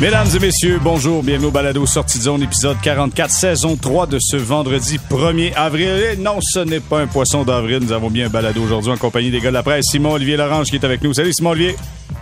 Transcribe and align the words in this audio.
Mesdames 0.00 0.28
et 0.32 0.38
messieurs, 0.38 0.78
bonjour, 0.80 1.24
bienvenue 1.24 1.48
au 1.48 1.50
Balado 1.50 1.84
Sortie 1.84 2.18
de 2.18 2.22
zone, 2.22 2.44
épisode 2.44 2.76
44, 2.80 3.30
saison 3.32 3.74
3 3.74 4.06
de 4.06 4.20
ce 4.20 4.36
vendredi 4.36 4.96
1er 5.10 5.52
avril. 5.56 5.88
Et 5.88 6.16
non, 6.16 6.38
ce 6.40 6.60
n'est 6.60 6.78
pas 6.78 7.00
un 7.00 7.08
poisson 7.08 7.42
d'avril, 7.42 7.80
nous 7.82 7.90
avons 7.90 8.08
bien 8.08 8.26
un 8.26 8.28
balado 8.28 8.62
aujourd'hui 8.62 8.92
en 8.92 8.96
compagnie 8.96 9.32
des 9.32 9.40
gars 9.40 9.48
de 9.48 9.54
la 9.54 9.64
presse, 9.64 9.86
Simon-Olivier 9.90 10.36
Lorange 10.36 10.68
qui 10.68 10.76
est 10.76 10.84
avec 10.84 11.02
nous. 11.02 11.12
Salut 11.14 11.32
Simon-Olivier. 11.32 11.74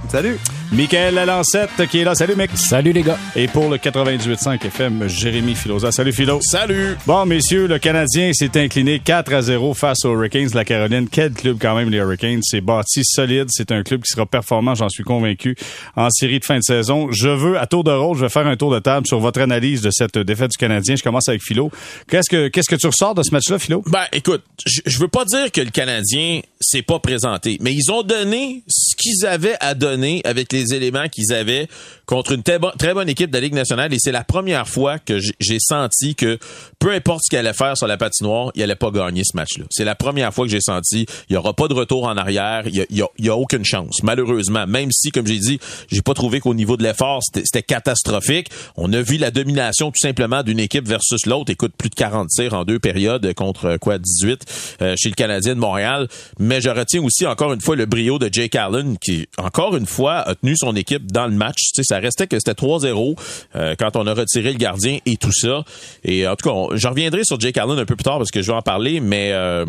Salut. 0.09 0.39
Michael 0.73 1.15
Lalancette 1.15 1.71
qui 1.91 2.01
est 2.01 2.05
là. 2.05 2.15
Salut, 2.15 2.35
mec. 2.35 2.51
Salut, 2.55 2.93
les 2.93 3.03
gars. 3.03 3.19
Et 3.37 3.47
pour 3.47 3.71
le 3.71 3.77
98.5 3.77 4.67
FM, 4.67 5.09
Jérémy 5.09 5.55
Filosa. 5.55 5.93
Salut, 5.93 6.13
Philo. 6.13 6.41
Salut. 6.43 6.97
Bon, 7.07 7.25
messieurs, 7.25 7.69
le 7.69 7.79
Canadien 7.79 8.33
s'est 8.33 8.51
incliné 8.61 8.99
4 8.99 9.33
à 9.33 9.43
0 9.43 9.75
face 9.75 10.05
aux 10.05 10.13
Hurricanes 10.13 10.49
de 10.49 10.57
la 10.57 10.65
Caroline. 10.65 11.09
Quel 11.09 11.33
club, 11.33 11.59
quand 11.61 11.77
même, 11.77 11.89
les 11.89 11.99
Hurricanes? 11.99 12.41
C'est 12.43 12.61
bâti 12.61 13.03
solide. 13.05 13.47
C'est 13.51 13.71
un 13.71 13.85
club 13.85 14.03
qui 14.03 14.11
sera 14.11 14.27
performant, 14.27 14.75
j'en 14.75 14.89
suis 14.89 15.05
convaincu, 15.05 15.57
en 15.95 16.11
série 16.11 16.41
de 16.41 16.45
fin 16.45 16.59
de 16.59 16.65
saison. 16.65 17.13
Je 17.13 17.29
veux, 17.29 17.59
à 17.59 17.67
tour 17.67 17.85
de 17.85 17.93
rôle, 17.93 18.17
je 18.17 18.23
vais 18.23 18.29
faire 18.29 18.47
un 18.47 18.57
tour 18.57 18.73
de 18.73 18.81
table 18.81 19.07
sur 19.07 19.21
votre 19.21 19.41
analyse 19.41 19.83
de 19.83 19.91
cette 19.93 20.19
défaite 20.19 20.51
du 20.51 20.57
Canadien. 20.57 20.97
Je 20.97 21.03
commence 21.05 21.29
avec 21.29 21.43
Philo. 21.43 21.71
Qu'est-ce 22.09 22.29
que, 22.29 22.49
qu'est-ce 22.49 22.69
que 22.69 22.77
tu 22.77 22.89
ressors 22.89 23.15
de 23.15 23.23
ce 23.23 23.31
match-là, 23.31 23.61
Philo? 23.61 23.85
Ben, 23.87 24.05
écoute, 24.13 24.43
je, 24.67 24.81
je 24.85 24.99
veux 24.99 25.09
pas 25.09 25.25
dire 25.25 25.53
que 25.53 25.61
le 25.61 25.71
Canadien 25.71 26.41
s'est 26.61 26.83
pas 26.83 26.99
présenté, 26.99 27.59
mais 27.61 27.73
ils 27.73 27.93
ont 27.93 28.03
donné 28.03 28.65
ce 28.67 28.97
qu'ils 28.97 29.27
avaient 29.27 29.57
à 29.61 29.75
donner 29.75 30.23
avec 30.25 30.53
les 30.53 30.56
éléments 30.75 31.09
qu'ils 31.09 31.33
avaient 31.33 31.69
contre 32.07 32.33
une 32.33 32.43
très, 32.43 32.59
bonne 32.59 33.09
équipe 33.09 33.31
de 33.31 33.37
la 33.37 33.41
Ligue 33.41 33.55
nationale 33.55 33.93
et 33.93 33.99
c'est 33.99 34.13
la 34.13 34.25
première 34.25 34.69
fois 34.69 34.99
que 34.99 35.19
j'ai 35.19 35.59
senti 35.59 36.15
que 36.15 36.39
peu 36.79 36.93
importe 36.93 37.23
ce 37.25 37.31
qu'il 37.31 37.39
allait 37.39 37.53
faire 37.53 37.77
sur 37.77 37.87
la 37.87 37.97
patinoire, 37.97 38.53
il 38.55 38.63
allait 38.63 38.77
pas 38.77 38.91
gagner 38.91 39.23
ce 39.25 39.37
match-là. 39.37 39.65
C'est 39.71 39.85
la 39.85 39.95
première 39.95 40.33
fois 40.33 40.45
que 40.45 40.51
j'ai 40.51 40.61
senti 40.61 41.07
il 41.29 41.35
y 41.35 41.37
aura 41.37 41.53
pas 41.55 41.69
de 41.69 41.75
retour 41.75 42.05
en 42.05 42.17
arrière, 42.17 42.63
il 42.67 42.77
y 42.77 42.81
a, 42.81 42.87
il 43.19 43.25
y 43.25 43.29
a, 43.29 43.37
aucune 43.37 43.65
chance, 43.65 44.03
malheureusement. 44.03 44.67
Même 44.67 44.91
si, 44.93 45.11
comme 45.11 45.27
j'ai 45.27 45.39
dit, 45.39 45.59
j'ai 45.91 46.03
pas 46.03 46.15
trouvé 46.15 46.41
qu'au 46.41 46.55
niveau 46.55 46.77
de 46.77 46.83
l'effort, 46.83 47.21
c'était 47.23 47.63
catastrophique. 47.63 48.49
On 48.77 48.93
a 48.93 49.03
vu 49.03 49.17
la 49.17 49.31
domination 49.31 49.91
tout 49.91 50.01
simplement 50.01 50.43
d'une 50.43 50.61
équipe 50.61 50.87
versus 50.87 51.27
l'autre. 51.27 51.51
Écoute, 51.51 51.73
plus 51.77 51.91
de 51.91 51.95
40 51.95 52.29
tirs 52.29 52.55
en 52.55 52.65
deux 52.65 52.79
périodes 52.79 53.33
contre 53.35 53.77
quoi 53.79 53.99
18 53.99 54.77
euh, 54.83 54.95
chez 54.97 55.09
le 55.09 55.15
Canadien 55.15 55.55
de 55.55 55.61
Montréal. 55.61 56.09
Mais 56.39 56.61
je 56.61 56.71
retiens 56.71 57.03
aussi 57.03 57.27
encore 57.27 57.53
une 57.53 57.61
fois 57.61 57.77
le 57.77 57.87
brio 57.87 58.19
de 58.19 58.29
Jake 58.31 58.55
Allen 58.55 58.97
qui, 58.99 59.27
encore 59.39 59.77
une 59.77 59.87
fois, 59.87 60.19
a 60.19 60.35
tenu 60.35 60.46
son 60.55 60.77
équipe 60.77 61.11
dans 61.11 61.27
le 61.27 61.35
match. 61.35 61.71
Ça 61.83 61.99
restait 61.99 62.27
que 62.27 62.39
c'était 62.39 62.53
3-0 62.53 63.17
euh, 63.55 63.75
quand 63.79 63.97
on 63.97 64.07
a 64.07 64.15
retiré 64.15 64.53
le 64.53 64.59
gardien 64.59 64.99
et 65.07 65.17
tout 65.17 65.33
ça. 65.33 65.65
Et 66.05 66.27
en 66.27 66.37
tout 66.37 66.49
cas, 66.49 66.77
je 66.77 66.87
reviendrai 66.89 67.25
sur 67.25 67.41
Jake 67.41 67.57
Allen 67.57 67.79
un 67.79 67.85
peu 67.85 67.97
plus 67.97 68.05
tard 68.05 68.19
parce 68.19 68.31
que 68.31 68.43
je 68.43 68.51
vais 68.51 68.57
en 68.57 68.63
parler, 68.63 69.01
mais 69.01 69.33
euh, 69.33 69.65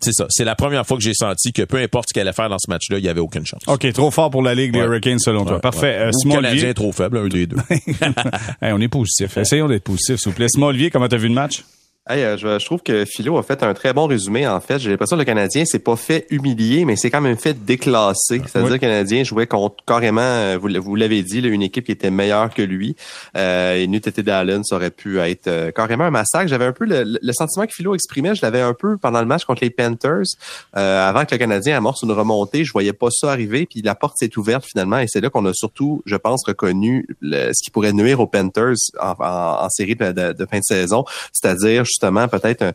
c'est 0.00 0.12
ça. 0.12 0.26
C'est 0.28 0.44
la 0.44 0.54
première 0.54 0.86
fois 0.86 0.96
que 0.96 1.02
j'ai 1.02 1.14
senti 1.14 1.52
que 1.52 1.62
peu 1.62 1.78
importe 1.78 2.08
ce 2.08 2.14
qu'elle 2.14 2.26
allait 2.26 2.34
faire 2.34 2.48
dans 2.48 2.58
ce 2.58 2.70
match-là, 2.70 2.98
il 2.98 3.02
n'y 3.02 3.08
avait 3.08 3.20
aucune 3.20 3.46
chance. 3.46 3.62
OK, 3.66 3.92
trop 3.92 4.10
fort 4.10 4.30
pour 4.30 4.42
la 4.42 4.54
Ligue 4.54 4.72
des 4.72 4.80
Hurricanes 4.80 5.18
selon 5.18 5.44
toi. 5.44 5.60
Parfait. 5.60 5.96
Euh, 5.98 6.10
Simon 6.12 6.36
Canadien 6.36 6.72
trop 6.74 6.92
faible, 6.92 7.18
un 7.18 7.28
des 7.28 7.46
deux. 7.46 7.56
on 8.62 8.80
est 8.80 8.88
positif. 8.88 9.36
Essayons 9.36 9.68
d'être 9.68 9.84
positif, 9.84 10.16
s'il 10.16 10.30
vous 10.30 10.36
plaît. 10.36 10.48
Simon 10.48 10.66
Olivier, 10.66 10.90
comment 10.90 11.08
t'as 11.08 11.16
vu 11.16 11.28
le 11.28 11.34
match? 11.34 11.62
Hey, 12.08 12.22
euh, 12.22 12.36
je, 12.36 12.64
trouve 12.64 12.84
que 12.84 13.04
Philo 13.04 13.36
a 13.36 13.42
fait 13.42 13.64
un 13.64 13.74
très 13.74 13.92
bon 13.92 14.06
résumé. 14.06 14.46
En 14.46 14.60
fait, 14.60 14.78
j'ai 14.78 14.90
l'impression 14.90 15.16
que 15.16 15.22
le 15.22 15.24
Canadien 15.24 15.64
s'est 15.64 15.80
pas 15.80 15.96
fait 15.96 16.24
humilier, 16.30 16.84
mais 16.84 16.94
c'est 16.94 17.10
quand 17.10 17.20
même 17.20 17.36
fait 17.36 17.64
déclasser. 17.64 18.40
C'est-à-dire 18.46 18.68
que 18.68 18.74
le 18.74 18.78
Canadien 18.78 19.24
jouait 19.24 19.48
contre 19.48 19.84
carrément, 19.84 20.20
euh, 20.20 20.56
vous, 20.56 20.68
vous 20.80 20.94
l'avez 20.94 21.24
dit, 21.24 21.40
une 21.40 21.62
équipe 21.62 21.86
qui 21.86 21.90
était 21.90 22.12
meilleure 22.12 22.54
que 22.54 22.62
lui. 22.62 22.94
Euh, 23.36 23.74
et 23.74 23.88
Nutete 23.88 24.28
Allen, 24.28 24.62
ça 24.62 24.76
aurait 24.76 24.92
pu 24.92 25.18
être 25.18 25.48
euh, 25.48 25.72
carrément 25.72 26.04
un 26.04 26.12
massacre. 26.12 26.46
J'avais 26.46 26.66
un 26.66 26.72
peu 26.72 26.84
le, 26.84 27.32
sentiment 27.32 27.66
que 27.66 27.72
Philo 27.72 27.92
exprimait. 27.92 28.36
Je 28.36 28.42
l'avais 28.42 28.60
un 28.60 28.72
peu 28.72 28.98
pendant 28.98 29.18
le 29.18 29.26
match 29.26 29.44
contre 29.44 29.64
les 29.64 29.70
Panthers, 29.70 30.26
avant 30.74 31.24
que 31.24 31.34
le 31.34 31.38
Canadien 31.38 31.76
amorce 31.76 32.02
une 32.02 32.12
remontée. 32.12 32.64
Je 32.64 32.70
voyais 32.70 32.92
pas 32.92 33.08
ça 33.10 33.32
arriver. 33.32 33.66
Puis 33.68 33.82
la 33.82 33.96
porte 33.96 34.14
s'est 34.16 34.38
ouverte 34.38 34.64
finalement, 34.64 34.98
et 34.98 35.06
c'est 35.08 35.20
là 35.20 35.28
qu'on 35.28 35.44
a 35.46 35.52
surtout, 35.52 36.02
je 36.06 36.14
pense, 36.14 36.44
reconnu 36.46 37.04
ce 37.20 37.64
qui 37.64 37.72
pourrait 37.72 37.92
nuire 37.92 38.20
aux 38.20 38.28
Panthers 38.28 38.76
en, 39.00 39.68
série 39.70 39.96
de, 39.96 40.12
de 40.12 40.46
fin 40.46 40.58
de 40.58 40.64
saison, 40.64 41.04
c'est-à-dire 41.32 41.84
justement 41.96 42.28
peut-être 42.28 42.74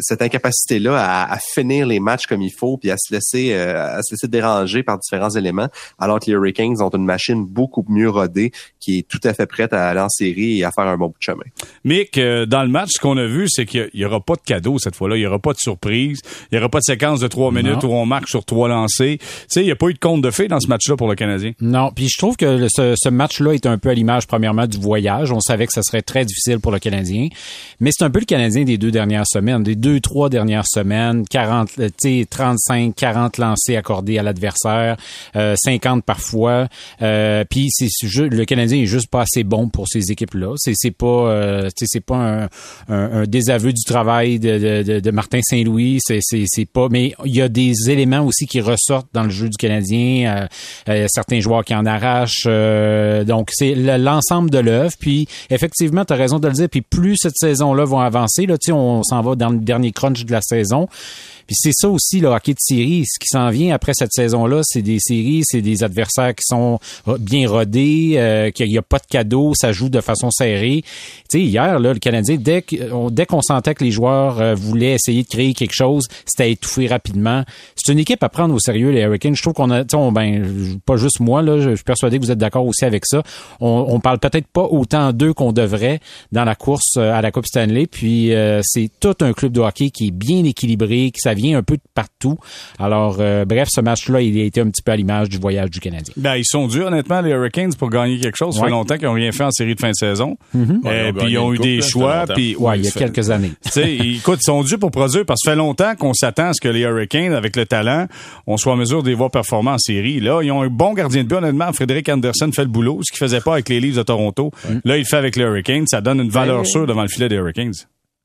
cette 0.00 0.22
incapacité-là 0.22 1.26
à, 1.30 1.38
finir 1.38 1.86
les 1.86 2.00
matchs 2.00 2.26
comme 2.26 2.42
il 2.42 2.50
faut, 2.50 2.76
puis 2.76 2.90
à 2.90 2.96
se 2.96 3.12
laisser 3.14 3.52
euh, 3.52 3.98
à 3.98 4.02
se 4.02 4.14
laisser 4.14 4.28
déranger 4.28 4.82
par 4.82 4.98
différents 4.98 5.30
éléments, 5.30 5.68
alors 5.98 6.18
que 6.18 6.26
les 6.26 6.32
Hurricanes 6.32 6.80
ont 6.82 6.90
une 6.90 7.04
machine 7.04 7.44
beaucoup 7.44 7.84
mieux 7.88 8.10
rodée 8.10 8.52
qui 8.80 8.98
est 8.98 9.08
tout 9.08 9.20
à 9.24 9.34
fait 9.34 9.46
prête 9.46 9.72
à 9.72 9.88
aller 9.88 10.00
en 10.00 10.08
série 10.08 10.58
et 10.58 10.64
à 10.64 10.70
faire 10.70 10.86
un 10.86 10.96
bon 10.96 11.08
bout 11.08 11.18
de 11.18 11.22
chemin. 11.22 11.44
Mick, 11.84 12.18
euh, 12.18 12.46
dans 12.46 12.62
le 12.62 12.68
match, 12.68 12.90
ce 12.94 13.00
qu'on 13.00 13.16
a 13.16 13.26
vu, 13.26 13.48
c'est 13.48 13.66
qu'il 13.66 13.90
n'y 13.94 14.04
aura 14.04 14.20
pas 14.20 14.34
de 14.34 14.40
cadeau 14.40 14.78
cette 14.78 14.96
fois-là, 14.96 15.16
il 15.16 15.20
n'y 15.20 15.26
aura 15.26 15.38
pas 15.38 15.52
de 15.52 15.58
surprise, 15.58 16.20
il 16.50 16.54
n'y 16.54 16.58
aura 16.58 16.68
pas 16.68 16.78
de 16.78 16.84
séquence 16.84 17.20
de 17.20 17.28
trois 17.28 17.52
minutes 17.52 17.84
où 17.84 17.88
on 17.88 18.06
marque 18.06 18.28
sur 18.28 18.44
trois 18.44 18.68
lancés. 18.68 19.18
Tu 19.20 19.26
sais, 19.48 19.60
il 19.62 19.66
n'y 19.66 19.72
a 19.72 19.76
pas 19.76 19.88
eu 19.88 19.94
de 19.94 19.98
compte 19.98 20.22
de 20.22 20.30
fait 20.30 20.48
dans 20.48 20.60
ce 20.60 20.68
match-là 20.68 20.96
pour 20.96 21.08
le 21.08 21.14
Canadien. 21.14 21.52
Non, 21.60 21.90
puis 21.94 22.08
je 22.08 22.18
trouve 22.18 22.36
que 22.36 22.66
ce, 22.68 22.94
ce 22.96 23.08
match-là 23.08 23.52
est 23.52 23.66
un 23.66 23.78
peu 23.78 23.90
à 23.90 23.94
l'image, 23.94 24.26
premièrement, 24.26 24.66
du 24.66 24.78
voyage. 24.78 25.32
On 25.32 25.40
savait 25.40 25.66
que 25.66 25.72
ça 25.72 25.82
serait 25.82 26.02
très 26.02 26.24
difficile 26.24 26.60
pour 26.60 26.72
le 26.72 26.78
Canadien, 26.78 27.28
mais 27.80 27.90
c'est 27.92 28.04
un 28.04 28.10
peu 28.10 28.20
le 28.20 28.24
Canadien 28.24 28.55
des 28.64 28.78
deux 28.78 28.90
dernières 28.90 29.26
semaines, 29.26 29.62
des 29.62 29.74
deux, 29.74 30.00
trois 30.00 30.28
dernières 30.28 30.66
semaines, 30.66 31.24
40, 31.28 31.70
35, 32.30 32.94
40 32.94 33.38
lancés 33.38 33.76
accordés 33.76 34.18
à 34.18 34.22
l'adversaire, 34.22 34.96
50 35.34 35.98
euh, 35.98 36.00
parfois. 36.04 36.68
Euh, 37.02 37.44
puis 37.48 37.68
le 37.80 38.44
Canadien 38.44 38.82
est 38.82 38.86
juste 38.86 39.10
pas 39.10 39.22
assez 39.22 39.44
bon 39.44 39.68
pour 39.68 39.88
ces 39.88 40.10
équipes-là. 40.10 40.54
C'est 40.56 40.72
c'est 40.74 40.90
pas 40.90 41.06
euh, 41.06 41.68
c'est 41.76 42.00
pas 42.00 42.16
un, 42.16 42.48
un, 42.88 43.24
désaveu 43.24 43.72
du 43.72 43.82
travail 43.84 44.38
de, 44.38 44.82
de, 44.82 45.00
de 45.00 45.10
Martin 45.10 45.40
Saint-Louis. 45.42 45.98
C'est 46.00 46.20
c'est 46.22 46.66
pas. 46.66 46.88
Mais 46.90 47.14
il 47.24 47.34
y 47.34 47.42
a 47.42 47.48
des 47.48 47.90
éléments 47.90 48.24
aussi 48.24 48.46
qui 48.46 48.60
ressortent 48.60 49.08
dans 49.12 49.24
le 49.24 49.30
jeu 49.30 49.48
du 49.48 49.56
Canadien. 49.56 50.48
Euh, 50.88 51.06
certains 51.08 51.40
joueurs 51.40 51.64
qui 51.64 51.74
en 51.74 51.86
arrachent. 51.86 52.46
donc 53.26 53.50
c'est 53.52 53.74
l'ensemble 53.74 54.50
de 54.50 54.58
l'œuvre. 54.58 54.92
Puis 54.98 55.28
effectivement, 55.50 56.04
tu 56.04 56.12
as 56.12 56.16
raison 56.16 56.38
de 56.38 56.48
le 56.48 56.54
dire. 56.54 56.68
Puis 56.68 56.82
plus 56.82 57.16
cette 57.16 57.36
saison-là 57.36 57.84
va 57.84 58.04
avancer, 58.04 58.45
là, 58.46 58.56
on 58.72 59.02
s'en 59.02 59.20
va 59.22 59.34
dans 59.34 59.50
le 59.50 59.58
dernier 59.58 59.92
crunch 59.92 60.24
de 60.24 60.32
la 60.32 60.40
saison. 60.40 60.88
Puis 61.46 61.56
c'est 61.58 61.72
ça 61.72 61.88
aussi 61.88 62.20
le 62.20 62.28
hockey 62.28 62.52
de 62.52 62.58
série. 62.60 63.04
Ce 63.06 63.18
qui 63.18 63.28
s'en 63.28 63.50
vient 63.50 63.74
après 63.74 63.92
cette 63.94 64.12
saison-là, 64.12 64.60
c'est 64.64 64.82
des 64.82 64.98
séries, 64.98 65.42
c'est 65.44 65.62
des 65.62 65.84
adversaires 65.84 66.34
qui 66.34 66.44
sont 66.44 66.78
bien 67.18 67.48
rodés, 67.48 68.14
euh, 68.16 68.50
qu'il 68.50 68.68
n'y 68.68 68.78
a 68.78 68.82
pas 68.82 68.98
de 68.98 69.06
cadeau, 69.08 69.52
ça 69.54 69.72
joue 69.72 69.88
de 69.88 70.00
façon 70.00 70.30
serrée. 70.30 70.82
Tu 71.28 71.38
sais, 71.38 71.40
hier, 71.40 71.78
là, 71.78 71.92
le 71.92 71.98
Canadien, 71.98 72.36
dès 72.36 72.62
qu'on 72.62 73.10
dès 73.10 73.26
qu'on 73.26 73.42
sentait 73.42 73.74
que 73.74 73.84
les 73.84 73.90
joueurs 73.90 74.40
euh, 74.40 74.54
voulaient 74.54 74.94
essayer 74.94 75.22
de 75.22 75.28
créer 75.28 75.54
quelque 75.54 75.74
chose, 75.74 76.06
c'était 76.24 76.50
étouffé 76.52 76.86
rapidement. 76.86 77.44
C'est 77.76 77.92
une 77.92 77.98
équipe 77.98 78.22
à 78.22 78.28
prendre 78.28 78.54
au 78.54 78.58
sérieux, 78.58 78.90
les 78.90 79.02
Hurricanes. 79.02 79.36
Je 79.36 79.42
trouve 79.42 79.54
qu'on 79.54 79.70
a, 79.70 79.84
on, 79.94 80.12
ben, 80.12 80.78
pas 80.84 80.96
juste 80.96 81.20
moi, 81.20 81.42
là, 81.42 81.60
je 81.60 81.74
suis 81.74 81.84
persuadé 81.84 82.18
que 82.18 82.24
vous 82.24 82.30
êtes 82.30 82.38
d'accord 82.38 82.66
aussi 82.66 82.84
avec 82.84 83.06
ça. 83.06 83.22
On, 83.60 83.86
on 83.88 84.00
parle 84.00 84.18
peut-être 84.18 84.46
pas 84.46 84.64
autant 84.64 85.12
d'eux 85.12 85.32
qu'on 85.32 85.52
devrait 85.52 86.00
dans 86.32 86.44
la 86.44 86.54
course 86.54 86.96
euh, 86.96 87.12
à 87.12 87.22
la 87.22 87.30
Coupe 87.30 87.46
Stanley. 87.46 87.86
Puis 87.86 88.32
c'est 88.62 88.90
tout 89.00 89.14
un 89.20 89.32
club 89.32 89.52
de 89.52 89.60
hockey 89.60 89.90
qui 89.90 90.08
est 90.08 90.10
bien 90.10 90.44
équilibré, 90.44 91.10
qui 91.10 91.20
vient 91.36 91.58
un 91.58 91.62
peu 91.62 91.76
de 91.76 91.82
partout. 91.94 92.38
Alors, 92.78 93.18
euh, 93.20 93.44
bref, 93.44 93.68
ce 93.70 93.80
match-là, 93.80 94.20
il 94.20 94.38
a 94.40 94.44
été 94.44 94.60
un 94.60 94.68
petit 94.68 94.82
peu 94.82 94.92
à 94.92 94.96
l'image 94.96 95.28
du 95.28 95.38
voyage 95.38 95.70
du 95.70 95.80
Canadien. 95.80 96.12
Ben, 96.16 96.36
ils 96.36 96.44
sont 96.44 96.66
durs, 96.66 96.86
honnêtement, 96.86 97.20
les 97.20 97.30
Hurricanes, 97.30 97.74
pour 97.74 97.90
gagner 97.90 98.18
quelque 98.18 98.36
chose. 98.36 98.56
Ça 98.56 98.64
fait 98.64 98.70
longtemps 98.70 98.96
qu'ils 98.96 99.06
n'ont 99.06 99.14
rien 99.14 99.32
fait 99.32 99.44
en 99.44 99.50
série 99.50 99.74
de 99.74 99.80
fin 99.80 99.90
de 99.90 99.94
saison. 99.94 100.36
Mm-hmm. 100.56 100.80
Euh, 100.86 101.12
puis 101.12 101.32
ils 101.32 101.38
ont 101.38 101.52
eu 101.52 101.58
des 101.58 101.80
choix. 101.80 102.24
Puis, 102.26 102.56
ouais, 102.56 102.78
il 102.78 102.84
y 102.84 102.88
a 102.88 102.90
quelques 102.90 103.30
années. 103.30 103.52
écoute, 103.76 104.38
ils 104.42 104.46
sont 104.46 104.62
durs 104.62 104.78
pour 104.78 104.90
produire 104.90 105.24
parce 105.24 105.40
que 105.42 105.50
ça 105.50 105.52
fait 105.52 105.56
longtemps 105.56 105.94
qu'on 105.94 106.14
s'attend 106.14 106.48
à 106.48 106.52
ce 106.52 106.60
que 106.60 106.68
les 106.68 106.80
Hurricanes, 106.80 107.32
avec 107.32 107.56
le 107.56 107.66
talent, 107.66 108.06
on 108.46 108.56
soit 108.56 108.72
en 108.72 108.76
mesure 108.76 109.02
de 109.02 109.08
les 109.08 109.14
voir 109.14 109.30
performer 109.30 109.70
en 109.70 109.78
série. 109.78 110.20
Là, 110.20 110.42
ils 110.42 110.50
ont 110.50 110.62
un 110.62 110.68
bon 110.68 110.94
gardien 110.94 111.22
de 111.22 111.28
but, 111.28 111.36
honnêtement. 111.36 111.72
Frédéric 111.72 112.08
Anderson 112.08 112.50
fait 112.52 112.62
le 112.62 112.68
boulot, 112.68 113.00
ce 113.02 113.12
qu'il 113.12 113.18
faisait 113.18 113.40
pas 113.40 113.52
avec 113.52 113.68
les 113.68 113.80
Leafs 113.80 113.96
de 113.96 114.02
Toronto. 114.02 114.50
Là, 114.84 114.96
il 114.96 115.04
fait 115.04 115.16
avec 115.16 115.36
les 115.36 115.44
Hurricanes. 115.44 115.86
Ça 115.86 116.00
donne 116.00 116.20
une 116.20 116.30
valeur 116.30 116.66
sûre 116.66 116.86
devant 116.86 117.02
le 117.02 117.08
filet 117.08 117.28
des 117.28 117.36
Hurricanes. 117.36 117.72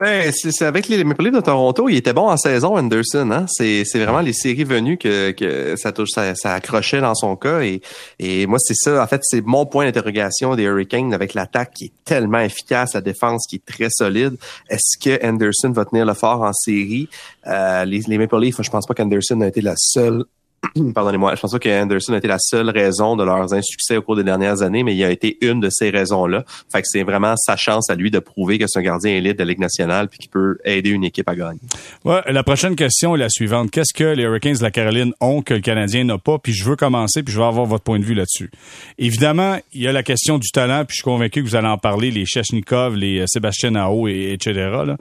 Ben, 0.02 0.32
c'est 0.34 0.66
avec 0.66 0.88
les 0.88 1.04
Maple 1.04 1.26
Leafs 1.26 1.36
de 1.36 1.42
Toronto, 1.42 1.88
il 1.88 1.96
était 1.98 2.12
bon 2.12 2.28
en 2.28 2.36
saison, 2.36 2.76
Anderson. 2.76 3.30
Hein? 3.30 3.46
C'est 3.48 3.84
vraiment 4.00 4.22
les 4.22 4.34
séries 4.34 4.64
venues 4.64 4.98
que, 4.98 5.30
que 5.30 5.76
ça, 5.76 5.92
touche, 5.92 6.10
ça, 6.10 6.34
ça 6.34 6.56
accrochait 6.56 7.02
dans 7.02 7.14
son 7.14 7.36
cas. 7.36 7.62
Et, 7.62 7.84
et 8.18 8.48
moi, 8.48 8.58
c'est 8.58 8.74
ça. 8.74 9.04
En 9.04 9.06
fait, 9.06 9.22
c'est 9.22 9.46
mon 9.46 9.68
point 9.68 9.86
d'interrogation 9.86 10.56
des 10.56 10.64
Hurricanes 10.64 11.14
avec 11.14 11.36
l'attaque 11.36 11.76
qui 11.76 11.86
est 11.86 11.94
tellement 12.04 12.40
efficace, 12.40 12.96
la 12.96 13.02
défense 13.02 13.46
qui 13.48 13.58
est 13.58 13.66
très 13.66 13.90
solide. 13.92 14.38
Est-ce 14.72 14.98
que 14.98 15.24
Anderson 15.24 15.70
va 15.70 15.86
tenir 15.86 16.08
le 16.08 16.16
fort 16.16 16.42
en 16.42 16.54
série? 16.54 17.08
Euh, 17.46 17.86
les, 17.86 18.00
les 18.08 18.18
Maple 18.18 18.40
Leafs, 18.40 18.60
je 18.60 18.72
pense 18.72 18.88
pas 18.88 18.96
qu'Anderson 18.96 19.40
a 19.42 19.48
été 19.50 19.62
la 19.62 19.76
seule 19.78 20.26
pardonnez-moi, 20.94 21.36
je 21.36 21.42
pense 21.42 21.52
pas 21.52 21.60
que 21.60 21.82
Anderson 21.82 22.14
a 22.14 22.18
été 22.18 22.28
la 22.28 22.40
seule 22.40 22.70
raison 22.70 23.16
de 23.16 23.24
leurs 23.24 23.54
insuccès 23.54 23.98
au 23.98 24.02
cours 24.02 24.16
des 24.16 24.24
dernières 24.24 24.62
années, 24.62 24.84
mais 24.84 24.96
il 24.96 25.04
a 25.04 25.12
été 25.12 25.38
une 25.42 25.60
de 25.60 25.70
ces 25.70 25.90
raisons-là. 25.90 26.44
Fait 26.72 26.82
que 26.82 26.88
c'est 26.88 27.04
vraiment 27.04 27.36
sa 27.36 27.56
chance 27.56 27.90
à 27.90 27.96
lui 27.96 28.12
de 28.12 28.20
prouver 28.20 28.60
que 28.60 28.66
c'est 28.68 28.80
un 28.80 28.84
gardien 28.84 29.12
élite 29.12 29.38
de 29.38 29.44
la 29.44 29.50
Ligue 29.50 29.60
nationale 29.60 30.08
puis 30.08 30.20
qu'il 30.20 30.30
peut 30.30 30.58
aider 30.64 30.92
une 30.92 31.04
équipe 31.04 31.28
à 31.28 31.36
gagner. 31.36 31.60
Ouais, 32.06 32.22
la 32.28 32.44
prochaine 32.44 32.76
question 32.76 33.16
est 33.16 33.20
la 33.20 33.30
suivante. 33.30 33.72
Qu'est-ce 33.72 33.94
que 33.94 34.04
les 34.04 34.24
Hurricanes 34.24 34.56
de 34.56 34.64
la 34.64 34.72
Caroline 34.72 35.14
ont 35.20 35.42
que 35.42 35.56
le 35.56 35.62
Canadien 35.62 36.04
n'a 36.04 36.18
pas? 36.18 36.38
Puis 36.38 36.54
je 36.54 36.64
veux 36.64 36.76
commencer, 36.76 37.24
puis 37.24 37.34
je 37.34 37.40
veux 37.40 37.46
avoir 37.46 37.66
votre 37.66 37.84
point 37.84 38.00
de 38.00 38.06
vue 38.06 38.14
là-dessus. 38.14 38.52
Évidemment, 38.98 39.58
il 39.74 39.82
y 39.82 39.88
a 39.88 39.92
la 39.92 40.04
question 40.04 40.38
du 40.38 40.50
talent, 40.52 40.86
puis 40.86 40.94
je 40.94 40.98
suis 40.98 41.04
convaincu 41.04 41.44
que 41.44 41.50
vous 41.50 41.56
allez 41.56 41.68
en 41.68 41.78
parler, 41.78 42.12
les 42.12 42.26
Chechnikov, 42.26 42.96
les 42.96 43.20
euh, 43.20 43.26
Sébastien 43.28 43.72
Nao, 43.72 44.08
et, 44.08 44.34
etc. 44.34 44.54
Là. 44.86 44.98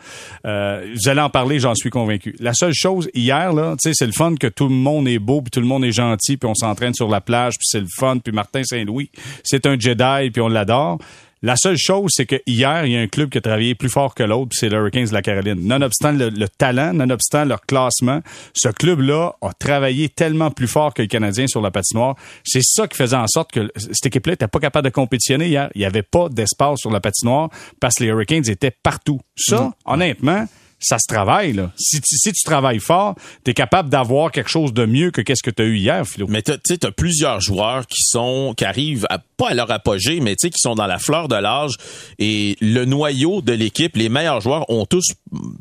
Euh, 0.47 0.87
vous 0.95 1.09
allez 1.09 1.21
en 1.21 1.31
parler, 1.31 1.59
j'en 1.59 1.75
suis 1.75 1.91
convaincu. 1.91 2.35
La 2.41 2.55
seule 2.55 2.75
chose, 2.75 3.11
hier, 3.15 3.53
là, 3.53 3.77
c'est 3.79 4.01
le 4.01 4.13
fun 4.13 4.35
que 4.37 4.47
tout 4.47 4.69
le 4.69 4.75
monde 4.75 5.07
est 5.07 5.19
beau 5.19 5.43
puis 5.51 5.61
tout 5.61 5.61
le 5.61 5.67
monde 5.67 5.85
est 5.85 5.93
gentil, 5.93 6.37
puis 6.37 6.49
on 6.49 6.55
s'entraîne 6.55 6.95
sur 6.95 7.09
la 7.09 7.21
plage, 7.21 7.55
puis 7.59 7.67
c'est 7.69 7.81
le 7.81 7.89
fun, 7.99 8.19
puis 8.19 8.33
Martin 8.33 8.63
Saint-Louis, 8.63 9.11
c'est 9.43 9.67
un 9.67 9.79
Jedi, 9.79 10.31
puis 10.31 10.41
on 10.41 10.49
l'adore. 10.49 10.99
La 11.43 11.57
seule 11.57 11.79
chose, 11.79 12.11
c'est 12.15 12.27
que 12.27 12.37
hier, 12.47 12.85
il 12.85 12.93
y 12.93 12.97
a 12.99 13.01
un 13.01 13.07
club 13.07 13.31
qui 13.31 13.39
a 13.39 13.41
travaillé 13.41 13.75
plus 13.75 13.89
fort 13.89 14.15
que 14.15 14.23
l'autre, 14.23 14.51
puis 14.51 14.59
c'est 14.61 14.69
les 14.69 14.77
Hurricanes 14.77 15.07
de 15.07 15.15
la 15.15 15.23
Caroline. 15.23 15.67
Nonobstant 15.67 16.13
le, 16.13 16.29
le 16.29 16.49
talent, 16.51 16.93
nonobstant 16.93 17.47
leur 17.47 17.63
classement, 17.63 18.21
ce 18.53 18.69
club-là 18.69 19.33
a 19.41 19.53
travaillé 19.55 20.11
tellement 20.11 20.51
plus 20.51 20.69
fort 20.69 20.93
que 20.93 21.01
le 21.01 21.09
Canadien 21.09 21.47
sur 21.47 21.63
la 21.63 21.71
patinoire. 21.71 22.15
C'est 22.45 22.63
ça 22.63 22.87
qui 22.87 22.97
faisait 22.99 23.17
en 23.17 23.27
sorte 23.27 23.53
que 23.53 23.71
cette 23.75 24.05
équipe-là 24.05 24.35
n'était 24.35 24.49
pas 24.49 24.59
capable 24.59 24.85
de 24.85 24.93
compétitionner 24.93 25.49
hier. 25.49 25.71
Il 25.75 25.79
n'y 25.79 25.87
avait 25.87 26.03
pas 26.03 26.29
d'espace 26.29 26.81
sur 26.81 26.91
la 26.91 27.01
patinoire 27.01 27.49
parce 27.81 27.95
que 27.95 28.05
les 28.05 28.11
Hurricanes 28.11 28.47
étaient 28.47 28.77
partout. 28.83 29.21
Ça, 29.35 29.73
honnêtement, 29.87 30.47
ça 30.81 30.99
se 30.99 31.07
travaille. 31.07 31.53
Là. 31.53 31.71
Si, 31.77 32.01
tu, 32.01 32.17
tu 32.33 32.45
travailles 32.45 32.81
fort, 32.81 33.15
tu 33.45 33.51
es 33.51 33.55
capable 33.55 33.91
d'avoir 33.91 34.33
quelque 34.33 34.51
chose 34.51 34.73
de 34.73 34.87
mieux 34.87 35.11
que 35.11 35.21
qu'est-ce 35.21 35.43
que 35.43 35.51
tu 35.51 35.63
as 35.63 35.67
eu 35.67 35.77
hier, 35.77 36.07
Philo. 36.07 36.27
Mais 36.29 36.43
tu 36.43 36.53
sais, 36.65 36.85
as 36.87 36.91
plusieurs 36.91 37.41
joueurs 37.41 37.87
qui 37.87 38.03
sont 38.03 38.55
qui 38.57 38.65
arrivent 38.65 39.07
à, 39.11 39.19
pas 39.41 39.51
à 39.51 39.55
leur 39.55 39.71
apogée, 39.71 40.21
mais 40.21 40.37
qui 40.37 40.51
sont 40.57 40.75
dans 40.75 40.87
la 40.87 40.99
fleur 40.99 41.27
de 41.29 41.35
l'âge 41.35 41.73
et 42.19 42.57
le 42.61 42.85
noyau 42.85 43.41
de 43.41 43.53
l'équipe, 43.53 43.97
les 43.97 44.11
meilleurs 44.11 44.43
joueurs 44.43 44.69
ont 44.69 44.85
tous 44.85 45.05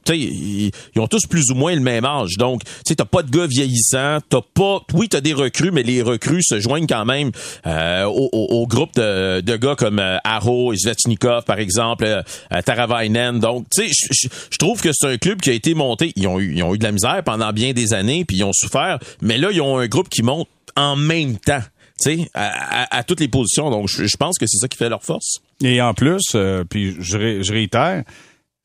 ils, 0.09 0.71
ont 0.97 1.07
tous 1.07 1.25
plus 1.27 1.51
ou 1.51 1.55
moins 1.55 1.73
le 1.73 1.79
même 1.79 2.03
âge. 2.03 2.35
Donc, 2.37 2.63
tu 2.85 2.95
t'as 2.95 3.05
pas 3.05 3.23
de 3.23 3.31
gars 3.31 3.47
vieillissants, 3.47 4.17
t'as 4.27 4.41
pas 4.53 4.81
oui, 4.93 5.07
tu 5.07 5.15
as 5.15 5.21
des 5.21 5.33
recrues 5.33 5.71
mais 5.71 5.83
les 5.83 6.01
recrues 6.01 6.43
se 6.43 6.59
joignent 6.59 6.87
quand 6.87 7.05
même 7.05 7.31
euh, 7.67 8.03
au, 8.03 8.29
au, 8.33 8.67
groupe 8.67 8.93
de, 8.95 9.39
de, 9.39 9.55
gars 9.55 9.75
comme 9.75 9.99
euh, 9.99 10.17
Aro 10.25 10.73
et 10.73 10.77
Svechnikov 10.77 11.45
par 11.45 11.59
exemple, 11.59 12.03
euh, 12.03 12.61
Taravainen. 12.65 13.39
Donc, 13.39 13.65
tu 13.73 13.87
sais 13.87 14.27
je 14.51 14.57
trouve 14.57 14.81
que 14.81 14.89
c'est 14.91 15.07
un 15.07 15.17
club 15.17 15.39
qui 15.39 15.51
a 15.51 15.53
été 15.53 15.73
monté. 15.73 16.11
Ils 16.17 16.27
ont 16.27 16.39
eu, 16.39 16.53
ils 16.53 16.63
ont 16.63 16.75
eu 16.75 16.77
de 16.77 16.83
la 16.83 16.91
misère 16.91 17.21
pendant 17.23 17.53
bien 17.53 17.71
des 17.71 17.93
années, 17.93 18.25
puis 18.25 18.37
ils 18.37 18.43
ont 18.43 18.53
souffert. 18.53 18.99
Mais 19.21 19.37
là, 19.37 19.49
ils 19.51 19.61
ont 19.61 19.77
un 19.77 19.87
groupe 19.87 20.09
qui 20.09 20.21
monte 20.21 20.49
en 20.75 20.97
même 20.97 21.37
temps. 21.37 21.61
Tu 22.01 22.21
à, 22.33 22.97
à, 22.97 23.03
toutes 23.03 23.19
les 23.19 23.27
positions. 23.27 23.69
Donc, 23.69 23.87
je, 23.87 24.17
pense 24.17 24.37
que 24.37 24.45
c'est 24.47 24.57
ça 24.57 24.67
qui 24.67 24.77
fait 24.77 24.89
leur 24.89 25.03
force. 25.03 25.41
Et 25.63 25.81
en 25.81 25.93
plus, 25.93 26.23
euh, 26.35 26.63
puis 26.63 26.95
je, 26.99 27.41
je 27.41 27.51
réitère, 27.51 28.03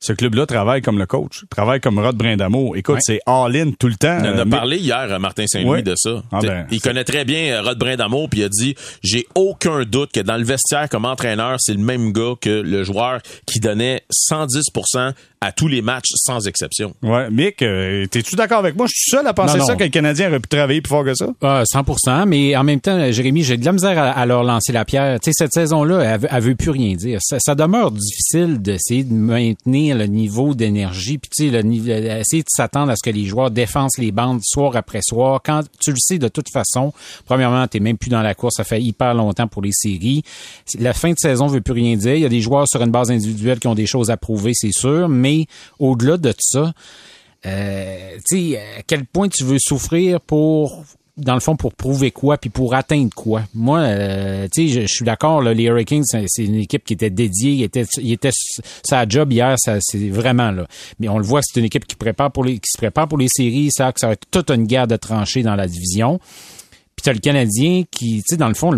ce 0.05 0.13
club-là 0.13 0.45
travaille 0.45 0.81
comme 0.81 0.99
le 0.99 1.05
coach, 1.05 1.45
travaille 1.49 1.79
comme 1.79 1.97
Rod 1.97 2.15
Brindamo. 2.15 2.75
Écoute, 2.75 2.99
c'est 2.99 3.19
all-in 3.25 3.71
tout 3.71 3.87
le 3.87 3.95
temps. 3.95 4.19
On 4.21 4.35
en 4.35 4.37
a 4.37 4.45
parlé 4.45 4.77
hier 4.77 4.97
à 4.97 5.19
Martin 5.19 5.47
Saint-Louis 5.47 5.83
de 5.83 5.95
ça. 5.95 6.21
Ah 6.31 6.39
ben, 6.41 6.67
il 6.69 6.79
connaît 6.79 7.03
très 7.03 7.25
bien 7.25 7.55
euh, 7.55 7.61
Rod 7.61 7.79
Brindamo, 7.79 8.27
puis 8.27 8.41
il 8.41 8.43
a 8.43 8.49
dit 8.49 8.75
j'ai 9.03 9.25
aucun 9.33 9.83
doute 9.83 10.11
que 10.11 10.19
dans 10.19 10.37
le 10.37 10.43
vestiaire 10.43 10.89
comme 10.89 11.05
entraîneur, 11.05 11.55
c'est 11.59 11.73
le 11.73 11.79
même 11.79 12.11
gars 12.11 12.33
que 12.39 12.49
le 12.49 12.83
joueur 12.83 13.21
qui 13.47 13.59
donnait 13.59 14.03
110 14.11 14.65
à 15.45 15.51
tous 15.51 15.67
les 15.67 15.81
matchs 15.81 16.09
sans 16.15 16.47
exception. 16.47 16.93
Ouais, 17.03 17.29
Mick, 17.29 17.61
euh, 17.61 18.07
t'es-tu 18.07 18.35
d'accord 18.35 18.59
avec 18.59 18.75
moi? 18.75 18.87
Je 18.87 18.93
suis 18.95 19.11
seul 19.11 19.27
à 19.27 19.33
penser 19.33 19.59
ça 19.59 19.75
que 19.75 19.83
le 19.83 19.89
Canadien 19.89 20.29
aurait 20.29 20.39
pu 20.39 20.49
travailler 20.49 20.81
plus 20.81 20.89
fort 20.89 21.05
que 21.05 21.13
ça? 21.13 21.27
100 21.41 22.07
euh, 22.07 22.25
mais 22.25 22.55
en 22.55 22.63
même 22.63 22.79
temps, 22.81 23.11
Jérémy, 23.11 23.43
j'ai 23.43 23.57
de 23.57 23.65
la 23.65 23.71
misère 23.71 23.97
à, 23.97 24.25
leur 24.25 24.43
lancer 24.43 24.71
la 24.71 24.85
pierre. 24.85 25.19
Tu 25.19 25.31
sais, 25.31 25.33
cette 25.35 25.53
saison-là, 25.53 26.17
elle, 26.29 26.41
veut 26.41 26.55
plus 26.55 26.71
rien 26.71 26.95
dire. 26.95 27.19
Ça, 27.21 27.55
demeure 27.55 27.91
difficile 27.91 28.61
d'essayer 28.61 29.03
de 29.03 29.13
maintenir 29.13 29.97
le 29.97 30.07
niveau 30.07 30.55
d'énergie, 30.55 31.19
puis 31.19 31.29
tu 31.35 31.49
sais, 31.51 32.19
essayer 32.19 32.41
de 32.41 32.49
s'attendre 32.49 32.91
à 32.91 32.95
ce 32.95 33.03
que 33.03 33.15
les 33.15 33.25
joueurs 33.25 33.51
défensent 33.51 33.99
les 33.99 34.11
bandes 34.11 34.41
soir 34.43 34.75
après 34.75 35.01
soir. 35.03 35.41
Quand 35.45 35.61
tu 35.79 35.91
le 35.91 35.97
sais 35.99 36.17
de 36.17 36.27
toute 36.27 36.49
façon, 36.49 36.91
premièrement, 37.25 37.67
t'es 37.67 37.79
même 37.79 37.97
plus 37.97 38.09
dans 38.09 38.21
la 38.21 38.33
course, 38.33 38.55
ça 38.57 38.63
fait 38.63 38.81
hyper 38.81 39.13
longtemps 39.13 39.47
pour 39.47 39.61
les 39.61 39.71
séries. 39.71 40.23
La 40.79 40.93
fin 40.93 41.11
de 41.11 41.19
saison 41.19 41.47
veut 41.47 41.61
plus 41.61 41.73
rien 41.73 41.95
dire. 41.95 42.15
Il 42.15 42.21
y 42.21 42.25
a 42.25 42.29
des 42.29 42.41
joueurs 42.41 42.67
sur 42.67 42.81
une 42.81 42.91
base 42.91 43.11
individuelle 43.11 43.59
qui 43.59 43.67
ont 43.67 43.75
des 43.75 43.85
choses 43.85 44.09
à 44.09 44.17
prouver, 44.17 44.51
c'est 44.55 44.73
sûr, 44.73 45.07
mais 45.07 45.34
au-delà 45.79 46.17
de 46.17 46.33
ça, 46.39 46.73
euh, 47.45 48.17
à 48.17 48.81
quel 48.87 49.05
point 49.05 49.29
tu 49.29 49.43
veux 49.43 49.59
souffrir 49.59 50.19
pour 50.21 50.83
dans 51.17 51.33
le 51.33 51.39
fond, 51.39 51.55
pour 51.55 51.73
prouver 51.73 52.11
quoi, 52.11 52.37
puis 52.37 52.49
pour 52.49 52.73
atteindre 52.73 53.11
quoi? 53.15 53.43
Moi, 53.53 53.79
euh, 53.79 54.47
je, 54.55 54.85
suis 54.85 55.05
d'accord, 55.05 55.41
les 55.41 55.63
Hurricanes, 55.63 56.03
c'est 56.03 56.43
une 56.43 56.55
équipe 56.55 56.83
qui 56.83 56.93
était 56.93 57.09
dédiée, 57.09 57.51
il 57.51 57.63
était, 57.63 57.85
il 57.97 58.11
était 58.11 58.31
sa 58.83 59.07
job 59.07 59.31
hier, 59.31 59.55
ça, 59.57 59.77
c'est 59.79 60.09
vraiment 60.09 60.51
là. 60.51 60.67
Mais 60.99 61.07
on 61.07 61.17
le 61.17 61.23
voit, 61.23 61.39
c'est 61.41 61.59
une 61.59 61.65
équipe 61.65 61.87
qui 61.87 61.95
prépare 61.95 62.31
pour 62.31 62.43
les, 62.43 62.55
qui 62.55 62.69
se 62.69 62.77
prépare 62.77 63.07
pour 63.07 63.17
les 63.17 63.29
séries, 63.29 63.69
ça, 63.71 63.93
que 63.93 63.99
ça 63.99 64.07
va 64.07 64.13
être 64.13 64.27
toute 64.29 64.49
une 64.51 64.65
guerre 64.65 64.87
de 64.87 64.97
tranchées 64.97 65.41
dans 65.41 65.55
la 65.55 65.67
division. 65.67 66.19
Puis 66.95 67.03
t'as 67.03 67.13
le 67.13 67.19
Canadien 67.19 67.83
qui, 67.89 68.21
tu 68.27 68.35
dans 68.35 68.47
le 68.47 68.53
fond, 68.53 68.71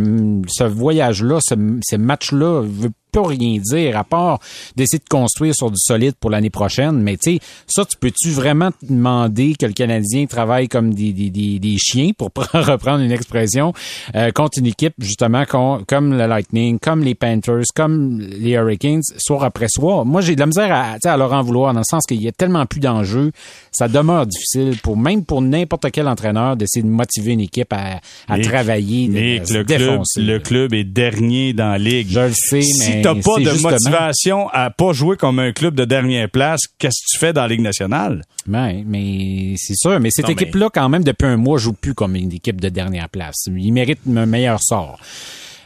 ce 0.48 0.64
voyage-là, 0.64 1.40
ce, 1.42 1.56
ce 1.84 1.96
match-là 1.96 2.62
veut 2.62 2.92
rien 3.16 3.60
dire 3.60 3.98
à 3.98 4.04
part 4.04 4.40
d'essayer 4.76 5.00
de 5.00 5.10
construire 5.10 5.56
sur 5.56 5.72
du 5.72 5.80
solide 5.80 6.14
pour 6.20 6.30
l'année 6.30 6.50
prochaine. 6.50 7.02
Mais 7.02 7.18
tu 7.18 7.34
sais, 7.34 7.40
ça, 7.68 7.86
tu 7.86 7.98
peux-tu 7.98 8.30
vraiment 8.30 8.72
te 8.72 8.86
demander 8.88 9.56
que 9.60 9.66
le 9.66 9.74
Canadien 9.74 10.26
travaille 10.26 10.68
comme 10.68 10.94
des, 10.94 11.14
des, 11.14 11.30
des, 11.30 11.60
des 11.60 11.78
chiens, 11.78 12.12
pour 12.18 12.32
reprendre 12.54 13.04
une 13.04 13.12
expression, 13.12 13.74
euh, 14.16 14.32
contre 14.32 14.60
une 14.60 14.68
équipe 14.68 14.94
justement 15.00 15.46
comme 15.46 16.18
le 16.18 16.28
Lightning, 16.28 16.80
comme 16.80 17.04
les 17.04 17.16
Panthers, 17.16 17.64
comme 17.76 18.20
les 18.20 18.52
Hurricanes, 18.52 19.02
soir 19.18 19.44
après 19.44 19.68
soir? 19.70 20.06
Moi, 20.06 20.22
j'ai 20.22 20.36
de 20.36 20.40
la 20.40 20.46
misère 20.46 20.72
à, 20.72 20.98
à 21.04 21.18
leur 21.18 21.34
en 21.34 21.42
vouloir 21.42 21.74
dans 21.74 21.80
le 21.80 21.86
sens 21.90 22.06
qu'il 22.06 22.22
y 22.22 22.28
a 22.28 22.32
tellement 22.32 22.66
plus 22.66 22.80
d'enjeux. 22.80 23.32
Ça 23.72 23.88
demeure 23.88 24.26
difficile 24.26 24.78
pour 24.84 24.98
même 24.98 25.24
pour 25.26 25.42
n'importe 25.42 25.92
quel 25.92 26.08
entraîneur 26.08 26.56
d'essayer 26.56 26.84
de 26.84 26.90
motiver 26.90 27.34
une 27.34 27.42
équipe 27.42 27.74
à, 27.74 28.00
à 28.28 28.40
travailler, 28.40 29.08
mais 29.10 29.42
le 29.50 29.64
club, 29.64 30.02
le 30.18 30.38
club 30.40 30.74
est 30.74 30.84
dernier 30.84 31.54
dans 31.54 31.72
la 31.72 31.78
ligue. 31.78 32.08
Je 32.10 32.20
le 32.20 32.34
sais, 32.34 32.62
mais 32.80 32.97
t'as 33.02 33.16
pas 33.16 33.40
de 33.40 33.62
motivation 33.62 34.50
à 34.50 34.70
pas 34.70 34.94
jouer 34.94 35.18
comme 35.18 35.40
un 35.40 35.52
club 35.52 35.76
de 35.76 35.86
dernière 35.86 36.30
place, 36.30 36.62
qu'est-ce 36.78 37.02
que 37.02 37.12
tu 37.12 37.18
fais 37.18 37.34
dans 37.34 37.42
la 37.42 37.48
Ligue 37.48 37.62
nationale? 37.62 38.24
Ben, 38.46 38.84
mais 38.86 39.56
c'est 39.58 39.76
sûr. 39.76 40.00
Mais 40.00 40.10
cette 40.12 40.30
équipe-là, 40.30 40.70
quand 40.74 40.90
même, 40.90 41.04
depuis 41.04 41.28
un 41.28 41.38
mois, 41.38 41.58
joue 41.58 41.74
plus 41.74 41.94
comme 41.94 42.16
une 42.16 42.32
équipe 42.32 42.62
de 42.62 42.70
dernière 42.70 43.10
place. 43.10 43.36
Il 43.48 43.72
mérite 43.72 44.00
un 44.16 44.26
meilleur 44.26 44.62
sort. 44.62 45.00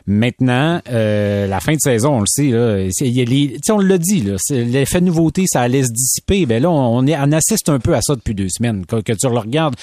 Maintenant, 0.08 0.82
euh, 0.90 1.48
la 1.48 1.60
fin 1.60 1.74
de 1.74 1.80
saison, 1.80 2.18
on 2.18 2.20
le 2.22 2.28
sait, 2.28 2.50
là, 2.50 2.78
les, 3.02 3.58
on 3.70 3.80
l'a 3.80 3.98
dit, 3.98 4.24
l'effet 4.50 5.00
de 5.00 5.06
nouveauté, 5.06 5.46
ça 5.48 5.62
allait 5.62 5.84
se 5.84 5.92
dissiper. 5.92 6.46
Ben 6.46 6.62
là, 6.62 6.70
on, 6.72 7.06
est, 7.06 7.16
on 7.18 7.32
assiste 7.32 7.70
un 7.70 7.80
peu 7.80 7.96
à 7.96 8.02
ça 8.02 8.16
depuis 8.16 8.34
deux 8.34 8.50
semaines. 8.50 8.86
Que, 8.86 9.14
tu 9.14 9.28
le 9.30 9.38
regardes, 9.38 9.76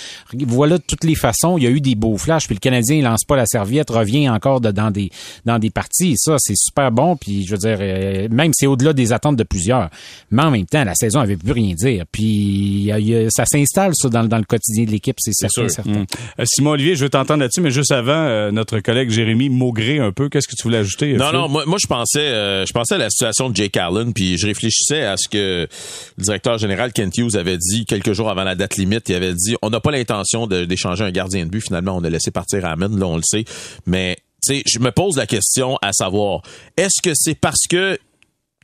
voilà 0.46 0.78
de 0.78 0.82
toutes 0.86 1.04
les 1.04 1.14
façons, 1.14 1.56
il 1.58 1.64
y 1.64 1.66
a 1.66 1.70
eu 1.70 1.80
des 1.80 1.94
beaux 1.94 2.16
flashs, 2.16 2.46
puis 2.46 2.56
le 2.56 2.60
Canadien 2.60 2.96
il 2.96 3.04
lance 3.04 3.24
pas 3.24 3.36
la 3.36 3.46
serviette, 3.46 3.90
revient 3.90 4.28
encore 4.28 4.60
dans 4.60 4.90
des 4.90 5.10
dans 5.44 5.58
des 5.58 5.70
parties. 5.70 6.14
ça, 6.16 6.36
c'est 6.38 6.56
super 6.56 6.90
bon. 6.90 7.16
Puis 7.16 7.44
je 7.46 7.52
veux 7.52 7.58
dire, 7.58 7.78
euh, 7.80 8.28
même 8.30 8.50
c'est 8.54 8.66
au-delà 8.66 8.92
des 8.92 9.12
attentes 9.12 9.36
de 9.36 9.44
plusieurs. 9.44 9.88
Mais 10.30 10.42
en 10.42 10.50
même 10.50 10.66
temps, 10.66 10.84
la 10.84 10.94
saison 10.94 11.20
avait 11.20 11.36
plus 11.36 11.52
rien 11.52 11.74
dire. 11.74 12.04
Puis 12.10 12.90
ça 13.30 13.44
s'installe 13.46 13.92
ça 13.94 14.08
dans, 14.08 14.24
dans, 14.24 14.38
le 14.38 14.44
quotidien 14.44 14.84
de 14.84 14.90
l'équipe, 14.90 15.16
c'est 15.18 15.32
certain. 15.32 15.68
certain. 15.68 15.90
Hum. 15.90 16.06
Euh, 16.38 16.44
Simon 16.44 16.70
Olivier, 16.70 16.96
je 16.96 17.04
veux 17.04 17.10
t'entendre 17.10 17.40
là-dessus, 17.40 17.60
mais 17.60 17.70
juste 17.70 17.92
avant, 17.92 18.50
notre 18.52 18.80
collègue 18.80 19.10
Jérémy 19.10 19.48
Maugré 19.48 20.00
un 20.08 20.12
peu. 20.12 20.28
Qu'est-ce 20.28 20.48
que 20.48 20.56
tu 20.56 20.62
voulais 20.64 20.78
ajouter? 20.78 21.14
Non, 21.14 21.32
non, 21.32 21.48
moi, 21.48 21.64
moi 21.66 21.78
je 21.80 21.86
pensais 21.86 22.20
euh, 22.20 22.66
je 22.66 22.72
pensais 22.72 22.94
à 22.94 22.98
la 22.98 23.10
situation 23.10 23.50
de 23.50 23.56
Jake 23.56 23.76
Allen, 23.76 24.12
puis 24.12 24.36
je 24.36 24.46
réfléchissais 24.46 25.04
à 25.04 25.16
ce 25.16 25.28
que 25.28 25.68
le 26.16 26.22
directeur 26.22 26.58
général 26.58 26.92
Kent 26.92 27.16
Hughes 27.18 27.36
avait 27.36 27.58
dit 27.58 27.84
quelques 27.84 28.12
jours 28.12 28.30
avant 28.30 28.44
la 28.44 28.54
date 28.54 28.76
limite. 28.76 29.08
Il 29.08 29.14
avait 29.14 29.34
dit 29.34 29.56
on 29.62 29.70
n'a 29.70 29.80
pas 29.80 29.90
l'intention 29.90 30.46
d'échanger 30.46 31.04
un 31.04 31.10
gardien 31.10 31.44
de 31.44 31.50
but. 31.50 31.60
Finalement, 31.60 31.96
on 31.96 32.04
a 32.04 32.10
laissé 32.10 32.30
partir 32.30 32.64
Amen, 32.64 32.98
là, 32.98 33.06
on 33.06 33.16
le 33.16 33.22
sait. 33.22 33.44
Mais 33.86 34.16
tu 34.44 34.54
sais, 34.54 34.62
je 34.66 34.78
me 34.78 34.90
pose 34.90 35.16
la 35.16 35.26
question 35.26 35.76
à 35.82 35.92
savoir, 35.92 36.42
est-ce 36.76 37.02
que 37.02 37.14
c'est 37.14 37.34
parce 37.34 37.66
que 37.68 37.98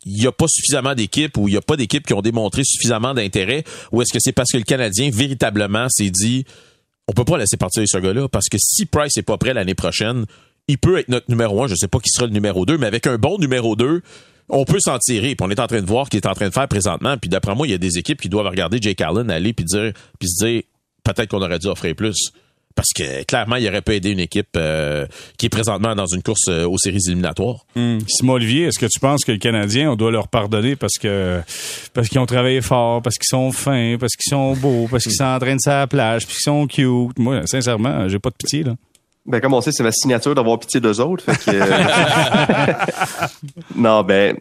il 0.07 0.21
n'y 0.21 0.27
a 0.27 0.33
pas 0.33 0.47
suffisamment 0.49 0.95
d'équipes 0.95 1.37
ou 1.39 1.49
il 1.49 1.53
n'y 1.53 1.57
a 1.57 1.63
pas 1.63 1.77
d'équipes 1.77 2.07
qui 2.07 2.13
ont 2.13 2.21
démontré 2.21 2.63
suffisamment 2.65 3.15
d'intérêt 3.15 3.65
ou 3.91 4.03
est-ce 4.03 4.13
que 4.13 4.19
c'est 4.21 4.33
parce 4.33 4.51
que 4.51 4.59
le 4.59 4.65
Canadien 4.65 5.11
véritablement 5.11 5.89
s'est 5.89 6.11
dit 6.11 6.45
on 7.09 7.13
peut 7.13 7.25
pas 7.25 7.39
laisser 7.39 7.57
partir 7.57 7.83
ce 7.87 7.99
gars-là 7.99 8.29
parce 8.29 8.49
que 8.51 8.59
si 8.59 8.87
Price 8.87 9.17
est 9.17 9.23
pas 9.23 9.39
prêt 9.39 9.55
l'année 9.55 9.75
prochaine, 9.75 10.27
il 10.69 10.79
peut 10.79 10.99
être 10.99 11.09
notre 11.09 11.27
numéro 11.29 11.63
un. 11.63 11.67
Je 11.67 11.75
sais 11.75 11.89
pas 11.89 11.99
qui 11.99 12.11
sera 12.11 12.27
le 12.27 12.33
numéro 12.33 12.65
deux, 12.67 12.79
mais 12.79 12.87
avec 12.87 13.07
un 13.07 13.17
bon 13.17 13.39
numéro 13.39 13.77
deux, 13.77 14.03
on 14.49 14.65
peut 14.65 14.81
s'en 14.81 14.99
tirer. 14.99 15.35
Puis 15.35 15.47
on 15.47 15.51
est 15.51 15.61
en 15.61 15.67
train 15.67 15.81
de 15.81 15.87
voir 15.87 16.09
qu'il 16.09 16.19
est 16.19 16.27
en 16.27 16.35
train 16.35 16.49
de 16.49 16.55
faire 16.55 16.69
présentement. 16.69 17.17
Puis 17.19 17.29
d'après 17.29 17.55
moi, 17.55 17.67
il 17.67 17.71
y 17.71 17.75
a 17.75 17.79
des 17.79 17.99
équipes 17.99 18.21
qui 18.21 18.29
doivent 18.29 18.47
regarder 18.47 18.79
Jake 18.81 19.01
Allen 19.01 19.31
aller 19.31 19.53
puis 19.53 19.65
dire, 19.65 19.93
puis 20.19 20.29
se 20.29 20.45
dire, 20.45 20.63
peut-être 21.03 21.29
qu'on 21.29 21.43
aurait 21.43 21.59
dû 21.59 21.67
offrir 21.67 21.95
plus. 21.95 22.33
Parce 22.75 22.89
que 22.93 23.23
clairement, 23.23 23.55
il 23.55 23.69
aurait 23.69 23.83
pas 23.83 23.95
aidé 23.95 24.11
une 24.11 24.19
équipe 24.19 24.49
euh, 24.57 25.07
qui 25.39 25.47
est 25.47 25.51
présentement 25.51 25.95
dans 25.95 26.07
une 26.07 26.25
course 26.25 26.49
euh, 26.49 26.67
aux 26.67 26.77
séries 26.77 26.99
éliminatoires. 27.07 27.67
Hmm. 27.77 27.99
Simon 28.09 28.33
Olivier, 28.33 28.65
est-ce 28.65 28.81
que 28.81 28.87
tu 28.87 28.99
penses 28.99 29.25
que 29.25 29.31
les 29.31 29.39
Canadiens, 29.39 29.93
on 29.93 29.97
doit 29.97 30.11
leur 30.11 30.27
pardonner 30.27 30.75
parce 30.75 30.99
que 31.01 31.41
parce 31.93 32.09
qu'ils 32.09 32.19
ont 32.19 32.27
travaillé 32.27 32.61
fort, 32.63 33.01
parce 33.01 33.17
qu'ils 33.17 33.29
sont 33.29 33.53
fins, 33.53 33.97
parce 34.01 34.17
qu'ils 34.17 34.31
sont 34.31 34.55
beaux, 34.55 34.89
parce 34.91 35.05
qu'ils 35.05 35.15
s'entraînent 35.15 35.61
sur 35.61 35.71
la 35.71 35.87
plage, 35.87 36.27
puis 36.27 36.35
qu'ils 36.35 36.43
sont 36.43 36.67
cute? 36.67 37.17
Moi, 37.17 37.47
sincèrement, 37.47 38.09
j'ai 38.09 38.19
pas 38.19 38.31
de 38.31 38.37
pitié 38.37 38.65
là. 38.65 38.75
Ben, 39.27 39.41
comme 39.41 39.55
on 39.55 39.63
sait, 39.63 39.73
c'est 39.73 39.83
ma 39.83 39.91
signature 39.91 40.35
d'avoir 40.35 40.59
pitié 40.59 40.81
d'eux 40.81 41.01
autres. 41.01 41.25
Fait 41.25 41.51
que, 41.51 41.57
euh, 41.57 42.73
non, 43.75 44.03
ben, 44.03 44.37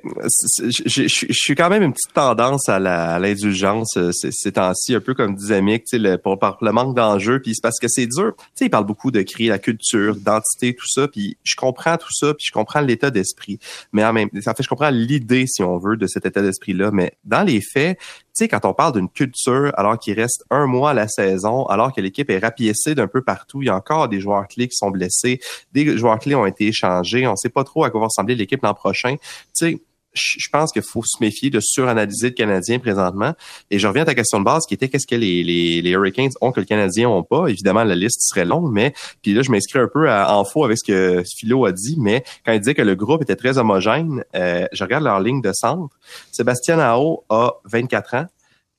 je 0.60 1.08
suis 1.32 1.56
quand 1.56 1.70
même 1.70 1.84
une 1.84 1.94
petite 1.94 2.14
tendance 2.14 2.68
à 2.68 2.80
l'indulgence 2.80 3.96
euh, 3.96 4.12
ces 4.12 4.52
temps-ci, 4.52 4.94
un 4.94 5.00
peu 5.00 5.14
comme 5.14 5.36
disait 5.36 5.62
Mick, 5.62 5.86
le, 5.94 6.18
pour, 6.18 6.38
par 6.38 6.58
le 6.62 6.74
manque 6.74 6.98
d'enjeux, 6.98 7.42
puis 7.42 7.56
c'est 7.56 7.62
parce 7.62 7.80
que 7.80 7.88
c'est 7.88 8.08
dur. 8.08 8.34
Tu 8.38 8.44
sais, 8.56 8.66
il 8.66 8.70
parle 8.70 8.86
beaucoup 8.86 9.10
de 9.10 9.22
créer 9.22 9.48
la 9.48 9.58
culture, 9.58 10.16
d'identité, 10.16 10.76
tout 10.76 10.88
ça, 10.88 11.08
puis 11.08 11.38
je 11.44 11.56
comprends 11.56 11.96
tout 11.96 12.12
ça, 12.12 12.34
puis 12.34 12.46
je 12.46 12.52
comprends 12.52 12.82
l'état 12.82 13.10
d'esprit. 13.10 13.60
Mais 13.94 14.04
en 14.04 14.12
même 14.12 14.28
en 14.36 14.54
fait, 14.54 14.64
je 14.64 14.68
comprends 14.68 14.90
l'idée, 14.90 15.46
si 15.48 15.64
on 15.64 15.78
veut, 15.78 15.96
de 15.96 16.08
cet 16.08 16.26
état 16.26 16.42
d'esprit-là. 16.42 16.92
Mais 16.92 17.14
dans 17.24 17.44
les 17.44 17.62
faits, 17.62 17.98
sais, 18.34 18.48
quand 18.48 18.66
on 18.66 18.74
parle 18.74 18.94
d'une 18.94 19.10
culture, 19.10 19.72
alors 19.78 19.98
qu'il 20.00 20.20
reste 20.20 20.44
un 20.50 20.66
mois 20.66 20.92
à 20.92 20.94
la 20.94 21.08
saison, 21.08 21.66
alors 21.66 21.94
que 21.94 22.02
l'équipe 22.02 22.30
est 22.30 22.40
rapiécée 22.40 22.96
d'un 22.96 23.08
peu 23.08 23.22
partout, 23.22 23.62
il 23.62 23.66
y 23.66 23.70
a 23.70 23.76
encore 23.76 24.10
des 24.10 24.20
joueurs 24.20 24.48
clés 24.48 24.68
qui 24.68 24.76
sont 24.76 24.90
blessés, 24.90 25.40
des 25.72 25.98
joueurs 25.98 26.20
clés 26.20 26.36
ont 26.36 26.46
été 26.46 26.68
échangés, 26.68 27.28
on 27.28 27.36
sait 27.36 27.50
pas 27.50 27.64
trop 27.64 27.84
à 27.84 27.90
quoi 27.90 28.02
va 28.02 28.08
ressembler 28.08 28.36
l'équipe 28.36 28.62
l'an 28.64 28.74
prochain. 28.74 29.16
Tu 29.16 29.20
sais, 29.54 29.82
je 30.14 30.48
pense 30.52 30.72
qu'il 30.72 30.84
faut 30.84 31.04
se 31.04 31.18
méfier 31.22 31.50
de 31.50 31.60
suranalyser 31.60 32.30
le 32.30 32.34
Canadien 32.34 32.80
présentement. 32.80 33.34
Et 33.72 33.80
je 33.80 33.88
reviens 33.88 34.04
à 34.04 34.06
ta 34.06 34.16
question 34.16 34.40
de 34.40 34.46
base 34.46 34.66
qui 34.68 34.74
était 34.74 34.90
qu'est-ce 34.90 35.08
que 35.08 35.16
les, 35.16 35.44
les, 35.44 35.82
les 35.82 35.90
Hurricanes 35.92 36.32
ont 36.42 36.52
que 36.52 36.60
le 36.60 36.66
Canadien 36.66 37.10
ont 37.10 37.24
pas? 37.24 37.48
Évidemment, 37.48 37.84
la 37.84 37.96
liste 37.96 38.22
serait 38.22 38.46
longue, 38.46 38.72
mais 38.72 38.94
puis 39.22 39.34
là, 39.34 39.42
je 39.42 39.52
m'inscris 39.52 39.80
un 39.80 39.90
peu 39.92 40.10
en 40.12 40.46
faux 40.46 40.66
avec 40.66 40.78
ce 40.78 40.84
que 40.84 41.24
Philo 41.38 41.66
a 41.66 41.72
dit, 41.72 41.98
mais 42.00 42.24
quand 42.46 42.54
il 42.54 42.60
disait 42.60 42.76
que 42.76 42.82
le 42.82 42.96
groupe 42.96 43.22
était 43.22 43.36
très 43.36 43.58
homogène, 43.58 44.24
euh, 44.36 44.68
je 44.72 44.84
regarde 44.84 45.04
leur 45.04 45.20
ligne 45.20 45.42
de 45.42 45.52
centre. 45.54 45.96
Sébastien 46.32 46.80
Ao 46.80 47.24
a 47.30 47.54
24 47.66 48.16
ans. 48.16 48.26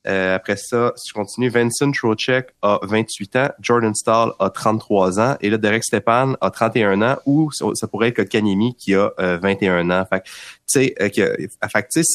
Euh, 0.06 0.34
après 0.34 0.56
ça, 0.56 0.92
si 0.96 1.08
je 1.08 1.14
continue, 1.14 1.49
Vincent 1.49 1.90
Trocek 1.90 2.54
a 2.62 2.78
28 2.82 3.37
ans, 3.37 3.49
Jordan 3.61 3.94
Stahl 3.94 4.32
a 4.38 4.50
33 4.50 5.20
ans, 5.20 5.37
et 5.40 5.50
là, 5.50 5.56
Derek 5.56 5.84
Stepan 5.84 6.34
a 6.40 6.50
31 6.50 7.02
ans, 7.02 7.16
ou 7.26 7.50
ça 7.52 7.87
pourrait 7.87 8.08
être 8.08 8.25
Kanyemi 8.25 8.75
qui 8.76 8.94
a 8.94 9.12
21 9.18 9.90
euh, 9.90 10.00
ans. 10.00 10.06
Fait 10.11 10.23
tu 10.23 10.30
sais, 10.66 10.94
euh, 11.00 11.46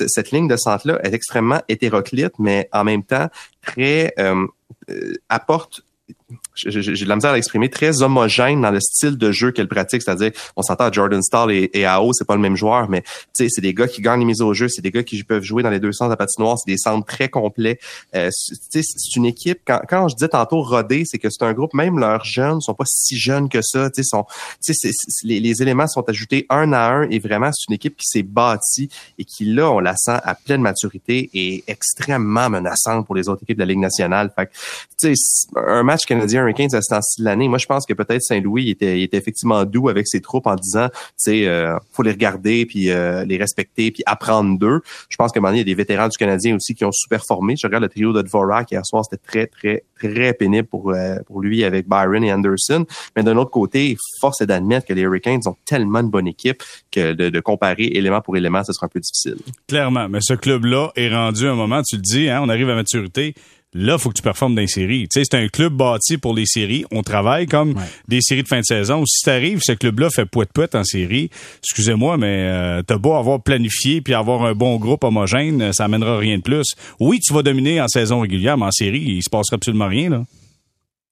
cette 0.07 0.31
ligne 0.31 0.47
de 0.47 0.57
centre-là 0.57 0.99
est 1.03 1.13
extrêmement 1.13 1.61
hétéroclite, 1.67 2.33
mais 2.39 2.69
en 2.73 2.83
même 2.83 3.03
temps, 3.03 3.29
très 3.61 4.13
apporte 5.29 5.81
j'ai 6.65 6.81
de 6.81 7.09
la 7.09 7.15
misère 7.15 7.31
à 7.31 7.35
l'exprimer, 7.35 7.69
très 7.69 8.01
homogène 8.01 8.61
dans 8.61 8.71
le 8.71 8.79
style 8.79 9.17
de 9.17 9.31
jeu 9.31 9.51
qu'elle 9.51 9.67
pratique. 9.67 10.01
C'est-à-dire, 10.01 10.31
on 10.55 10.61
s'entend 10.61 10.85
à 10.85 10.91
Jordan 10.91 11.21
Stall 11.21 11.51
et, 11.51 11.69
et 11.73 11.85
AO, 11.85 12.13
c'est 12.13 12.27
pas 12.27 12.35
le 12.35 12.41
même 12.41 12.55
joueur, 12.55 12.89
mais 12.89 13.03
c'est 13.33 13.61
des 13.61 13.73
gars 13.73 13.87
qui 13.87 14.01
gagnent 14.01 14.19
les 14.19 14.25
mises 14.25 14.41
au 14.41 14.53
jeu, 14.53 14.67
c'est 14.67 14.81
des 14.81 14.91
gars 14.91 15.03
qui 15.03 15.23
peuvent 15.23 15.43
jouer 15.43 15.63
dans 15.63 15.69
les 15.69 15.79
deux 15.79 15.91
sens 15.91 16.07
de 16.07 16.13
la 16.13 16.17
patinoire, 16.17 16.57
c'est 16.57 16.71
des 16.71 16.77
centres 16.77 17.05
très 17.05 17.29
complets. 17.29 17.79
Euh, 18.15 18.29
c'est 18.31 19.15
une 19.15 19.25
équipe, 19.25 19.59
quand, 19.65 19.81
quand 19.87 20.07
je 20.07 20.15
dis 20.15 20.27
tantôt 20.29 20.61
rodé, 20.61 21.03
c'est 21.05 21.17
que 21.17 21.29
c'est 21.29 21.43
un 21.43 21.53
groupe, 21.53 21.73
même 21.73 21.99
leurs 21.99 22.23
jeunes 22.25 22.61
sont 22.61 22.73
pas 22.73 22.85
si 22.87 23.17
jeunes 23.17 23.49
que 23.49 23.61
ça. 23.61 23.89
Sont, 24.01 24.25
les, 25.23 25.39
les 25.39 25.61
éléments 25.61 25.87
sont 25.87 26.07
ajoutés 26.07 26.45
un 26.49 26.73
à 26.73 26.89
un 26.89 27.09
et 27.09 27.19
vraiment, 27.19 27.51
c'est 27.51 27.67
une 27.69 27.75
équipe 27.75 27.97
qui 27.97 28.07
s'est 28.07 28.23
bâtie 28.23 28.89
et 29.17 29.25
qui, 29.25 29.45
là, 29.45 29.69
on 29.71 29.79
la 29.79 29.95
sent 29.95 30.19
à 30.23 30.35
pleine 30.35 30.61
maturité 30.61 31.29
et 31.33 31.63
extrêmement 31.67 32.49
menaçante 32.49 33.05
pour 33.05 33.15
les 33.15 33.29
autres 33.29 33.43
équipes 33.43 33.57
de 33.57 33.63
la 33.63 33.67
Ligue 33.67 33.79
nationale. 33.79 34.31
Fait 34.35 34.47
que, 34.47 35.13
un 35.55 35.83
match 35.83 36.05
canadien 36.05 36.43
Hurricanes 36.49 36.75
à 36.75 36.79
de 36.79 37.23
l'année. 37.23 37.47
Moi, 37.47 37.57
je 37.57 37.65
pense 37.65 37.85
que 37.85 37.93
peut-être 37.93 38.21
Saint-Louis 38.21 38.69
était, 38.69 39.07
effectivement 39.11 39.65
doux 39.65 39.89
avec 39.89 40.07
ses 40.07 40.21
troupes 40.21 40.47
en 40.47 40.55
disant, 40.55 40.87
tu 40.89 40.97
sais, 41.17 41.47
euh, 41.47 41.77
faut 41.91 42.03
les 42.03 42.11
regarder 42.11 42.65
puis 42.65 42.89
euh, 42.89 43.25
les 43.25 43.37
respecter 43.37 43.91
puis 43.91 44.03
apprendre 44.05 44.57
d'eux. 44.57 44.81
Je 45.09 45.15
pense 45.17 45.35
moment 45.35 45.49
donné, 45.49 45.59
il 45.59 45.67
y 45.67 45.71
a 45.71 45.73
des 45.73 45.75
vétérans 45.75 46.07
du 46.07 46.17
Canadien 46.17 46.55
aussi 46.55 46.75
qui 46.75 46.85
ont 46.85 46.91
super 46.91 47.23
formé. 47.25 47.55
Je 47.55 47.67
regarde 47.67 47.83
le 47.83 47.89
trio 47.89 48.13
de 48.13 48.21
Dvorak 48.21 48.71
hier 48.71 48.85
soir, 48.85 49.03
c'était 49.05 49.21
très, 49.23 49.47
très, 49.47 49.83
très 49.99 50.33
pénible 50.33 50.67
pour, 50.67 50.91
euh, 50.91 51.17
lui 51.39 51.63
avec 51.63 51.87
Byron 51.87 52.23
et 52.23 52.33
Anderson. 52.33 52.85
Mais 53.15 53.23
d'un 53.23 53.37
autre 53.37 53.51
côté, 53.51 53.95
force 54.19 54.41
est 54.41 54.45
d'admettre 54.45 54.87
que 54.87 54.93
les 54.93 55.01
Hurricanes 55.01 55.41
ont 55.45 55.55
tellement 55.65 56.03
de 56.03 56.09
bonne 56.09 56.27
équipe 56.27 56.63
que 56.91 57.13
de, 57.13 57.29
de, 57.29 57.39
comparer 57.39 57.85
élément 57.85 58.21
pour 58.21 58.35
élément, 58.35 58.63
ce 58.63 58.73
sera 58.73 58.87
un 58.87 58.89
peu 58.89 58.99
difficile. 58.99 59.37
Clairement, 59.67 60.09
mais 60.09 60.19
ce 60.21 60.33
club-là 60.33 60.91
est 60.95 61.13
rendu 61.13 61.47
à 61.47 61.51
un 61.51 61.55
moment, 61.55 61.81
tu 61.81 61.95
le 61.95 62.01
dis, 62.01 62.29
hein, 62.29 62.41
on 62.43 62.49
arrive 62.49 62.69
à 62.69 62.75
maturité 62.75 63.33
là, 63.73 63.97
faut 63.97 64.09
que 64.09 64.15
tu 64.15 64.21
performes 64.21 64.55
dans 64.55 64.61
les 64.61 64.67
séries. 64.67 65.07
Tu 65.07 65.19
sais, 65.19 65.27
c'est 65.29 65.37
un 65.37 65.47
club 65.47 65.73
bâti 65.73 66.17
pour 66.17 66.33
les 66.33 66.45
séries. 66.45 66.85
On 66.91 67.03
travaille 67.03 67.45
comme 67.47 67.75
des 68.07 68.21
séries 68.21 68.43
de 68.43 68.47
fin 68.47 68.59
de 68.59 68.65
saison. 68.65 69.03
Si 69.05 69.23
t'arrives, 69.23 69.59
ce 69.61 69.73
club-là 69.73 70.09
fait 70.09 70.25
poète-poète 70.25 70.75
en 70.75 70.83
série, 70.83 71.29
excusez-moi, 71.63 72.17
mais 72.17 72.49
euh, 72.49 72.81
t'as 72.81 72.97
beau 72.97 73.13
avoir 73.13 73.41
planifié 73.41 74.01
puis 74.01 74.13
avoir 74.13 74.43
un 74.43 74.53
bon 74.53 74.77
groupe 74.77 75.03
homogène, 75.03 75.71
ça 75.73 75.85
amènera 75.85 76.17
rien 76.17 76.37
de 76.37 76.43
plus. 76.43 76.75
Oui, 76.99 77.19
tu 77.19 77.33
vas 77.33 77.43
dominer 77.43 77.81
en 77.81 77.87
saison 77.87 78.21
régulière, 78.21 78.57
mais 78.57 78.65
en 78.65 78.71
série, 78.71 79.01
il 79.01 79.23
se 79.23 79.29
passera 79.29 79.55
absolument 79.55 79.87
rien, 79.87 80.09
là. 80.09 80.23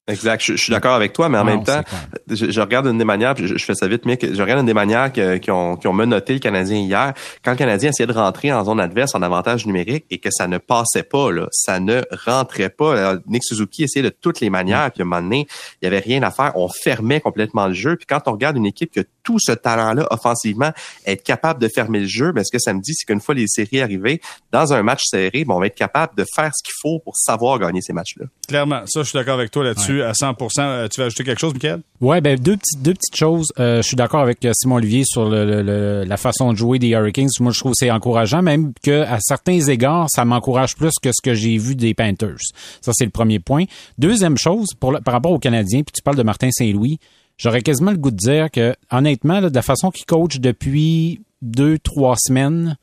Exact. 0.07 0.41
Je, 0.41 0.55
suis 0.55 0.71
d'accord 0.71 0.93
avec 0.93 1.11
toi, 1.11 1.27
mais 1.27 1.37
en 1.37 1.43
même 1.43 1.63
temps, 1.63 1.81
je, 2.29 2.61
regarde 2.61 2.87
une 2.87 2.97
des 2.97 3.03
manières, 3.03 3.35
je, 3.35 3.57
fais 3.57 3.75
ça 3.75 3.87
vite, 3.89 4.05
mais 4.05 4.17
je 4.21 4.41
regarde 4.41 4.61
une 4.61 4.65
des 4.65 4.73
manières 4.73 5.11
qui, 5.11 5.51
ont, 5.51 5.75
qui 5.75 5.87
ont 5.87 5.93
menotté 5.93 6.33
le 6.33 6.39
Canadien 6.39 6.77
hier. 6.77 7.13
Quand 7.43 7.51
le 7.51 7.57
Canadien 7.57 7.89
essayait 7.89 8.07
de 8.07 8.13
rentrer 8.13 8.53
en 8.53 8.63
zone 8.63 8.79
adverse 8.79 9.15
en 9.15 9.21
avantage 9.21 9.65
numérique 9.65 10.05
et 10.09 10.19
que 10.19 10.29
ça 10.31 10.47
ne 10.47 10.59
passait 10.59 11.03
pas, 11.03 11.31
là, 11.31 11.47
ça 11.51 11.81
ne 11.81 12.01
rentrait 12.25 12.69
pas. 12.69 13.15
Nick 13.27 13.43
Suzuki 13.43 13.83
essayait 13.83 14.03
de 14.03 14.15
toutes 14.15 14.39
les 14.39 14.49
manières, 14.49 14.91
puis 14.91 15.01
à 15.01 15.05
un 15.05 15.09
moment 15.09 15.21
donné, 15.21 15.45
il 15.81 15.85
y 15.85 15.87
avait 15.87 15.99
rien 15.99 16.23
à 16.23 16.31
faire. 16.31 16.53
On 16.55 16.69
fermait 16.69 17.19
complètement 17.19 17.67
le 17.67 17.73
jeu. 17.73 17.97
Puis 17.97 18.05
quand 18.05 18.21
on 18.27 18.31
regarde 18.31 18.55
une 18.55 18.65
équipe 18.65 18.91
qui 18.91 18.99
a 18.99 19.03
tout 19.27 19.39
ce 19.39 19.51
talent-là 19.51 20.07
offensivement, 20.09 20.71
être 21.05 21.21
capable 21.21 21.61
de 21.61 21.67
fermer 21.67 21.99
le 21.99 22.07
jeu, 22.07 22.31
ben, 22.31 22.45
ce 22.45 22.49
que 22.51 22.59
ça 22.59 22.73
me 22.73 22.79
dit, 22.79 22.93
c'est 22.93 23.05
qu'une 23.05 23.19
fois 23.19 23.35
les 23.35 23.45
séries 23.47 23.81
arrivées, 23.81 24.21
dans 24.53 24.71
un 24.71 24.83
match 24.83 25.01
serré, 25.03 25.43
bon, 25.43 25.55
on 25.55 25.59
va 25.59 25.65
être 25.65 25.75
capable 25.75 26.15
de 26.15 26.23
faire 26.33 26.49
ce 26.55 26.63
qu'il 26.63 26.73
faut 26.81 26.99
pour 26.99 27.17
savoir 27.17 27.59
gagner 27.59 27.81
ces 27.81 27.91
matchs-là. 27.91 28.27
Clairement, 28.47 28.83
ça, 28.85 29.01
je 29.01 29.09
suis 29.09 29.17
d'accord 29.17 29.33
avec 29.33 29.51
toi 29.51 29.65
là-dessus 29.65 30.01
à 30.01 30.13
100% 30.13 30.59
euh, 30.59 30.87
Tu 30.87 31.01
veux 31.01 31.07
ajouter 31.07 31.25
quelque 31.25 31.39
chose, 31.39 31.51
Michael? 31.51 31.81
Ouais, 31.99 32.21
ben 32.21 32.39
deux 32.39 32.55
petites 32.55 32.81
deux 32.81 32.93
petites 32.93 33.17
choses. 33.17 33.51
Euh, 33.59 33.81
je 33.81 33.87
suis 33.87 33.97
d'accord 33.97 34.21
avec 34.21 34.45
euh, 34.45 34.53
Simon 34.55 34.75
Olivier 34.75 35.03
sur 35.05 35.27
le, 35.27 36.05
la 36.05 36.17
façon 36.17 36.53
de 36.53 36.57
jouer 36.57 36.79
des 36.79 36.89
Hurricanes. 36.89 37.27
Moi, 37.41 37.51
je 37.51 37.59
trouve 37.59 37.73
que 37.73 37.79
c'est 37.79 37.91
encourageant, 37.91 38.41
même 38.41 38.71
que 38.81 39.01
à 39.01 39.19
certains 39.19 39.59
égards, 39.59 40.07
ça 40.09 40.23
m'encourage 40.23 40.77
plus 40.77 40.93
que 41.01 41.09
ce 41.11 41.21
que 41.21 41.33
j'ai 41.33 41.57
vu 41.57 41.75
des 41.75 41.93
Panthers. 41.93 42.39
Ça, 42.79 42.93
c'est 42.95 43.05
le 43.05 43.11
premier 43.11 43.39
point. 43.39 43.65
Deuxième 43.97 44.37
chose, 44.37 44.67
pour 44.79 44.97
par 45.01 45.13
rapport 45.13 45.33
aux 45.33 45.39
Canadiens, 45.39 45.83
puis 45.83 45.91
tu 45.93 46.01
parles 46.01 46.15
de 46.15 46.23
Martin 46.23 46.49
Saint-Louis, 46.51 46.99
j'aurais 47.37 47.61
quasiment 47.61 47.91
le 47.91 47.97
goût 47.97 48.11
de 48.11 48.15
dire 48.15 48.51
que, 48.51 48.75
honnêtement, 48.91 49.41
de 49.41 49.53
la 49.53 49.61
façon 49.61 49.91
qu'il 49.91 50.05
coach 50.05 50.39
depuis 50.39 51.21
deux, 51.41 51.77
trois 51.77 52.15
semaines, 52.17 52.77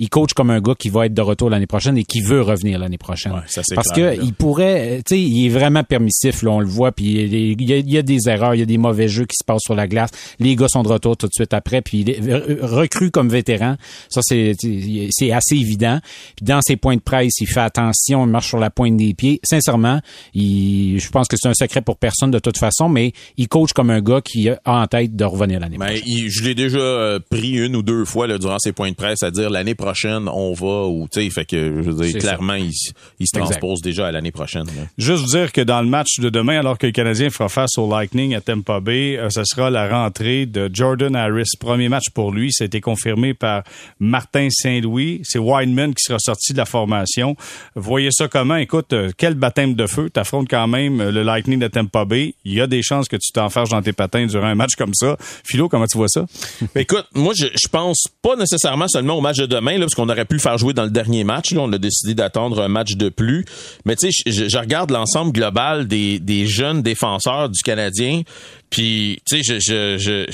il 0.00 0.08
coach 0.08 0.32
comme 0.32 0.50
un 0.50 0.60
gars 0.60 0.74
qui 0.78 0.90
va 0.90 1.06
être 1.06 1.14
de 1.14 1.20
retour 1.20 1.50
l'année 1.50 1.66
prochaine 1.66 1.98
et 1.98 2.04
qui 2.04 2.20
veut 2.20 2.40
revenir 2.40 2.78
l'année 2.78 2.98
prochaine. 2.98 3.32
Parce 3.74 3.90
que 3.92 4.22
il 4.22 4.32
pourrait, 4.32 5.02
tu 5.04 5.16
sais, 5.16 5.20
il 5.20 5.46
est 5.46 5.48
vraiment 5.48 5.82
permissif, 5.82 6.42
là, 6.42 6.50
on 6.50 6.60
le 6.60 6.68
voit, 6.68 6.92
puis 6.92 7.06
il 7.06 7.62
y, 7.62 7.98
a, 7.98 8.02
des 8.02 8.28
erreurs, 8.28 8.54
il 8.54 8.60
y 8.60 8.62
a 8.62 8.66
des 8.66 8.78
mauvais 8.78 9.08
jeux 9.08 9.24
qui 9.24 9.34
se 9.38 9.44
passent 9.44 9.64
sur 9.64 9.74
la 9.74 9.88
glace. 9.88 10.10
Les 10.38 10.54
gars 10.54 10.68
sont 10.68 10.84
de 10.84 10.88
retour 10.88 11.16
tout 11.16 11.26
de 11.26 11.32
suite 11.32 11.52
après, 11.52 11.82
puis 11.82 12.00
il 12.00 12.10
est 12.10 12.20
recru 12.62 13.10
comme 13.10 13.28
vétéran. 13.28 13.76
Ça, 14.08 14.20
c'est 14.22 15.32
assez 15.32 15.56
évident. 15.56 15.98
Puis 16.36 16.44
dans 16.46 16.60
ses 16.62 16.76
points 16.76 16.96
de 16.96 17.00
presse, 17.00 17.40
il 17.40 17.46
fait 17.46 17.60
attention, 17.60 18.24
il 18.24 18.30
marche 18.30 18.48
sur 18.48 18.58
la 18.58 18.70
pointe 18.70 18.96
des 18.96 19.14
pieds. 19.14 19.40
Sincèrement, 19.42 20.00
il, 20.32 21.00
je 21.00 21.10
pense 21.10 21.26
que 21.26 21.36
c'est 21.36 21.48
un 21.48 21.54
secret 21.54 21.82
pour 21.82 21.96
personne 21.96 22.30
de 22.30 22.38
toute 22.38 22.58
façon, 22.58 22.88
mais 22.88 23.12
il 23.36 23.48
coach 23.48 23.72
comme 23.72 23.90
un 23.90 24.00
gars 24.00 24.20
qui 24.20 24.48
a 24.48 24.60
en 24.64 24.86
tête 24.86 25.16
de 25.16 25.24
revenir 25.24 25.58
l'année 25.58 25.76
prochaine. 25.76 26.02
je 26.28 26.44
l'ai 26.44 26.54
déjà 26.54 26.78
euh, 26.78 27.18
pris 27.30 27.56
une 27.56 27.74
ou 27.74 27.82
deux 27.82 28.04
fois 28.04 28.28
là, 28.28 28.38
durant 28.38 28.58
ses 28.60 28.72
points 28.72 28.90
de 28.90 28.94
presse 28.94 29.24
à 29.24 29.32
dire 29.32 29.50
l'année 29.50 29.74
prochaine 29.74 29.87
prochaine, 29.88 30.28
on 30.28 30.52
va, 30.52 30.86
ou 30.86 31.08
tu 31.10 31.22
sais, 31.22 31.30
fait 31.30 31.46
que, 31.46 31.82
je 31.82 31.90
veux 31.90 32.04
dire, 32.04 32.20
clairement, 32.20 32.54
il, 32.54 32.72
se 32.72 33.38
transpose 33.38 33.80
déjà 33.80 34.08
à 34.08 34.12
l'année 34.12 34.32
prochaine. 34.32 34.66
Juste 34.98 35.26
dire 35.26 35.50
que 35.50 35.62
dans 35.62 35.80
le 35.80 35.88
match 35.88 36.20
de 36.20 36.28
demain, 36.28 36.58
alors 36.58 36.76
que 36.76 36.86
le 36.86 36.92
Canadien 36.92 37.30
fera 37.30 37.48
face 37.48 37.78
au 37.78 37.88
Lightning 37.88 38.34
à 38.34 38.42
Tampa 38.42 38.80
Bay, 38.80 39.16
euh, 39.16 39.30
ce 39.30 39.44
sera 39.44 39.70
la 39.70 39.88
rentrée 39.88 40.44
de 40.44 40.70
Jordan 40.70 41.16
Harris. 41.16 41.52
Premier 41.58 41.88
match 41.88 42.10
pour 42.12 42.32
lui, 42.32 42.52
ça 42.52 42.64
a 42.64 42.66
été 42.66 42.82
confirmé 42.82 43.32
par 43.32 43.62
Martin 43.98 44.48
Saint-Louis. 44.50 45.20
C'est 45.24 45.38
Wideman 45.38 45.94
qui 45.94 46.02
sera 46.02 46.18
sorti 46.18 46.52
de 46.52 46.58
la 46.58 46.66
formation. 46.66 47.34
Voyez 47.74 48.10
ça 48.12 48.28
comment? 48.28 48.56
Écoute, 48.56 48.92
euh, 48.92 49.10
quel 49.16 49.34
baptême 49.34 49.74
de 49.74 49.86
feu. 49.86 50.10
T'affrontes 50.10 50.48
quand 50.50 50.68
même 50.68 51.00
euh, 51.00 51.10
le 51.10 51.22
Lightning 51.22 51.58
de 51.58 51.68
Tampa 51.68 52.04
Bay. 52.04 52.34
Il 52.44 52.52
y 52.52 52.60
a 52.60 52.66
des 52.66 52.82
chances 52.82 53.08
que 53.08 53.16
tu 53.16 53.32
t'enferges 53.32 53.70
dans 53.70 53.82
tes 53.82 53.94
patins 53.94 54.26
durant 54.26 54.48
un 54.48 54.54
match 54.54 54.74
comme 54.76 54.94
ça. 54.94 55.16
Philo, 55.44 55.70
comment 55.70 55.86
tu 55.86 55.96
vois 55.96 56.08
ça? 56.08 56.26
Ben, 56.74 56.82
écoute, 56.82 57.06
moi, 57.14 57.32
je, 57.34 57.46
je 57.46 57.68
pense 57.68 58.04
pas 58.20 58.36
nécessairement 58.36 58.88
seulement 58.88 59.14
au 59.14 59.20
match 59.22 59.38
de 59.38 59.46
demain, 59.46 59.77
parce 59.84 59.94
qu'on 59.94 60.08
aurait 60.08 60.24
pu 60.24 60.38
faire 60.38 60.58
jouer 60.58 60.72
dans 60.72 60.84
le 60.84 60.90
dernier 60.90 61.24
match. 61.24 61.52
Là, 61.52 61.60
on 61.62 61.72
a 61.72 61.78
décidé 61.78 62.14
d'attendre 62.14 62.62
un 62.62 62.68
match 62.68 62.96
de 62.96 63.08
plus. 63.08 63.44
Mais 63.84 63.96
tu 63.96 64.12
sais, 64.12 64.30
je, 64.30 64.58
regarde 64.58 64.90
l'ensemble 64.90 65.32
global 65.32 65.86
des 65.86 66.46
jeunes 66.46 66.82
défenseurs 66.82 67.48
du 67.48 67.62
Canadien. 67.62 68.22
Puis, 68.70 69.20
tu 69.26 69.42
sais, 69.42 69.58
je, 69.58 69.96
je, 69.98 70.26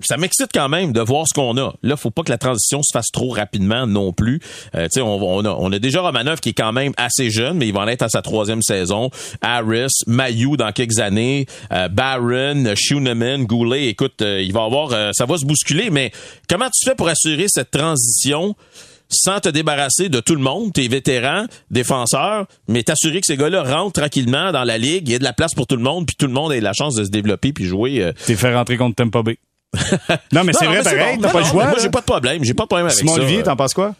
ça 0.00 0.16
m'excite 0.16 0.50
quand 0.54 0.68
même 0.68 0.92
de 0.92 1.00
voir 1.00 1.26
ce 1.28 1.34
qu'on 1.34 1.56
a. 1.58 1.74
Là, 1.82 1.96
faut 1.96 2.10
pas 2.10 2.22
que 2.22 2.30
la 2.30 2.38
transition 2.38 2.82
se 2.82 2.90
fasse 2.92 3.10
trop 3.12 3.30
rapidement 3.30 3.86
non 3.86 4.12
plus. 4.12 4.40
Euh, 4.74 4.84
tu 4.84 4.94
sais, 4.94 5.00
on, 5.00 5.22
on, 5.22 5.72
a, 5.72 5.78
déjà 5.78 6.00
Romanov 6.00 6.40
qui 6.40 6.50
est 6.50 6.54
quand 6.54 6.72
même 6.72 6.92
assez 6.96 7.30
jeune, 7.30 7.58
mais 7.58 7.68
il 7.68 7.74
va 7.74 7.80
en 7.80 7.88
être 7.88 8.02
à 8.02 8.08
sa 8.08 8.22
troisième 8.22 8.62
saison. 8.62 9.10
Harris, 9.42 9.92
Mayu 10.06 10.56
dans 10.56 10.72
quelques 10.72 10.98
années, 10.98 11.46
euh, 11.72 11.88
Barron, 11.88 12.74
Schooneman, 12.74 13.44
Goulet. 13.44 13.88
Écoute, 13.88 14.22
euh, 14.22 14.42
il 14.42 14.52
va 14.52 14.64
avoir, 14.64 14.92
euh, 14.92 15.10
ça 15.12 15.26
va 15.26 15.36
se 15.36 15.44
bousculer. 15.44 15.90
Mais 15.90 16.12
comment 16.48 16.68
tu 16.70 16.88
fais 16.88 16.94
pour 16.94 17.08
assurer 17.08 17.46
cette 17.48 17.70
transition? 17.70 18.54
Sans 19.08 19.40
te 19.40 19.48
débarrasser 19.48 20.08
de 20.08 20.20
tout 20.20 20.34
le 20.34 20.40
monde, 20.40 20.72
tes 20.72 20.88
vétérans, 20.88 21.46
défenseurs, 21.70 22.46
mais 22.68 22.82
t'assurer 22.82 23.20
que 23.20 23.26
ces 23.26 23.36
gars-là 23.36 23.62
rentrent 23.62 24.00
tranquillement 24.00 24.52
dans 24.52 24.64
la 24.64 24.78
ligue, 24.78 25.08
il 25.08 25.12
y 25.12 25.14
a 25.14 25.18
de 25.18 25.24
la 25.24 25.32
place 25.32 25.54
pour 25.54 25.66
tout 25.66 25.76
le 25.76 25.82
monde, 25.82 26.06
puis 26.06 26.16
tout 26.16 26.26
le 26.26 26.32
monde 26.32 26.52
ait 26.52 26.60
la 26.60 26.72
chance 26.72 26.94
de 26.94 27.04
se 27.04 27.10
développer 27.10 27.52
puis 27.52 27.64
jouer. 27.64 28.02
Euh... 28.02 28.12
T'es 28.26 28.36
fait 28.36 28.54
rentrer 28.54 28.76
contre 28.76 28.96
Tampa 28.96 29.22
Bay. 29.22 29.38
non, 30.32 30.44
mais 30.44 30.52
c'est 30.52 30.66
vrai, 30.66 30.82
pareil, 30.82 31.18
t'as 31.20 31.32
pas 31.32 31.40
le 31.40 31.46
choix. 31.46 31.66
Moi, 31.66 31.78
j'ai 31.80 31.90
pas 31.90 32.00
de 32.00 32.06
problème, 32.06 32.44
j'ai 32.44 32.54
pas 32.54 32.62
de 32.62 32.68
problème 32.68 32.86
avec 32.86 32.98
Simon 32.98 33.14
ça. 33.14 33.20
Olivier, 33.20 33.42
t'en 33.42 33.56
penses 33.56 33.74
quoi? 33.74 33.94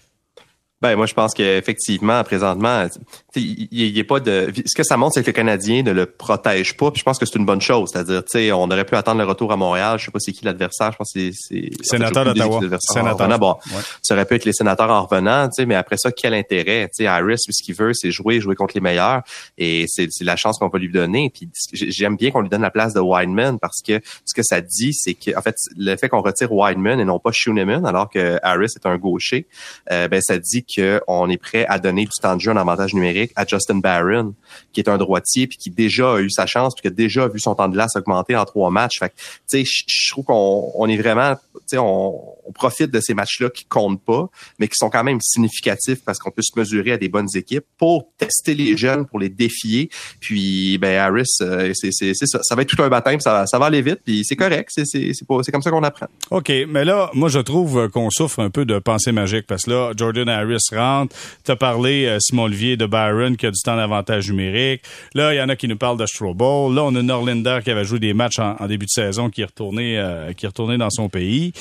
Ben 0.85 0.97
moi 0.97 1.07
je 1.07 1.14
pense 1.14 1.33
qu'effectivement 1.33 2.23
présentement 2.25 2.87
il 3.35 3.99
a 3.99 4.05
pas 4.05 4.21
de 4.21 4.53
ce 4.67 4.75
que 4.76 4.83
ça 4.83 4.99
montre 4.99 5.14
c'est 5.14 5.23
que 5.23 5.29
le 5.29 5.33
Canadien 5.33 5.83
ne 5.83 5.93
le 5.93 6.05
protège 6.05 6.76
pas 6.76 6.91
puis 6.91 6.99
je 7.00 7.05
pense 7.05 7.19
que 7.19 7.25
c'est 7.25 7.38
une 7.38 7.47
bonne 7.47 7.62
chose. 7.62 7.88
C'est-à-dire 7.91 8.23
tu 8.23 8.33
sais 8.33 8.53
on 8.53 8.64
aurait 8.64 8.85
pu 8.85 8.95
attendre 8.95 9.19
le 9.19 9.26
retour 9.26 9.50
à 9.50 9.57
Montréal. 9.57 9.99
Je 9.99 10.05
sais 10.05 10.11
pas 10.11 10.19
c'est 10.21 10.33
qui 10.33 10.45
l'adversaire. 10.45 10.93
Je 10.93 10.99
pense 10.99 11.11
que 11.14 11.31
c'est 11.33 11.71
sénateur 11.83 12.26
d'Ottawa. 12.26 12.61
sénateur. 12.81 13.38
bon 13.38 13.57
ça 14.03 14.12
aurait 14.12 14.26
pu 14.26 14.35
être 14.35 14.45
les 14.45 14.53
sénateurs 14.53 14.91
en 14.91 15.07
revenant 15.07 15.47
tu 15.47 15.62
sais 15.62 15.67
mais 15.67 15.75
après 15.75 15.97
ça 15.97 16.12
quel 16.12 16.35
intérêt? 16.35 16.85
Tu 16.88 17.05
sais 17.05 17.07
Harris 17.07 17.38
ce 17.38 17.62
qu'il 17.62 17.75
veut 17.75 17.95
c'est 17.95 18.11
jouer 18.11 18.41
jouer 18.41 18.55
contre 18.55 18.75
les 18.75 18.83
meilleurs. 18.83 19.23
Et 19.57 19.87
c'est 19.88 20.11
la 20.21 20.37
chance 20.37 20.59
qu'on 20.59 20.69
va 20.69 20.79
lui 20.79 20.91
donner. 20.91 21.31
Puis 21.33 21.49
j'aime 21.73 22.19
bien 22.19 22.31
qu'on 22.31 22.43
lui 22.43 22.50
donne 22.50 22.61
la 22.61 22.71
place 22.71 22.93
de 22.93 23.00
Wideman 23.00 23.59
parce 23.59 23.81
que 23.81 24.03
ce 24.26 24.35
que 24.35 24.43
ça 24.43 24.61
dit 24.61 24.93
c'est 24.93 25.14
que 25.14 25.35
en 25.35 25.41
fait 25.41 25.57
le 25.79 25.97
fait 25.97 26.11
qu'on 26.11 26.21
retire 26.21 26.53
Wideman 26.53 27.00
et 27.00 27.07
non 27.07 27.19
pas 27.19 27.31
Schooneman 27.33 27.87
alors 27.87 28.11
que 28.11 28.38
Harris 28.43 28.75
est 28.76 28.85
un 28.85 28.99
gaucher 28.99 29.47
euh, 29.91 30.09
ben 30.09 30.21
ça 30.21 30.38
dit 30.38 30.62
qu'on 30.75 31.31
est 31.31 31.37
prêt 31.37 31.66
à 31.69 31.78
donner 31.78 32.04
du 32.04 32.11
temps 32.21 32.37
de 32.37 32.40
jeu 32.40 32.52
en 32.52 32.57
avantage 32.57 32.95
numérique 32.95 33.33
à 33.37 33.47
Justin 33.47 33.76
Barron, 33.76 34.35
qui 34.73 34.81
est 34.81 34.88
un 34.88 34.99
droitier 34.99 35.47
puis 35.47 35.59
qui 35.59 35.71
déjà 35.71 36.14
a 36.14 36.21
eu 36.21 36.31
sa 36.31 36.47
chance 36.47 36.75
puis 36.75 36.83
qui 36.83 36.88
a 36.88 36.90
déjà 36.90 37.28
vu 37.28 37.40
son 37.40 37.54
temps 37.54 37.69
de 37.69 37.75
glace 37.75 37.97
augmenter 37.97 38.37
en 38.37 38.45
trois 38.45 38.71
matchs. 38.71 38.99
Fait 38.99 39.12
tu 39.49 39.64
je 39.64 40.11
trouve 40.11 40.25
qu'on 40.25 40.73
on 40.75 40.88
est 40.88 40.97
vraiment, 40.97 41.35
tu 41.35 41.61
sais, 41.66 41.78
on, 41.78 42.14
on, 42.47 42.52
profite 42.52 42.90
de 42.90 43.00
ces 43.00 43.14
matchs-là 43.14 43.50
qui 43.50 43.64
comptent 43.64 44.02
pas, 44.02 44.28
mais 44.59 44.69
qui 44.69 44.75
sont 44.76 44.90
quand 44.90 45.04
même 45.04 45.19
significatifs 45.21 46.04
parce 46.04 46.19
qu'on 46.19 46.31
peut 46.31 46.43
se 46.43 46.59
mesurer 46.59 46.93
à 46.93 46.97
des 46.97 47.09
bonnes 47.09 47.28
équipes 47.35 47.64
pour 47.78 48.09
tester 48.19 48.54
les 48.54 48.76
jeunes, 48.76 49.07
pour 49.07 49.19
les 49.19 49.28
défier. 49.28 49.90
Puis, 50.21 50.78
ben 50.78 50.97
Harris, 50.97 51.25
euh, 51.40 51.73
c'est 51.75 52.14
ça, 52.14 52.38
ça 52.43 52.54
va 52.54 52.62
être 52.62 52.69
tout 52.69 52.83
un 52.83 52.88
baptême, 52.88 53.21
ça, 53.21 53.47
ça 53.47 53.59
va 53.59 53.66
aller 53.66 53.83
vite, 53.83 54.00
puis 54.04 54.23
c'est 54.25 54.37
correct, 54.37 54.71
c'est 54.73 54.85
c'est 54.85 55.52
comme 55.52 55.62
ça 55.62 55.71
qu'on 55.71 55.83
apprend. 55.83 56.07
Ok, 56.31 56.52
mais 56.69 56.85
là, 56.85 57.11
moi 57.14 57.28
je 57.28 57.40
trouve 57.40 57.88
qu'on 57.90 58.11
souffre 58.11 58.40
un 58.40 58.50
peu 58.50 58.64
de 58.64 58.78
pensée 58.78 59.12
magique 59.12 59.47
parce 59.47 59.64
que 59.64 59.71
là, 59.71 59.93
Jordan 59.97 60.28
Harris 60.28 60.53
rentre. 60.75 61.14
T'as 61.44 61.56
parlé, 61.56 62.06
euh, 62.06 62.18
Simon 62.20 62.44
Olivier, 62.44 62.76
de 62.76 62.87
Byron 62.87 63.37
qui 63.37 63.46
a 63.46 63.50
du 63.50 63.61
temps 63.61 63.76
d'avantage 63.76 64.28
numérique. 64.28 64.82
Là, 65.14 65.34
il 65.34 65.38
y 65.38 65.40
en 65.40 65.49
a 65.49 65.56
qui 65.56 65.68
nous 65.68 65.76
parlent 65.76 65.99
de 65.99 66.06
Strobel. 66.06 66.75
Là, 66.75 66.84
on 66.84 66.94
a 66.94 67.02
Norlinder 67.02 67.61
qui 67.62 67.70
avait 67.70 67.84
joué 67.84 67.99
des 67.99 68.14
matchs 68.14 68.38
en, 68.38 68.66
début 68.66 68.87
de 68.87 68.90
saison 68.90 69.30
qui 69.30 69.42
est 69.42 69.46
retourné, 69.46 69.99
euh, 69.99 70.32
qui 70.32 70.46
est 70.46 70.49
retourné 70.49 70.78
dans 70.78 70.90
son 70.90 71.08
pays. 71.08 71.52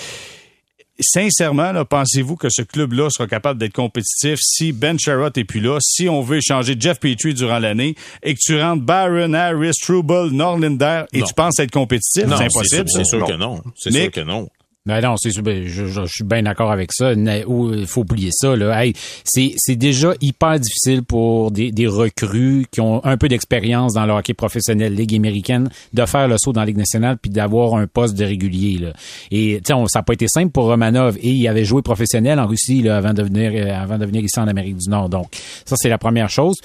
Sincèrement, 0.99 1.73
pensez-vous 1.85 2.35
que 2.35 2.49
ce 2.51 2.61
club-là 2.61 3.09
sera 3.09 3.27
capable 3.27 3.59
d'être 3.59 3.73
compétitif 3.73 4.39
si 4.39 4.71
Ben 4.71 4.97
Sherrod 4.99 5.35
est 5.35 5.43
plus 5.43 5.59
là, 5.59 5.79
si 5.81 6.07
on 6.07 6.21
veut 6.21 6.37
échanger 6.37 6.75
Jeff 6.79 6.99
Petrie 6.99 7.33
durant 7.33 7.57
l'année 7.57 7.95
et 8.21 8.35
que 8.35 8.39
tu 8.39 8.61
rentres 8.61 8.83
Byron, 8.83 9.33
Harris, 9.33 9.73
Struble, 9.73 10.29
Norlinder 10.29 11.03
et 11.11 11.23
tu 11.23 11.33
penses 11.33 11.59
être 11.59 11.71
compétitif? 11.71 12.25
C'est 12.27 12.45
impossible. 12.45 12.89
C'est 12.89 13.05
sûr 13.05 13.25
que 13.25 13.33
non. 13.33 13.61
C'est 13.75 13.91
sûr 13.91 14.11
que 14.11 14.21
non. 14.21 14.47
Ben 14.85 14.99
non, 14.99 15.15
c'est 15.15 15.41
ben, 15.41 15.65
je, 15.65 15.85
je, 15.85 16.05
suis 16.07 16.25
bien 16.25 16.43
d'accord 16.43 16.69
avec 16.69 16.91
ça. 16.91 17.13
Il 17.13 17.87
faut 17.87 18.01
oublier 18.01 18.31
ça. 18.33 18.53
Là. 18.53 18.83
Hey, 18.83 18.93
c'est, 19.23 19.77
déjà 19.77 20.13
hyper 20.19 20.59
difficile 20.59 21.03
pour 21.03 21.51
des, 21.51 21.71
des 21.71 21.87
recrues 21.87 22.65
qui 22.69 22.81
ont 22.81 22.99
un 23.05 23.15
peu 23.15 23.29
d'expérience 23.29 23.93
dans 23.93 24.05
le 24.05 24.11
hockey 24.11 24.33
professionnel, 24.33 24.93
Ligue 24.93 25.15
américaine, 25.15 25.69
de 25.93 26.05
faire 26.05 26.27
le 26.27 26.35
saut 26.37 26.51
dans 26.51 26.59
la 26.59 26.65
Ligue 26.65 26.75
nationale 26.75 27.17
puis 27.17 27.31
d'avoir 27.31 27.75
un 27.75 27.87
poste 27.87 28.17
de 28.17 28.25
régulier. 28.25 28.77
Là. 28.77 28.91
Et 29.31 29.61
ça 29.65 29.75
n'a 29.75 30.03
pas 30.03 30.13
été 30.15 30.27
simple 30.27 30.51
pour 30.51 30.65
Romanov. 30.65 31.17
Et 31.21 31.29
il 31.29 31.47
avait 31.47 31.63
joué 31.63 31.81
professionnel 31.81 32.37
en 32.37 32.45
Russie 32.45 32.81
là, 32.81 32.97
avant 32.97 33.13
de 33.13 33.23
venir 33.23 33.53
euh, 33.55 33.73
avant 33.73 33.97
de 33.97 34.05
venir 34.05 34.21
ici 34.21 34.37
en 34.37 34.49
Amérique 34.49 34.75
du 34.75 34.89
Nord. 34.89 35.07
Donc, 35.07 35.27
ça, 35.63 35.77
c'est 35.77 35.87
la 35.87 35.97
première 35.97 36.29
chose. 36.29 36.57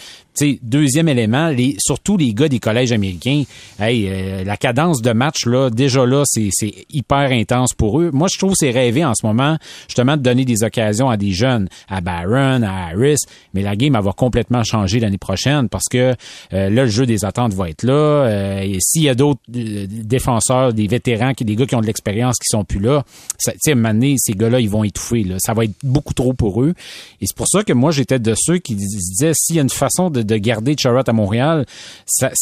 Deuxième 0.63 1.09
élément, 1.09 1.49
les, 1.49 1.77
surtout 1.79 2.17
les 2.17 2.35
gars 2.35 2.49
des 2.49 2.59
collèges 2.59 2.93
américains, 2.93 3.45
hey, 3.81 4.09
euh, 4.09 4.45
la 4.45 4.57
cadence 4.57 5.03
de 5.03 5.13
match, 5.13 5.47
là, 5.47 5.71
déjà 5.71 6.05
là, 6.07 6.23
c'est, 6.27 6.51
hyper 6.91 7.31
intense 7.33 7.75
pour 7.75 8.01
eux 8.01 8.11
moi, 8.13 8.29
je 8.31 8.39
trouve 8.39 8.55
c'est 8.57 8.71
rêvé 8.71 9.05
en 9.05 9.15
ce 9.15 9.25
moment, 9.25 9.57
justement, 9.87 10.17
de 10.17 10.23
donner 10.23 10.45
des 10.45 10.63
occasions 10.63 11.09
à 11.09 11.17
des 11.17 11.33
jeunes, 11.33 11.69
à 11.89 12.01
Barron, 12.01 12.63
à 12.63 12.89
Harris, 12.89 13.19
mais 13.55 13.63
la 13.63 13.77
game, 13.77 13.97
va 14.01 14.13
complètement 14.13 14.63
changer 14.63 15.01
l'année 15.01 15.19
prochaine 15.19 15.69
parce 15.69 15.87
que 15.91 16.15
euh, 16.53 16.71
là, 16.71 16.85
le 16.85 16.87
jeu 16.87 17.07
des 17.07 17.25
attentes 17.25 17.55
va 17.55 17.69
être 17.69 17.83
là. 17.83 17.93
Euh, 17.93 18.61
et 18.61 18.79
s'il 18.81 19.03
y 19.03 19.09
a 19.09 19.15
d'autres 19.15 19.41
euh, 19.57 19.87
défenseurs, 19.89 20.73
des 20.73 20.87
vétérans, 20.87 21.33
des 21.39 21.57
gars 21.57 21.67
qui 21.67 21.75
ont 21.75 21.81
de 21.81 21.87
l'expérience 21.87 22.37
qui 22.37 22.49
sont 22.49 22.65
plus 22.65 22.81
là, 22.81 23.05
tu 23.45 23.51
sais, 23.59 23.73
à 23.73 23.93
ces 24.19 24.33
gars-là, 24.33 24.61
ils 24.61 24.71
vont 24.71 24.85
étouffer. 24.85 25.25
Là. 25.25 25.37
Ça 25.39 25.55
va 25.55 25.65
être 25.65 25.75
beaucoup 25.83 26.15
trop 26.15 26.33
pour 26.33 26.63
eux. 26.63 26.75
Et 27.21 27.27
c'est 27.27 27.37
pour 27.37 27.49
ça 27.49 27.65
que 27.65 27.73
moi, 27.73 27.91
j'étais 27.91 28.19
de 28.19 28.35
ceux 28.37 28.59
qui 28.59 28.75
disaient, 28.75 29.33
s'il 29.35 29.57
y 29.57 29.59
a 29.59 29.63
une 29.63 29.71
façon 29.71 30.11
de, 30.11 30.28
de 30.29 30.37
garder 30.37 30.77
Charrot 30.79 31.03
à 31.07 31.13
Montréal, 31.13 31.65
ça, 32.07 32.33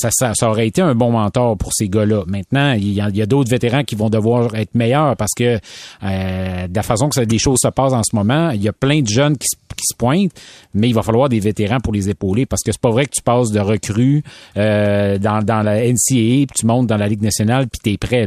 aurait 0.43 0.67
été 0.67 0.83
un 0.83 0.95
bon 0.95 1.13
mentor 1.13 1.57
pour 1.57 1.73
ces 1.73 1.89
gars-là. 1.89 2.25
Maintenant, 2.27 2.73
il 2.73 2.93
y 2.93 3.01
a, 3.01 3.27
d'autres 3.27 3.51
vétérans 3.51 3.85
qui 3.85 3.95
vont 3.95 4.11
devoir 4.11 4.55
être 4.55 4.75
meilleurs 4.75 5.17
parce 5.17 5.33
que 5.35 5.59
euh, 6.03 6.69
de 6.69 6.75
la 6.75 6.83
façon 6.83 7.09
que 7.09 7.21
des 7.21 7.39
choses 7.39 7.61
se 7.63 7.69
passent 7.69 7.93
en 7.93 8.03
ce 8.03 8.15
moment, 8.15 8.51
il 8.51 8.63
y 8.63 8.69
a 8.69 8.73
plein 8.73 9.01
de 9.01 9.09
jeunes 9.09 9.37
qui, 9.37 9.47
se 9.49 9.95
pointent, 9.95 10.33
mais 10.73 10.89
il 10.89 10.95
va 10.95 11.03
falloir 11.03 11.29
des 11.29 11.39
vétérans 11.39 11.81
pour 11.81 11.93
les 11.93 12.09
épauler 12.09 12.47
parce 12.47 12.63
que 12.63 12.73
c'est 12.73 12.81
pas 12.81 12.91
vrai 12.91 13.05
que 13.05 13.11
tu 13.11 13.23
passes 13.23 13.51
de 13.51 13.61
recrues 13.61 14.23
euh, 14.57 15.19
dans, 15.19 15.45
la 15.45 15.81
NCAA 15.83 16.47
puis 16.47 16.47
tu 16.55 16.67
montes 16.67 16.87
dans 16.87 16.97
la 16.97 17.07
Ligue 17.09 17.21
nationale 17.21 17.67
puis 17.69 17.81
t'es 17.83 17.99
prêt. 17.99 18.27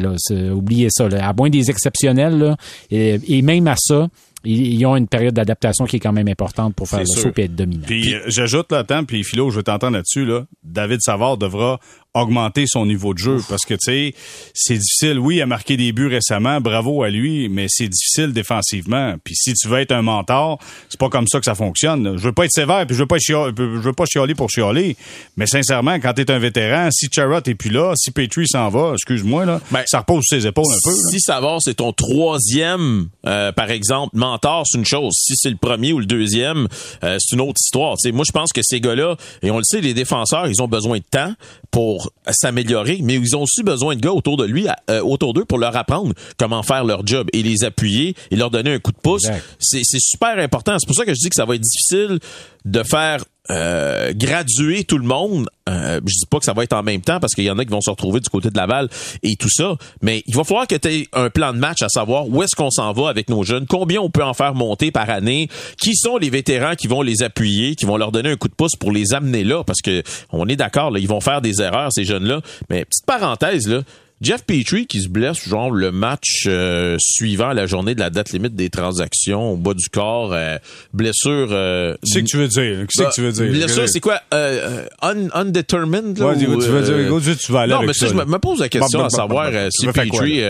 Oubliez 0.52 0.90
ça. 0.92 1.08
À 1.20 1.34
moins 1.34 1.50
des 1.50 1.72
exceptionnels 1.72 2.56
et 2.92 3.42
même 3.42 3.68
à 3.68 3.76
ça, 3.78 4.10
ils, 4.44 4.86
ont 4.86 4.96
une 4.96 5.08
période 5.08 5.34
d'adaptation 5.34 5.86
qui 5.86 5.98
est 5.98 6.00
quand 6.00 6.14
même 6.14 6.28
importante 6.28 6.76
pour 6.76 6.88
faire 6.88 7.00
le 7.00 7.06
saut 7.06 7.32
et 7.36 7.44
être 7.44 7.56
dominant. 7.56 7.84
Puis, 7.86 8.14
euh, 8.14 8.22
j'ajoute 8.28 8.72
là-dedans, 8.72 9.04
puis 9.04 9.24
Philo, 9.24 9.50
je 9.50 9.58
vais 9.58 9.64
t'entendre 9.64 9.94
là-dessus, 9.98 10.26
là, 10.26 10.46
David 10.64 11.02
Savard 11.02 11.38
devra 11.38 11.80
augmenter 12.14 12.66
son 12.68 12.86
niveau 12.86 13.14
de 13.14 13.20
jeu. 13.20 13.38
Parce 13.48 13.64
que 13.66 13.76
tu 13.76 13.80
sais 13.82 14.16
c'est 14.54 14.78
difficile. 14.78 15.20
Oui 15.20 15.38
il 15.38 15.42
a 15.42 15.46
marqué 15.46 15.78
des 15.78 15.92
buts 15.92 16.08
récemment. 16.08 16.60
Bravo 16.60 17.04
à 17.04 17.10
lui 17.10 17.50
mais 17.50 17.68
c'est 17.70 17.88
difficile 17.88 18.34
défensivement. 18.34 19.16
Puis 19.24 19.36
si 19.36 19.54
tu 19.54 19.68
veux 19.68 19.80
être 19.80 19.92
un 19.92 20.02
mentor 20.02 20.60
c'est 20.90 21.00
pas 21.00 21.10
comme 21.10 21.28
ça 21.28 21.40
que 21.40 21.46
ça 21.46 21.56
fonctionne 21.56 22.18
je 22.18 22.24
veux 22.24 22.34
pas 22.34 22.46
être 22.46 22.52
sévère 22.52 22.86
puis 22.88 22.96
je 22.96 23.02
veux 23.02 23.08
pas 23.08 23.20
chialer, 23.20 23.54
je 23.56 23.64
veux 23.64 23.94
pas 23.94 24.06
chialer 24.06 24.34
pour 24.34 24.50
chialer. 24.50 24.98
Mais 25.38 25.46
sincèrement 25.46 26.00
quand 26.00 26.14
tu 26.14 26.22
es 26.22 26.32
un 26.32 26.40
vétéran 26.40 26.90
si 26.92 27.08
Charrot 27.12 27.42
est 27.46 27.56
plus 27.56 27.70
là 27.70 27.94
si 27.96 28.12
Petrie 28.12 28.48
s'en 28.48 28.70
va 28.70 28.94
excuse-moi 28.94 29.46
là 29.46 29.62
ben, 29.72 29.84
ça 29.86 30.00
repose 30.00 30.24
ses 30.28 30.48
épaules 30.48 30.66
un 30.66 30.90
peu 30.90 30.96
si 31.12 31.20
Savard 31.20 31.62
c'est 31.62 31.76
ton 31.76 31.94
troisième 31.94 33.10
euh, 33.28 33.52
par 33.52 33.70
exemple 33.70 34.18
mentor 34.18 34.66
c'est 34.66 34.78
une 34.78 34.86
chose. 34.86 35.14
Si 35.14 35.34
c'est 35.36 35.52
le 35.52 35.58
premier 35.58 35.94
ou 35.94 36.00
le 36.00 36.06
deuxième 36.06 36.68
euh, 37.04 37.18
c'est 37.20 37.36
une 37.36 37.42
autre 37.42 37.60
histoire. 37.64 37.96
Sais 38.00 38.12
moi 38.12 38.26
je 38.28 38.32
pense 38.32 38.52
que 38.52 38.62
ces 38.64 38.82
gars-là 38.82 39.16
et 39.44 39.52
on 39.52 39.58
le 39.58 39.64
sait 39.64 39.82
les 39.82 39.94
défenseurs 39.94 40.48
ils 40.48 40.62
ont 40.62 40.68
besoin 40.68 40.98
de 40.98 41.04
temps 41.04 41.34
pour 41.70 41.99
s'améliorer, 42.30 43.00
mais 43.04 43.16
ils 43.16 43.36
ont 43.36 43.44
aussi 43.44 43.64
besoin 43.64 43.96
de 43.96 44.02
gars 44.02 44.12
autour 44.12 44.38
de 44.38 44.46
lui, 44.46 44.68
euh, 44.90 45.02
autour 45.02 45.34
d'eux, 45.34 45.46
pour 45.46 45.58
leur 45.58 45.76
apprendre 45.76 46.14
comment 46.38 46.64
faire 46.64 46.84
leur 46.84 47.06
job 47.06 47.28
et 47.34 47.44
les 47.44 47.64
appuyer 47.64 48.16
et 48.32 48.36
leur 48.36 48.50
donner 48.52 48.74
un 48.74 48.80
coup 48.80 48.92
de 48.92 48.98
pouce. 48.98 49.28
C'est 49.60 49.84
super 49.84 50.38
important. 50.40 50.78
C'est 50.80 50.88
pour 50.88 50.96
ça 50.96 51.06
que 51.06 51.14
je 51.14 51.20
dis 51.20 51.30
que 51.30 51.36
ça 51.36 51.46
va 51.46 51.56
être 51.56 51.62
difficile 51.62 52.20
de 52.66 52.84
faire 52.84 53.24
euh, 53.52 54.14
graduer 54.14 54.84
tout 54.84 55.00
le 55.00 55.06
monde. 55.06 55.50
Euh, 55.68 56.00
je 56.06 56.14
dis 56.14 56.26
pas 56.30 56.38
que 56.38 56.46
ça 56.46 56.54
va 56.54 56.64
être 56.64 56.74
en 56.74 56.84
même 56.84 57.02
temps 57.02 57.20
parce 57.20 57.34
qu'il 57.34 57.46
y 57.46 57.50
en 57.50 57.58
a 57.58 57.66
qui 57.66 57.72
vont 57.72 57.82
se 57.82 57.90
retrouver 57.90 58.20
du 58.20 58.30
côté 58.30 58.52
de 58.52 58.58
Laval 58.58 58.90
et 59.24 59.36
tout 59.38 59.50
ça, 59.50 59.76
mais 60.04 60.24
il 60.28 60.36
va 60.36 60.44
falloir 60.44 60.68
que 60.68 60.76
tu 60.76 60.88
aies 60.88 61.08
un 61.14 61.32
plan 61.32 61.52
de 61.54 61.58
match 61.58 61.82
à 61.82 61.90
savoir 61.90 62.28
où 62.28 62.44
est-ce 62.44 62.56
qu'on 62.56 62.70
s'en 62.70 62.92
va 62.94 63.10
avec 63.10 63.28
nos 63.28 63.44
jeunes, 63.44 63.66
combien 63.68 64.02
on 64.02 64.12
peut 64.12 64.24
en 64.24 64.36
faire 64.36 64.54
monter 64.54 64.92
par 64.92 65.10
année, 65.10 65.50
qui 65.82 65.96
sont 65.96 66.18
les 66.18 66.30
vétérans 66.30 66.76
qui 66.76 66.88
vont 66.88 67.02
les 67.02 67.24
appuyer, 67.24 67.76
qui 67.76 67.86
vont 67.86 67.98
leur 67.98 68.12
donner 68.12 68.30
un 68.30 68.36
coup 68.36 68.50
de 68.50 68.54
pouce 68.54 68.76
pour 68.76 68.92
les 68.92 69.14
amener 69.16 69.44
là 69.44 69.64
parce 69.64 69.82
que 69.82 70.04
on 70.32 70.48
est 70.48 70.56
d'accord, 70.56 70.96
ils 70.98 71.08
vont 71.08 71.22
faire 71.22 71.42
des 71.42 71.60
erreurs 71.60 71.92
ces 71.92 72.06
jeunes-là, 72.06 72.42
mais 72.70 72.86
petite 72.86 73.06
parenthèse 73.08 73.68
là, 73.68 73.82
Jeff 74.22 74.44
Petrie 74.44 74.86
qui 74.86 75.02
se 75.02 75.08
blesse 75.08 75.48
genre 75.48 75.72
le 75.72 75.92
match 75.92 76.44
euh, 76.46 76.98
suivant 77.00 77.54
la 77.54 77.68
journée 77.68 77.96
de 77.96 78.02
la 78.02 78.10
date 78.10 78.32
limite 78.32 78.54
des 78.54 78.70
transactions 78.70 79.54
au 79.54 79.56
bas 79.56 79.74
du 79.74 79.88
corps, 79.88 80.34
euh, 80.34 80.58
blessure. 80.94 81.48
Euh, 81.52 81.96
c'est 82.04 82.22
que 82.22 82.28
tu 82.28 82.38
veux 82.38 82.50
dire? 82.50 82.86
Qu'est-ce 82.88 83.10
que 83.10 83.14
tu 83.14 83.22
veux 83.22 83.32
dire? 83.32 83.50
Blessure, 83.50 83.88
c'est 83.88 84.02
quoi 84.02 84.22
euh, 84.34 84.86
undetermined 85.02 86.18
là, 86.18 86.28
ouais, 86.28 86.38
tu 86.38 86.46
veux 86.48 87.20
dire, 87.22 87.38
tu 87.38 87.52
vas 87.52 87.62
aller 87.62 87.74
Non, 87.74 87.84
mais 87.84 87.94
ça, 87.94 88.08
je 88.08 88.14
me 88.14 88.40
pose 88.40 88.60
la 88.60 88.68
question 88.68 89.06
à 89.06 89.10
savoir 89.10 89.52
si 89.72 89.88
Petrie 89.88 90.42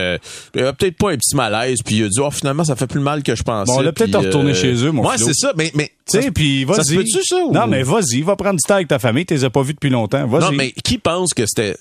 il 0.56 0.64
a 0.64 0.74
peut-être 0.74 0.98
pas 0.98 1.12
un 1.12 1.18
petit 1.18 1.36
malaise 1.36 1.80
puis 1.86 1.98
il 1.98 2.06
a 2.06 2.10
dit 2.10 2.20
oh 2.20 2.32
finalement 2.32 2.64
ça 2.64 2.76
fait 2.76 2.88
plus 2.88 3.00
mal 3.00 3.24
que 3.24 3.36
je 3.36 3.44
pensais. 3.44 3.72
Bon, 3.72 3.80
on 3.80 3.82
l'a 3.82 3.92
peut-être 3.92 4.18
retourné 4.18 4.54
chez 4.54 4.74
eux 4.84 4.92
mon 4.92 5.08
Ouais, 5.08 5.18
c'est 5.18 5.34
ça, 5.34 5.54
mais 5.56 5.72
mais 5.76 5.92
tu 6.10 6.22
sais 6.22 6.32
puis 6.32 6.66
vas-y. 6.66 6.78
Ça 6.78 6.84
se 6.84 7.22
ça 7.24 7.36
Non, 7.52 7.68
mais 7.68 7.84
vas-y, 7.84 8.22
va 8.22 8.36
prendre 8.36 8.58
du 8.58 8.64
temps 8.68 8.76
avec 8.76 8.88
ta 8.88 9.00
famille, 9.00 9.26
tu 9.26 9.34
les 9.34 9.44
as 9.44 9.50
pas 9.50 9.62
vus 9.62 9.74
depuis 9.74 9.90
longtemps. 9.90 10.26
Vas-y. 10.28 10.42
Non, 10.42 10.52
mais 10.52 10.72
qui 10.72 10.98
pense 10.98 11.34
que 11.34 11.44
c'était 11.46 11.76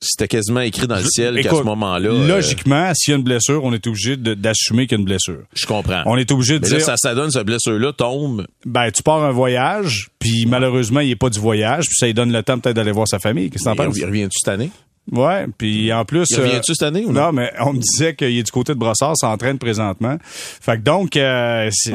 c'était 0.00 0.28
quasiment 0.28 0.60
écrit 0.60 0.86
dans 0.86 0.96
le 0.96 1.04
ciel 1.04 1.40
qu'à 1.42 1.50
ce 1.50 1.62
moment-là. 1.62 2.10
Euh, 2.10 2.28
logiquement, 2.28 2.92
s'il 2.94 3.12
y 3.12 3.14
a 3.14 3.18
une 3.18 3.24
blessure, 3.24 3.64
on 3.64 3.72
est 3.72 3.86
obligé 3.86 4.16
d'assumer 4.16 4.86
qu'il 4.86 4.96
y 4.96 4.98
a 4.98 5.00
une 5.00 5.06
blessure. 5.06 5.42
Je 5.54 5.66
comprends. 5.66 6.02
On 6.06 6.16
est 6.16 6.30
obligé 6.30 6.58
de 6.58 6.64
Mais 6.64 6.68
dire. 6.68 6.78
Là, 6.78 6.84
ça, 6.84 6.96
ça 6.96 7.14
donne, 7.14 7.30
cette 7.30 7.46
blessure-là 7.46 7.92
tombe. 7.92 8.46
Ben, 8.64 8.90
tu 8.90 9.02
pars 9.02 9.24
un 9.24 9.32
voyage, 9.32 10.08
puis 10.18 10.46
malheureusement, 10.46 11.00
il 11.00 11.10
est 11.10 11.16
pas 11.16 11.30
du 11.30 11.40
voyage, 11.40 11.86
puis 11.86 11.96
ça 11.96 12.06
lui 12.06 12.14
donne 12.14 12.32
le 12.32 12.42
temps 12.42 12.58
peut-être 12.58 12.76
d'aller 12.76 12.92
voir 12.92 13.08
sa 13.08 13.18
famille. 13.18 13.50
Qu'est-ce 13.50 13.64
que 13.64 13.70
t'en 13.70 13.76
penses? 13.76 13.96
Il 13.96 14.04
revient-tu 14.04 14.38
cette 14.38 14.48
année? 14.48 14.70
Ouais, 15.12 15.46
puis 15.56 15.92
en 15.92 16.04
plus. 16.04 16.26
Il 16.30 16.40
revient-tu 16.40 16.74
cette 16.74 16.82
année 16.82 17.04
ou 17.04 17.12
non? 17.12 17.26
Non, 17.26 17.32
mais 17.32 17.52
on 17.60 17.72
me 17.72 17.78
disait 17.78 18.14
qu'il 18.14 18.36
est 18.36 18.42
du 18.42 18.50
côté 18.50 18.74
de 18.74 18.78
Brossard, 18.78 19.16
s'entraîne 19.16 19.58
présentement. 19.58 20.18
Fait 20.20 20.76
que 20.76 20.82
donc, 20.82 21.16
euh, 21.16 21.70
s'il 21.70 21.94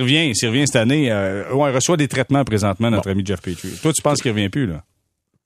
revient, 0.00 0.34
s'il 0.34 0.48
revient 0.48 0.66
cette 0.66 0.76
année, 0.76 1.10
euh, 1.10 1.44
on 1.52 1.60
reçoit 1.60 1.96
des 1.96 2.08
traitements 2.08 2.44
présentement, 2.44 2.90
notre 2.90 3.10
ami 3.10 3.24
Jeff 3.24 3.40
Petrie. 3.40 3.70
Toi, 3.80 3.92
tu 3.92 4.02
penses 4.02 4.20
qu'il 4.20 4.32
revient 4.32 4.48
plus, 4.48 4.66
là? 4.66 4.82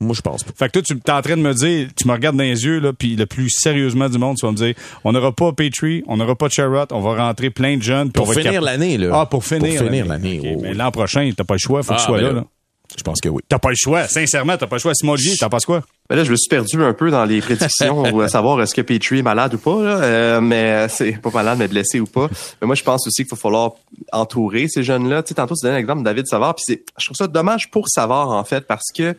Moi, 0.02 0.14
je 0.14 0.20
pense 0.20 0.44
pas. 0.44 0.52
Fait 0.56 0.66
que 0.66 0.72
toi, 0.72 0.82
tu 0.82 0.94
es 0.94 1.10
en 1.10 1.22
train 1.22 1.36
de 1.36 1.42
me 1.42 1.54
dire, 1.54 1.88
tu 1.96 2.06
me 2.06 2.12
regardes 2.12 2.36
dans 2.36 2.42
les 2.42 2.64
yeux, 2.64 2.80
là, 2.80 2.92
puis 2.92 3.16
le 3.16 3.26
plus 3.26 3.50
sérieusement 3.50 4.08
du 4.08 4.18
monde, 4.18 4.36
tu 4.38 4.46
vas 4.46 4.52
me 4.52 4.56
dire, 4.56 4.74
on 5.04 5.12
n'aura 5.12 5.32
pas 5.32 5.52
Petrie, 5.52 6.02
on 6.06 6.16
n'aura 6.16 6.34
pas 6.34 6.48
Charrot, 6.48 6.86
on 6.90 7.00
va 7.00 7.26
rentrer 7.26 7.50
plein 7.50 7.76
de 7.76 7.82
jeunes. 7.82 8.10
Pour 8.10 8.32
finir 8.32 8.60
l'année, 8.60 8.98
là. 8.98 9.10
Ah, 9.12 9.26
pour 9.26 9.44
finir, 9.44 9.76
pour 9.76 9.86
finir 9.86 10.06
l'année. 10.06 10.38
Okay, 10.38 10.56
Mais 10.60 10.74
l'an 10.74 10.90
prochain, 10.90 11.30
t'as 11.36 11.44
pas 11.44 11.54
le 11.54 11.58
choix, 11.58 11.82
faut 11.82 11.92
ah, 11.92 11.96
que 11.96 12.00
tu 12.00 12.06
sois 12.06 12.20
là, 12.20 12.32
là. 12.32 12.44
Je 12.96 13.02
pense 13.02 13.20
que 13.20 13.28
oui. 13.28 13.42
T'as 13.48 13.58
pas 13.58 13.70
le 13.70 13.76
choix. 13.76 14.06
Sincèrement, 14.06 14.56
t'as 14.56 14.66
pas 14.66 14.76
le 14.76 14.80
choix. 14.80 14.94
Simon 14.94 15.12
Olivier, 15.12 15.36
t'en 15.36 15.48
penses 15.48 15.64
quoi? 15.64 15.82
Ben 16.10 16.16
là, 16.16 16.24
je 16.24 16.30
me 16.30 16.36
suis 16.36 16.48
perdu 16.48 16.82
un 16.82 16.92
peu 16.92 17.10
dans 17.10 17.24
les 17.24 17.40
prédictions 17.40 18.04
à 18.20 18.28
savoir 18.28 18.60
est-ce 18.60 18.74
que 18.74 18.82
Petrie 18.82 19.20
est 19.20 19.22
malade 19.22 19.54
ou 19.54 19.58
pas. 19.58 19.82
Là. 19.82 20.02
Euh, 20.02 20.40
mais 20.40 20.88
c'est 20.88 21.12
pas 21.12 21.30
malade, 21.30 21.58
mais 21.58 21.68
blessé 21.68 22.00
ou 22.00 22.06
pas. 22.06 22.28
Mais 22.60 22.66
moi, 22.66 22.74
je 22.74 22.82
pense 22.82 23.06
aussi 23.06 23.22
qu'il 23.22 23.30
va 23.30 23.36
falloir 23.36 23.72
entourer 24.12 24.68
ces 24.68 24.82
jeunes-là. 24.82 25.22
Tu 25.22 25.28
sais, 25.28 25.34
tantôt, 25.34 25.54
tu 25.54 25.64
donnes 25.64 25.76
l'exemple 25.76 26.00
de 26.00 26.04
David 26.04 26.26
Savard. 26.26 26.54
Puis 26.54 26.80
je 26.98 27.04
trouve 27.06 27.16
ça 27.16 27.26
dommage 27.26 27.70
pour 27.70 27.88
Savard, 27.88 28.30
en 28.30 28.44
fait, 28.44 28.66
parce 28.66 28.90
que 28.94 29.16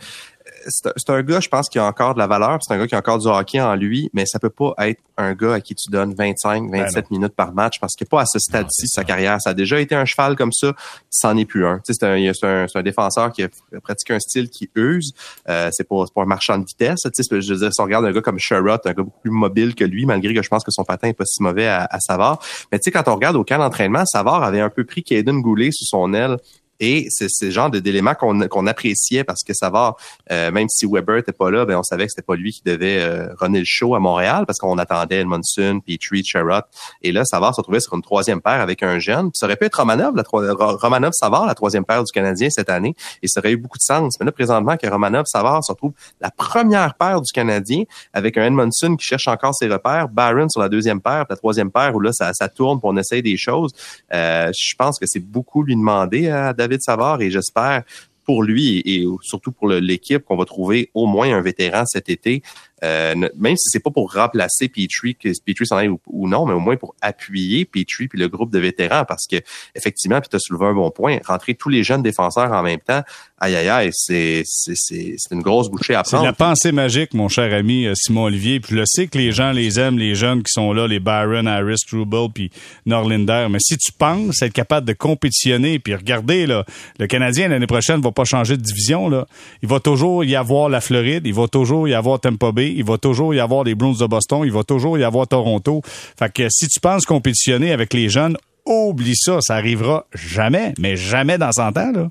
c'est 0.68 1.10
un 1.10 1.22
gars, 1.22 1.40
je 1.40 1.50
pense, 1.50 1.70
qui 1.70 1.80
a 1.80 1.86
encore 1.86 2.14
de 2.14 2.20
la 2.20 2.28
valeur, 2.28 2.60
c'est 2.62 2.74
un 2.74 2.78
gars 2.78 2.88
qui 2.88 2.96
a 2.96 3.00
encore 3.00 3.20
du 3.20 3.28
hockey 3.28 3.60
en 3.60 3.76
lui, 3.76 4.10
mais 4.14 4.26
ça 4.26 4.40
peut 4.40 4.50
pas 4.50 4.74
être 4.80 5.02
un 5.18 5.34
gars 5.34 5.54
à 5.54 5.62
qui 5.62 5.76
tu 5.76 5.90
donnes 5.92 6.14
25, 6.14 6.72
27 6.72 6.96
ben 6.96 7.04
minutes 7.12 7.36
par 7.36 7.54
match 7.54 7.80
parce 7.80 7.94
qu'il 7.96 8.08
pas 8.08 8.22
à 8.22 8.26
ce 8.26 8.40
stade-ci 8.40 8.84
de 8.84 8.88
sa 8.88 9.04
carrière. 9.04 9.40
Ça 9.42 9.52
a 9.52 9.54
déjà 9.54 9.80
été 9.80 9.96
un 9.96 10.06
cheval 10.06 10.36
comme 10.36 10.52
ça, 10.52 10.74
c'en 11.10 11.38
est 11.38 11.46
plus 11.46 11.66
un. 11.66 11.80
c'est 11.84 12.04
un, 12.04 12.16
un, 12.16 12.66
un, 12.74 12.84
défenseur 12.84 13.32
qui 13.32 13.44
a 13.44 13.50
pratiqué 13.82 14.14
un 14.14 14.20
style 14.20 14.50
qui 14.50 14.70
use. 14.76 15.14
Euh, 15.50 15.70
c'est 15.72 15.88
pas, 15.88 16.04
pas 16.14 16.22
un 16.22 16.26
marchand 16.26 16.58
de 16.58 16.66
vitesse. 16.66 17.02
Tu 17.02 17.24
sais, 17.24 17.42
je 17.42 17.54
veux 17.54 17.60
dire, 17.60 17.74
si 17.74 17.82
on 17.82 17.86
regarde 17.86 18.06
un 18.06 18.12
gars 18.12 18.22
comme 18.22 18.40
Sherrod, 18.40 18.82
un 18.86 18.94
gars 18.94 19.04
beaucoup 19.04 19.22
plus 19.22 19.32
mobile 19.32 19.76
que 19.76 19.84
lui, 19.84 20.06
malgré 20.06 20.34
que 20.34 20.42
je 20.42 20.50
pense 20.50 20.64
que 20.64 20.72
son 20.72 20.84
patin 20.84 21.10
est 21.10 21.14
pas 21.14 21.26
si 21.26 21.42
mauvais 21.44 21.68
à, 21.68 21.88
à 21.90 22.00
Savard. 22.00 22.40
Mais 22.72 22.80
tu 22.80 22.86
sais, 22.86 22.92
quand 22.92 23.08
on 23.08 23.16
regarde 23.16 23.36
au 23.36 23.44
camp 23.44 23.60
d'entraînement, 23.60 24.06
Savard 24.06 24.44
avait 24.44 24.62
un 24.62 24.70
peu 24.70 24.84
pris 24.84 25.04
Caden 25.04 25.42
Goulet 25.42 25.72
sous 25.72 25.86
son 25.86 26.14
aile 26.14 26.38
et 26.80 27.08
c'est 27.10 27.30
ce 27.30 27.50
genre 27.50 27.70
d'éléments 27.70 28.16
qu'on 28.16 28.48
qu'on 28.48 28.68
appréciait 28.68 29.24
parce 29.24 29.44
que 29.44 29.54
ça 29.54 29.70
va, 29.70 29.96
euh, 30.32 30.52
même 30.52 30.68
si 30.70 30.86
Weber 30.86 31.18
était 31.18 31.32
pas 31.32 31.52
là, 31.52 31.66
ben 31.66 31.78
on 31.78 31.84
savait 31.84 32.06
que 32.06 32.12
c'était 32.12 32.26
pas 32.26 32.36
lui 32.36 32.52
qui 32.52 32.62
devait 32.64 33.00
euh, 33.00 33.34
runner 33.40 33.60
le 33.60 33.66
show 33.66 33.96
à 33.96 34.00
Montréal 34.00 34.46
parce 34.46 34.60
qu'on 34.60 34.78
attendait 34.78 35.22
Edmondson, 35.22 35.80
Petrie, 35.86 36.24
Sherrod. 36.24 36.64
Et 37.02 37.12
là, 37.12 37.26
Savard 37.26 37.54
se 37.54 37.62
retrouvait 37.62 37.80
sur 37.80 37.94
une 37.94 38.02
troisième 38.02 38.42
paire 38.42 38.62
avec 38.62 38.84
un 38.84 39.00
jeune. 39.00 39.32
Puis 39.32 39.38
ça 39.38 39.46
aurait 39.46 39.56
pu 39.56 39.66
être 39.66 39.76
Romanov, 39.76 40.16
la 40.16 40.24
Romanov 40.24 41.14
Savard, 41.14 41.46
la 41.46 41.56
troisième 41.56 41.86
paire 41.86 42.04
du 42.04 42.12
Canadien 42.12 42.50
cette 42.50 42.70
année, 42.70 42.96
et 43.22 43.28
ça 43.28 43.40
aurait 43.40 43.52
eu 43.52 43.58
beaucoup 43.58 43.78
de 43.78 43.84
sens. 43.84 44.16
Mais 44.20 44.26
là, 44.26 44.32
présentement, 44.32 44.78
que 44.78 44.88
Romanov 44.88 45.26
Savard 45.26 45.64
se 45.64 45.72
retrouve 45.72 45.94
la 46.22 46.32
première 46.32 46.96
paire 46.96 47.22
du 47.22 47.32
Canadien 47.32 47.84
avec 48.14 48.38
un 48.38 48.46
Edmondson 48.46 48.96
qui 48.96 49.06
cherche 49.06 49.28
encore 49.28 49.54
ses 49.54 49.68
repères, 49.68 50.10
Byron 50.10 50.50
sur 50.50 50.62
la 50.62 50.70
deuxième 50.70 51.02
paire, 51.02 51.26
la 51.30 51.36
troisième 51.36 51.72
paire 51.72 51.96
où 51.96 52.00
là 52.00 52.12
ça, 52.14 52.34
ça 52.34 52.50
tourne 52.50 52.80
pour 52.80 52.90
on 52.90 52.98
essaye 52.98 53.22
des 53.22 53.38
choses. 53.38 53.72
Euh, 54.14 54.52
je 54.54 54.76
pense 54.76 55.00
que 55.00 55.06
c'est 55.08 55.20
beaucoup 55.20 55.64
lui 55.64 55.76
demander 55.76 56.30
à 56.30 56.54
David 56.54 56.73
Savard 56.82 57.22
et 57.22 57.32
j'espère 57.32 57.84
pour 58.26 58.44
lui 58.44 58.82
et, 58.86 59.06
surtout 59.22 59.52
pour 59.52 59.68
l'équipe 59.68 60.24
qu'on 60.24 60.38
va 60.38 60.46
trouver 60.46 60.90
au 60.94 61.06
moins 61.06 61.36
un 61.36 61.42
vétéran 61.42 61.86
cet 61.86 62.10
été 62.10 62.42
euh, 62.84 63.16
même 63.38 63.56
si 63.56 63.70
c'est 63.70 63.80
pas 63.80 63.92
pour 63.92 64.14
remplacer 64.14 64.68
Petrie, 64.68 65.16
que 65.16 65.30
Petrie 65.46 65.66
s'en 65.66 65.78
aille 65.78 65.90
ou, 66.08 66.28
non, 66.28 66.46
mais 66.46 66.54
au 66.54 66.60
moins 66.60 66.76
pour 66.76 66.96
appuyer 67.02 67.66
Petrie 67.66 68.08
puis 68.08 68.20
le 68.20 68.28
groupe 68.28 68.52
de 68.52 68.60
vétérans, 68.60 69.06
parce 69.06 69.26
que 69.26 69.38
effectivement, 69.76 70.20
puis 70.20 70.30
tu 70.30 70.36
as 70.36 70.40
soulevé 70.40 70.66
un 70.66 70.74
bon 70.74 70.92
point, 70.92 71.20
rentrer 71.26 71.54
tous 71.54 71.70
les 71.70 71.84
jeunes 71.84 72.04
défenseurs 72.04 72.52
en 72.52 72.62
même 72.62 72.80
temps, 72.80 73.02
aïe 73.40 73.56
aïe 73.56 73.70
aïe, 73.70 73.90
c'est 73.94 74.44
c'est 74.46 75.16
une 75.32 75.42
grosse 75.42 75.70
bouchée 75.70 75.96
à 75.96 76.04
prendre. 76.04 76.24
C'est 76.24 76.28
la 76.28 76.34
pensée 76.34 76.72
magique, 76.72 77.14
mon 77.14 77.30
cher 77.30 77.54
ami 77.54 77.86
euh, 77.86 77.94
Simon 77.96 78.26
Olivier. 78.26 78.60
Puis 78.60 78.76
je 78.78 78.84
sais 78.86 79.08
que 79.08 79.18
les 79.18 79.32
gens 79.32 79.52
les 79.52 79.80
aiment, 79.80 79.98
les 79.98 80.16
jeunes 80.16 80.44
qui 80.44 80.52
sont 80.52 80.74
là, 80.74 80.88
les 80.88 81.00
Byron, 81.00 81.48
Harris, 81.48 81.78
Struble, 81.78 82.32
puis 82.34 82.52
Norlinder. 82.86 83.48
Mais 83.50 83.60
si 83.62 83.78
tu 83.78 83.92
penses 83.92 84.42
être 84.42 84.54
capable 84.54 84.88
de 84.88 84.94
compétitionner, 84.94 85.80
puis 85.80 85.96
regardez 85.96 86.46
là, 86.46 86.66
le 87.00 87.08
Canadien 87.08 87.48
l'année 87.48 87.68
prochaine 87.68 88.02
va 88.02 88.12
pas 88.12 88.26
changer 88.26 88.58
de 88.58 88.62
division 88.62 89.10
là. 89.10 89.26
Il 89.62 89.70
va 89.70 89.80
toujours 89.80 90.24
y 90.26 90.36
avoir 90.36 90.70
la 90.70 90.82
Floride, 90.82 91.26
il 91.26 91.34
va 91.34 91.48
toujours 91.48 91.88
y 91.88 91.94
avoir 91.94 92.20
Tampa 92.20 92.52
Bay 92.52 92.73
il 92.76 92.84
va 92.84 92.98
toujours 92.98 93.34
y 93.34 93.40
avoir 93.40 93.64
les 93.64 93.76
Bruins 93.76 93.96
de 94.00 94.06
Boston, 94.06 94.42
il 94.44 94.52
va 94.52 94.64
toujours 94.64 94.98
y 94.98 95.04
avoir 95.04 95.28
Toronto. 95.28 95.82
Fait 95.86 96.32
que 96.32 96.48
si 96.50 96.68
tu 96.68 96.80
penses 96.80 97.06
compétitionner 97.06 97.72
avec 97.72 97.94
les 97.94 98.10
jeunes, 98.10 98.38
oublie 98.66 99.16
ça, 99.16 99.40
ça 99.42 99.56
arrivera 99.56 100.06
jamais, 100.14 100.74
mais 100.80 100.96
jamais 100.96 101.38
dans 101.38 101.52
100 101.52 101.78
ans, 101.78 101.92
là. 101.92 102.10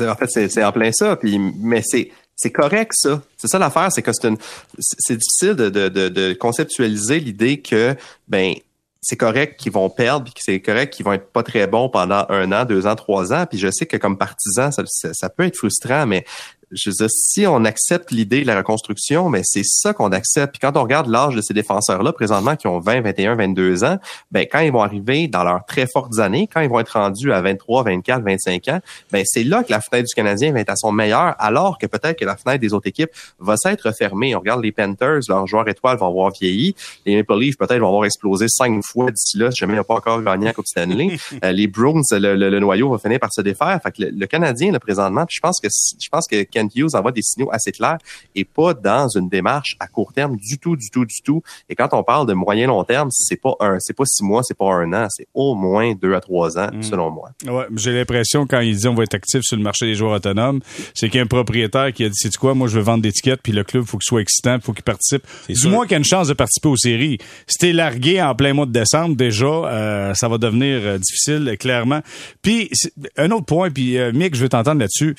En 0.00 0.16
fait, 0.16 0.48
c'est 0.48 0.64
en 0.64 0.72
plein 0.72 0.90
ça, 0.92 1.14
puis, 1.14 1.38
mais 1.38 1.82
c'est 1.84 2.50
correct 2.50 2.92
ça. 2.94 3.22
C'est 3.36 3.46
ça 3.46 3.60
l'affaire, 3.60 3.92
c'est 3.92 4.02
que 4.02 4.10
c'est 4.12 5.16
difficile 5.16 5.54
de, 5.54 5.68
de, 5.68 5.88
de, 5.88 6.32
conceptualiser 6.32 7.20
l'idée 7.20 7.60
que 7.60 7.94
ben 8.26 8.54
c'est 9.02 9.16
correct 9.16 9.60
qu'ils 9.60 9.70
vont 9.70 9.90
perdre, 9.90 10.24
puis 10.24 10.32
c'est 10.38 10.60
correct 10.60 10.92
qu'ils 10.92 11.04
vont 11.04 11.12
être 11.12 11.30
pas 11.30 11.42
très 11.42 11.66
bons 11.66 11.90
pendant 11.90 12.24
un 12.28 12.50
an, 12.52 12.64
deux 12.64 12.86
ans, 12.86 12.96
trois 12.96 13.32
ans. 13.32 13.44
Puis 13.48 13.58
je 13.58 13.68
sais 13.70 13.86
que 13.86 13.98
comme 13.98 14.16
partisan, 14.16 14.72
ça, 14.72 14.82
ça 15.12 15.28
peut 15.28 15.44
être 15.44 15.56
frustrant, 15.56 16.06
mais 16.06 16.24
je 16.70 16.90
veux 16.90 16.94
dire, 16.94 17.10
si 17.10 17.46
on 17.46 17.64
accepte 17.64 18.10
l'idée 18.10 18.42
de 18.42 18.46
la 18.46 18.56
reconstruction, 18.56 19.28
mais 19.28 19.40
c'est 19.44 19.64
ça 19.64 19.92
qu'on 19.92 20.12
accepte. 20.12 20.52
Puis 20.52 20.60
quand 20.60 20.76
on 20.76 20.82
regarde 20.82 21.08
l'âge 21.08 21.34
de 21.34 21.40
ces 21.40 21.54
défenseurs-là, 21.54 22.12
présentement, 22.12 22.56
qui 22.56 22.66
ont 22.66 22.78
20, 22.78 23.02
21, 23.02 23.36
22 23.36 23.84
ans, 23.84 23.98
ben 24.30 24.46
quand 24.50 24.60
ils 24.60 24.72
vont 24.72 24.82
arriver 24.82 25.28
dans 25.28 25.44
leurs 25.44 25.64
très 25.66 25.86
fortes 25.86 26.18
années, 26.18 26.48
quand 26.52 26.60
ils 26.60 26.68
vont 26.68 26.80
être 26.80 26.90
rendus 26.90 27.32
à 27.32 27.40
23, 27.40 27.84
24, 27.84 28.22
25 28.22 28.68
ans, 28.68 28.80
ben 29.12 29.22
c'est 29.24 29.44
là 29.44 29.62
que 29.62 29.70
la 29.70 29.80
fenêtre 29.80 30.08
du 30.08 30.14
Canadien 30.14 30.52
va 30.52 30.60
être 30.60 30.70
à 30.70 30.76
son 30.76 30.92
meilleur, 30.92 31.34
alors 31.38 31.78
que 31.78 31.86
peut-être 31.86 32.18
que 32.18 32.24
la 32.24 32.36
fenêtre 32.36 32.60
des 32.60 32.72
autres 32.72 32.88
équipes 32.88 33.10
va 33.38 33.56
s'être 33.56 33.92
fermée. 33.92 34.34
On 34.34 34.40
regarde 34.40 34.62
les 34.62 34.72
Panthers, 34.72 35.20
leurs 35.28 35.46
joueurs 35.46 35.68
étoiles 35.68 35.98
vont 35.98 36.08
avoir 36.08 36.30
vieilli. 36.30 36.74
Les 37.06 37.16
Maple 37.16 37.38
Leafs, 37.38 37.56
peut-être, 37.56 37.78
vont 37.78 37.88
avoir 37.88 38.04
explosé 38.04 38.46
cinq 38.48 38.80
fois 38.84 39.10
d'ici 39.10 39.38
là, 39.38 39.50
si 39.50 39.58
jamais 39.58 39.74
ils 39.74 39.76
n'ont 39.76 39.84
pas 39.84 39.94
encore 39.94 40.22
gagné 40.22 40.46
la 40.46 40.52
Coupe 40.52 40.66
Stanley. 40.66 41.16
Euh, 41.42 41.50
les 41.52 41.66
Bruins, 41.66 42.00
le, 42.12 42.60
noyau 42.60 42.90
va 42.90 42.98
finir 42.98 43.18
par 43.18 43.32
se 43.32 43.40
défaire. 43.40 43.78
Fait 43.82 43.90
que 43.90 44.02
le, 44.02 44.26
Canadien, 44.26 44.70
là, 44.70 44.78
présentement, 44.78 45.26
je 45.28 45.40
pense 45.40 45.58
que 45.60 45.68
je 45.68 46.08
pense 46.08 46.26
que 46.28 46.44
Hughes 46.74 46.94
envoie 46.94 47.12
des 47.12 47.22
signaux 47.22 47.48
assez 47.52 47.72
clairs 47.72 47.98
et 48.34 48.44
pas 48.44 48.74
dans 48.74 49.08
une 49.08 49.28
démarche 49.28 49.76
à 49.80 49.86
court 49.86 50.12
terme 50.12 50.36
du 50.36 50.58
tout, 50.58 50.76
du 50.76 50.90
tout, 50.90 51.04
du 51.04 51.22
tout. 51.22 51.42
Et 51.68 51.74
quand 51.74 51.88
on 51.92 52.02
parle 52.02 52.26
de 52.26 52.34
moyen 52.34 52.66
long 52.66 52.84
terme, 52.84 53.08
c'est 53.10 53.40
pas 53.40 53.54
un, 53.60 53.78
c'est 53.80 53.96
pas 53.96 54.04
six 54.06 54.22
mois, 54.22 54.42
c'est 54.42 54.56
pas 54.56 54.72
un 54.72 54.92
an, 54.92 55.06
c'est 55.10 55.26
au 55.34 55.54
moins 55.54 55.94
deux 55.94 56.14
à 56.14 56.20
trois 56.20 56.58
ans, 56.58 56.70
mm. 56.72 56.82
selon 56.82 57.10
moi. 57.10 57.30
Ouais, 57.46 57.66
j'ai 57.76 57.92
l'impression 57.92 58.46
quand 58.46 58.60
il 58.60 58.76
dit 58.76 58.88
on 58.88 58.94
va 58.94 59.04
être 59.04 59.14
actif 59.14 59.40
sur 59.42 59.56
le 59.56 59.62
marché 59.62 59.86
des 59.86 59.94
joueurs 59.94 60.12
autonomes, 60.12 60.60
c'est 60.94 61.08
qu'il 61.08 61.18
y 61.18 61.20
a 61.20 61.24
un 61.24 61.26
propriétaire 61.26 61.92
qui 61.92 62.04
a 62.04 62.08
dit 62.08 62.16
c'est 62.16 62.34
quoi, 62.36 62.54
moi 62.54 62.68
je 62.68 62.76
veux 62.76 62.84
vendre 62.84 63.02
des 63.02 63.12
tickets 63.12 63.40
puis 63.42 63.52
le 63.52 63.64
club 63.64 63.84
faut 63.84 63.98
qu'il 63.98 64.06
soit 64.06 64.20
excitant, 64.20 64.58
faut 64.60 64.72
qu'il 64.72 64.84
participe. 64.84 65.24
Du 65.48 65.68
moins 65.68 65.84
qu'il 65.84 65.92
y 65.92 65.94
a 65.94 65.98
une 65.98 66.04
chance 66.04 66.28
de 66.28 66.34
participer 66.34 66.68
aux 66.68 66.76
séries. 66.76 67.18
Si 67.46 67.58
t'es 67.58 67.72
largué 67.72 68.20
en 68.20 68.34
plein 68.34 68.52
mois 68.52 68.66
de 68.66 68.72
décembre, 68.72 69.16
déjà, 69.16 69.46
euh, 69.46 70.14
ça 70.14 70.28
va 70.28 70.38
devenir 70.38 70.80
euh, 70.82 70.98
difficile, 70.98 71.56
clairement. 71.58 72.00
Puis 72.42 72.70
un 73.16 73.30
autre 73.30 73.46
point, 73.46 73.70
puis 73.70 73.98
euh, 73.98 74.12
Mick, 74.12 74.34
je 74.34 74.42
veux 74.42 74.48
t'entendre 74.48 74.80
là-dessus. 74.80 75.14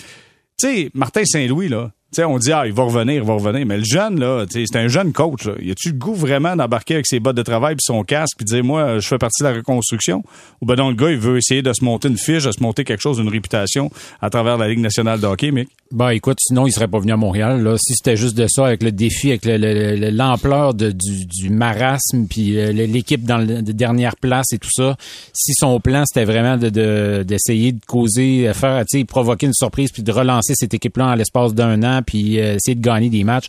Tu 0.57 0.67
sais, 0.67 0.91
Martin 0.93 1.25
Saint-Louis, 1.25 1.67
là, 1.67 1.91
on 2.23 2.37
dit, 2.37 2.51
ah, 2.53 2.65
il 2.65 2.73
va 2.73 2.83
revenir, 2.83 3.15
il 3.15 3.27
va 3.27 3.33
revenir. 3.33 3.65
Mais 3.65 3.77
le 3.77 3.83
jeune, 3.83 4.19
là, 4.19 4.45
c'est 4.49 4.75
un 4.75 4.87
jeune 4.87 5.11
coach. 5.11 5.45
Là. 5.45 5.53
Y 5.59 5.71
a-tu 5.71 5.89
le 5.89 5.97
goût 5.97 6.13
vraiment 6.13 6.55
d'embarquer 6.55 6.95
avec 6.95 7.07
ses 7.07 7.19
bottes 7.19 7.35
de 7.35 7.41
travail 7.41 7.75
puis 7.75 7.83
son 7.83 8.03
casque 8.03 8.37
puis 8.37 8.45
dire, 8.45 8.63
moi, 8.63 8.99
je 8.99 9.07
fais 9.07 9.17
partie 9.17 9.43
de 9.43 9.47
la 9.47 9.55
reconstruction? 9.55 10.23
Ou 10.61 10.65
ben 10.65 10.75
non, 10.75 10.89
le 10.89 10.95
gars, 10.95 11.11
il 11.11 11.17
veut 11.17 11.37
essayer 11.37 11.61
de 11.61 11.73
se 11.73 11.83
monter 11.83 12.07
une 12.07 12.17
fiche, 12.17 12.45
de 12.45 12.51
se 12.51 12.61
monter 12.61 12.83
quelque 12.83 13.01
chose, 13.01 13.19
une 13.19 13.27
réputation 13.27 13.91
à 14.21 14.29
travers 14.29 14.57
la 14.57 14.67
Ligue 14.67 14.79
nationale 14.79 15.19
de 15.19 15.27
hockey, 15.27 15.51
Mick? 15.51 15.69
Ben, 15.91 16.09
écoute, 16.09 16.39
sinon, 16.41 16.65
il 16.65 16.71
serait 16.71 16.87
pas 16.87 16.97
venu 16.97 17.11
à 17.11 17.17
Montréal. 17.17 17.61
Là. 17.61 17.77
Si 17.77 17.93
c'était 17.93 18.17
juste 18.17 18.35
de 18.35 18.47
ça, 18.47 18.65
avec 18.65 18.81
le 18.81 18.91
défi, 18.91 19.29
avec 19.29 19.45
l'ampleur 19.45 20.73
du, 20.73 20.91
du 20.93 21.49
marasme 21.51 22.25
puis 22.27 22.57
euh, 22.57 22.71
l'équipe 22.71 23.23
dans 23.23 23.37
la 23.37 23.61
dernière 23.61 24.15
place 24.15 24.51
et 24.51 24.57
tout 24.57 24.71
ça, 24.71 24.97
si 25.31 25.53
son 25.53 25.79
plan, 25.79 26.03
c'était 26.07 26.25
vraiment 26.25 26.57
d'essayer 26.57 27.71
de, 27.71 27.77
de, 27.77 27.85
causer, 27.85 28.51
faire, 28.55 28.83
tu 28.89 28.99
sais, 28.99 29.05
provoquer 29.05 29.45
une 29.45 29.53
surprise 29.53 29.91
puis 29.91 30.01
de 30.01 30.11
relancer 30.11 30.53
cette 30.55 30.73
équipe-là 30.73 31.09
en 31.09 31.13
l'espace 31.13 31.53
d'un 31.53 31.83
an 31.83 32.01
puis 32.03 32.39
euh, 32.39 32.55
essayer 32.55 32.73
de 32.73 32.81
gagner 32.81 33.09
des 33.09 33.23
matchs. 33.23 33.47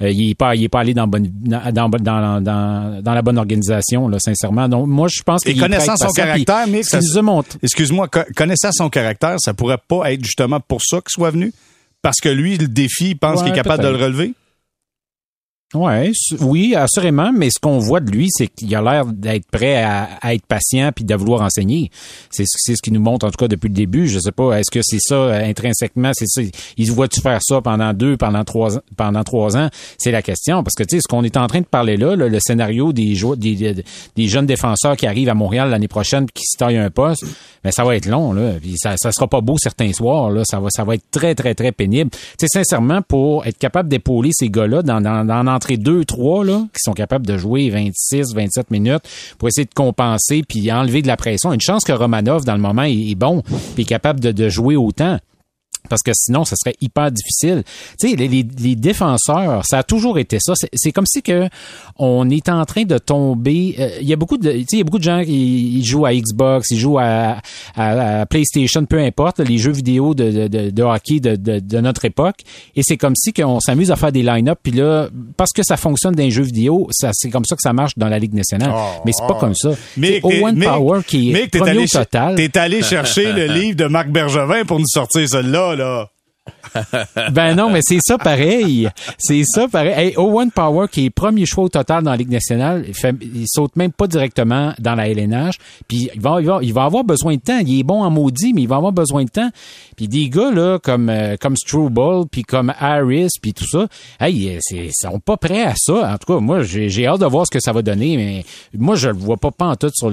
Euh, 0.00 0.10
il 0.10 0.30
est 0.30 0.34
pas 0.34 0.56
il 0.56 0.64
est 0.64 0.68
pas 0.68 0.80
allé 0.80 0.94
dans 0.94 1.06
bonne 1.06 1.30
dans, 1.30 1.70
dans, 1.70 1.88
dans, 2.40 3.02
dans 3.02 3.14
la 3.14 3.22
bonne 3.22 3.38
organisation 3.38 4.08
là 4.08 4.18
sincèrement. 4.18 4.68
Donc 4.68 4.88
moi 4.88 5.06
je 5.08 5.22
pense 5.22 5.44
qu'il 5.44 5.60
connaissant 5.60 5.96
son 5.96 6.08
caractère 6.08 6.66
mais 6.66 6.82
Excuse-moi, 7.62 8.08
connaissant 8.34 8.72
son 8.72 8.88
caractère, 8.88 9.36
ça 9.38 9.52
pourrait 9.52 9.78
pas 9.86 10.12
être 10.12 10.24
justement 10.24 10.60
pour 10.60 10.80
ça 10.82 10.96
qu'il 10.96 11.10
soit 11.10 11.30
venu? 11.30 11.52
Parce 12.04 12.20
que 12.20 12.28
lui 12.28 12.58
le 12.58 12.68
défi, 12.68 13.12
il 13.12 13.14
pense 13.16 13.42
qu'il 13.42 13.50
est 13.50 13.54
capable 13.54 13.82
de 13.82 13.88
le 13.88 13.96
relever? 13.96 14.34
Ouais, 15.72 16.12
oui, 16.40 16.76
assurément, 16.76 17.32
mais 17.32 17.50
ce 17.50 17.58
qu'on 17.58 17.78
voit 17.78 17.98
de 17.98 18.10
lui, 18.10 18.28
c'est 18.30 18.46
qu'il 18.46 18.74
a 18.76 18.80
l'air 18.80 19.06
d'être 19.06 19.46
prêt 19.50 19.82
à, 19.82 20.32
être 20.32 20.46
patient 20.46 20.92
puis 20.94 21.04
de 21.04 21.14
vouloir 21.16 21.42
enseigner. 21.42 21.90
C'est 22.30 22.44
ce 22.46 22.80
qui 22.80 22.92
nous 22.92 23.00
montre 23.00 23.26
en 23.26 23.30
tout 23.30 23.38
cas 23.38 23.48
depuis 23.48 23.68
le 23.68 23.74
début. 23.74 24.06
Je 24.06 24.20
sais 24.20 24.30
pas, 24.30 24.58
est-ce 24.60 24.70
que 24.70 24.80
c'est 24.82 25.00
ça 25.00 25.14
euh, 25.14 25.44
intrinsèquement, 25.44 26.12
c'est 26.14 26.28
ça. 26.28 26.42
Il 26.76 26.92
voit-tu 26.92 27.20
faire 27.20 27.40
ça 27.42 27.60
pendant 27.60 27.92
deux, 27.92 28.16
pendant 28.16 28.44
trois, 28.44 28.76
ans? 29.56 29.68
C'est 29.98 30.12
la 30.12 30.22
question 30.22 30.62
parce 30.62 30.74
que 30.74 30.84
tu 30.84 30.96
sais, 30.96 31.00
ce 31.02 31.08
qu'on 31.08 31.24
est 31.24 31.36
en 31.36 31.48
train 31.48 31.60
de 31.60 31.66
parler 31.66 31.96
là, 31.96 32.14
le 32.14 32.38
scénario 32.40 32.92
des, 32.92 33.16
des, 33.36 33.74
des, 34.14 34.28
jeunes 34.28 34.46
défenseurs 34.46 34.96
qui 34.96 35.08
arrivent 35.08 35.28
à 35.28 35.34
Montréal 35.34 35.70
l'année 35.70 35.88
prochaine 35.88 36.26
qui 36.32 36.44
se 36.44 36.56
taillent 36.56 36.78
un 36.78 36.90
poste, 36.90 37.24
mais 37.24 37.30
ben, 37.64 37.70
ça 37.72 37.84
va 37.84 37.96
être 37.96 38.06
long 38.06 38.32
là. 38.32 38.52
Ça, 38.76 39.10
sera 39.10 39.26
pas 39.26 39.40
beau 39.40 39.56
certains 39.58 39.92
soirs. 39.92 40.30
Ça 40.44 40.60
va, 40.60 40.68
ça 40.70 40.84
va 40.84 40.94
être 40.94 41.10
très 41.10 41.34
très 41.34 41.54
très 41.54 41.72
pénible. 41.72 42.10
Tu 42.38 42.46
sincèrement, 42.48 43.02
pour 43.02 43.44
être 43.44 43.58
capable 43.58 43.88
d'épauler 43.88 44.30
ces 44.32 44.50
gars-là 44.50 44.82
dans 44.82 45.00
dans, 45.00 45.24
dans 45.26 45.42
rentrer 45.54 45.76
deux, 45.76 46.04
trois, 46.04 46.44
là, 46.44 46.66
qui 46.72 46.80
sont 46.80 46.92
capables 46.92 47.26
de 47.26 47.38
jouer 47.38 47.70
26, 47.70 48.34
27 48.34 48.70
minutes 48.70 49.02
pour 49.38 49.48
essayer 49.48 49.64
de 49.64 49.74
compenser 49.74 50.42
puis 50.46 50.70
enlever 50.72 51.00
de 51.00 51.06
la 51.06 51.16
pression. 51.16 51.52
Une 51.52 51.60
chance 51.60 51.84
que 51.84 51.92
Romanov, 51.92 52.44
dans 52.44 52.54
le 52.54 52.60
moment, 52.60 52.82
est, 52.82 53.14
bon 53.14 53.42
puis 53.74 53.84
est 53.84 53.86
capable 53.86 54.20
de, 54.20 54.32
de 54.32 54.48
jouer 54.48 54.76
autant. 54.76 55.18
Parce 55.88 56.02
que 56.02 56.12
sinon, 56.14 56.44
ça 56.44 56.56
serait 56.56 56.74
hyper 56.80 57.10
difficile. 57.12 57.62
Tu 58.00 58.08
sais, 58.08 58.16
les, 58.16 58.28
les, 58.28 58.74
défenseurs, 58.74 59.64
ça 59.66 59.78
a 59.78 59.82
toujours 59.82 60.18
été 60.18 60.38
ça. 60.40 60.54
C'est 60.72 60.92
comme 60.92 61.04
si 61.04 61.22
que 61.22 61.48
on 61.98 62.30
est 62.30 62.48
en 62.48 62.64
train 62.64 62.84
de 62.84 62.96
tomber. 62.96 63.76
Euh, 63.78 63.90
il 64.00 64.08
y 64.08 64.12
a 64.12 64.16
beaucoup 64.16 64.38
de, 64.38 64.50
tu 64.50 64.58
sais, 64.60 64.66
il 64.72 64.78
y 64.78 64.80
a 64.80 64.84
beaucoup 64.84 64.98
de 64.98 65.04
gens 65.04 65.22
qui 65.22 65.78
ils 65.78 65.84
jouent 65.84 66.06
à 66.06 66.14
Xbox, 66.14 66.70
ils 66.70 66.78
jouent 66.78 66.98
à, 66.98 67.36
à, 67.76 68.24
PlayStation, 68.26 68.84
peu 68.86 68.98
importe, 68.98 69.40
les 69.40 69.58
jeux 69.58 69.72
vidéo 69.72 70.14
de, 70.14 70.48
de, 70.48 70.70
de 70.70 70.82
hockey 70.82 71.20
de, 71.20 71.36
de, 71.36 71.80
notre 71.80 72.06
époque. 72.06 72.38
Et 72.76 72.82
c'est 72.82 72.96
comme 72.96 73.14
si 73.14 73.34
qu'on 73.34 73.60
s'amuse 73.60 73.90
à 73.90 73.96
faire 73.96 74.12
des 74.12 74.22
line-up, 74.22 74.58
puis 74.62 74.72
là, 74.72 75.08
parce 75.36 75.52
que 75.52 75.62
ça 75.62 75.76
fonctionne 75.76 76.14
dans 76.14 76.22
les 76.22 76.30
jeux 76.30 76.44
vidéo, 76.44 76.88
ça 76.92 77.10
c'est 77.12 77.28
comme 77.28 77.44
ça 77.44 77.56
que 77.56 77.62
ça 77.62 77.74
marche 77.74 77.92
dans 77.98 78.08
la 78.08 78.18
Ligue 78.18 78.34
nationale. 78.34 78.72
Oh, 78.74 79.02
mais 79.04 79.12
c'est 79.12 79.26
pas 79.26 79.34
oh. 79.36 79.40
comme 79.40 79.54
ça. 79.54 79.70
Mais 79.98 80.20
Owen 80.22 80.58
Power 80.58 81.00
qui 81.06 81.32
est 81.32 81.48
premier 81.48 81.70
allé, 81.70 81.84
au 81.84 81.86
total. 81.86 82.36
T'es 82.36 82.56
allé 82.58 82.82
chercher 82.82 83.32
le 83.32 83.46
livre 83.52 83.76
de 83.76 83.84
Marc 83.84 84.08
Bergevin 84.08 84.64
pour 84.64 84.80
nous 84.80 84.88
sortir 84.88 85.28
celle-là 85.28 85.73
là. 85.76 86.08
Ben 87.32 87.54
non, 87.54 87.70
mais 87.70 87.80
c'est 87.82 88.00
ça 88.04 88.18
pareil. 88.18 88.88
C'est 89.18 89.44
ça 89.44 89.68
pareil. 89.68 89.94
Hey, 89.96 90.14
Owen 90.16 90.50
Power, 90.50 90.88
qui 90.90 91.06
est 91.06 91.10
premier 91.10 91.46
choix 91.46 91.64
au 91.64 91.68
total 91.68 92.02
dans 92.02 92.10
la 92.10 92.16
Ligue 92.16 92.30
nationale, 92.30 92.84
il, 93.22 93.46
saute 93.46 93.76
même 93.76 93.92
pas 93.92 94.06
directement 94.06 94.72
dans 94.78 94.94
la 94.94 95.08
LNH. 95.08 95.58
Puis 95.88 96.10
il 96.14 96.20
va, 96.20 96.84
avoir 96.84 97.04
besoin 97.04 97.36
de 97.36 97.40
temps. 97.40 97.58
Il 97.58 97.80
est 97.80 97.82
bon 97.82 98.02
en 98.02 98.10
maudit, 98.10 98.52
mais 98.52 98.62
il 98.62 98.68
va 98.68 98.76
avoir 98.76 98.92
besoin 98.92 99.24
de 99.24 99.30
temps. 99.30 99.50
Puis 99.96 100.08
des 100.08 100.28
gars 100.28 100.50
là 100.50 100.78
comme 100.78 101.08
euh, 101.08 101.36
comme 101.40 101.56
Struble, 101.56 102.26
puis 102.30 102.42
comme 102.42 102.72
Harris, 102.78 103.30
puis 103.40 103.54
tout 103.54 103.66
ça, 103.66 103.86
hey, 104.20 104.58
ils 104.70 104.90
sont 104.92 105.20
pas 105.20 105.36
prêts 105.36 105.62
à 105.62 105.74
ça. 105.76 106.12
En 106.12 106.18
tout 106.18 106.34
cas, 106.34 106.40
moi, 106.40 106.62
j'ai 106.62 107.06
hâte 107.06 107.20
de 107.20 107.26
voir 107.26 107.46
ce 107.46 107.50
que 107.50 107.60
ça 107.60 107.72
va 107.72 107.82
donner, 107.82 108.16
mais 108.16 108.44
moi, 108.76 108.96
je 108.96 109.08
le 109.08 109.16
vois 109.16 109.36
pas 109.36 109.52
tout 109.76 109.90
sur 109.94 110.12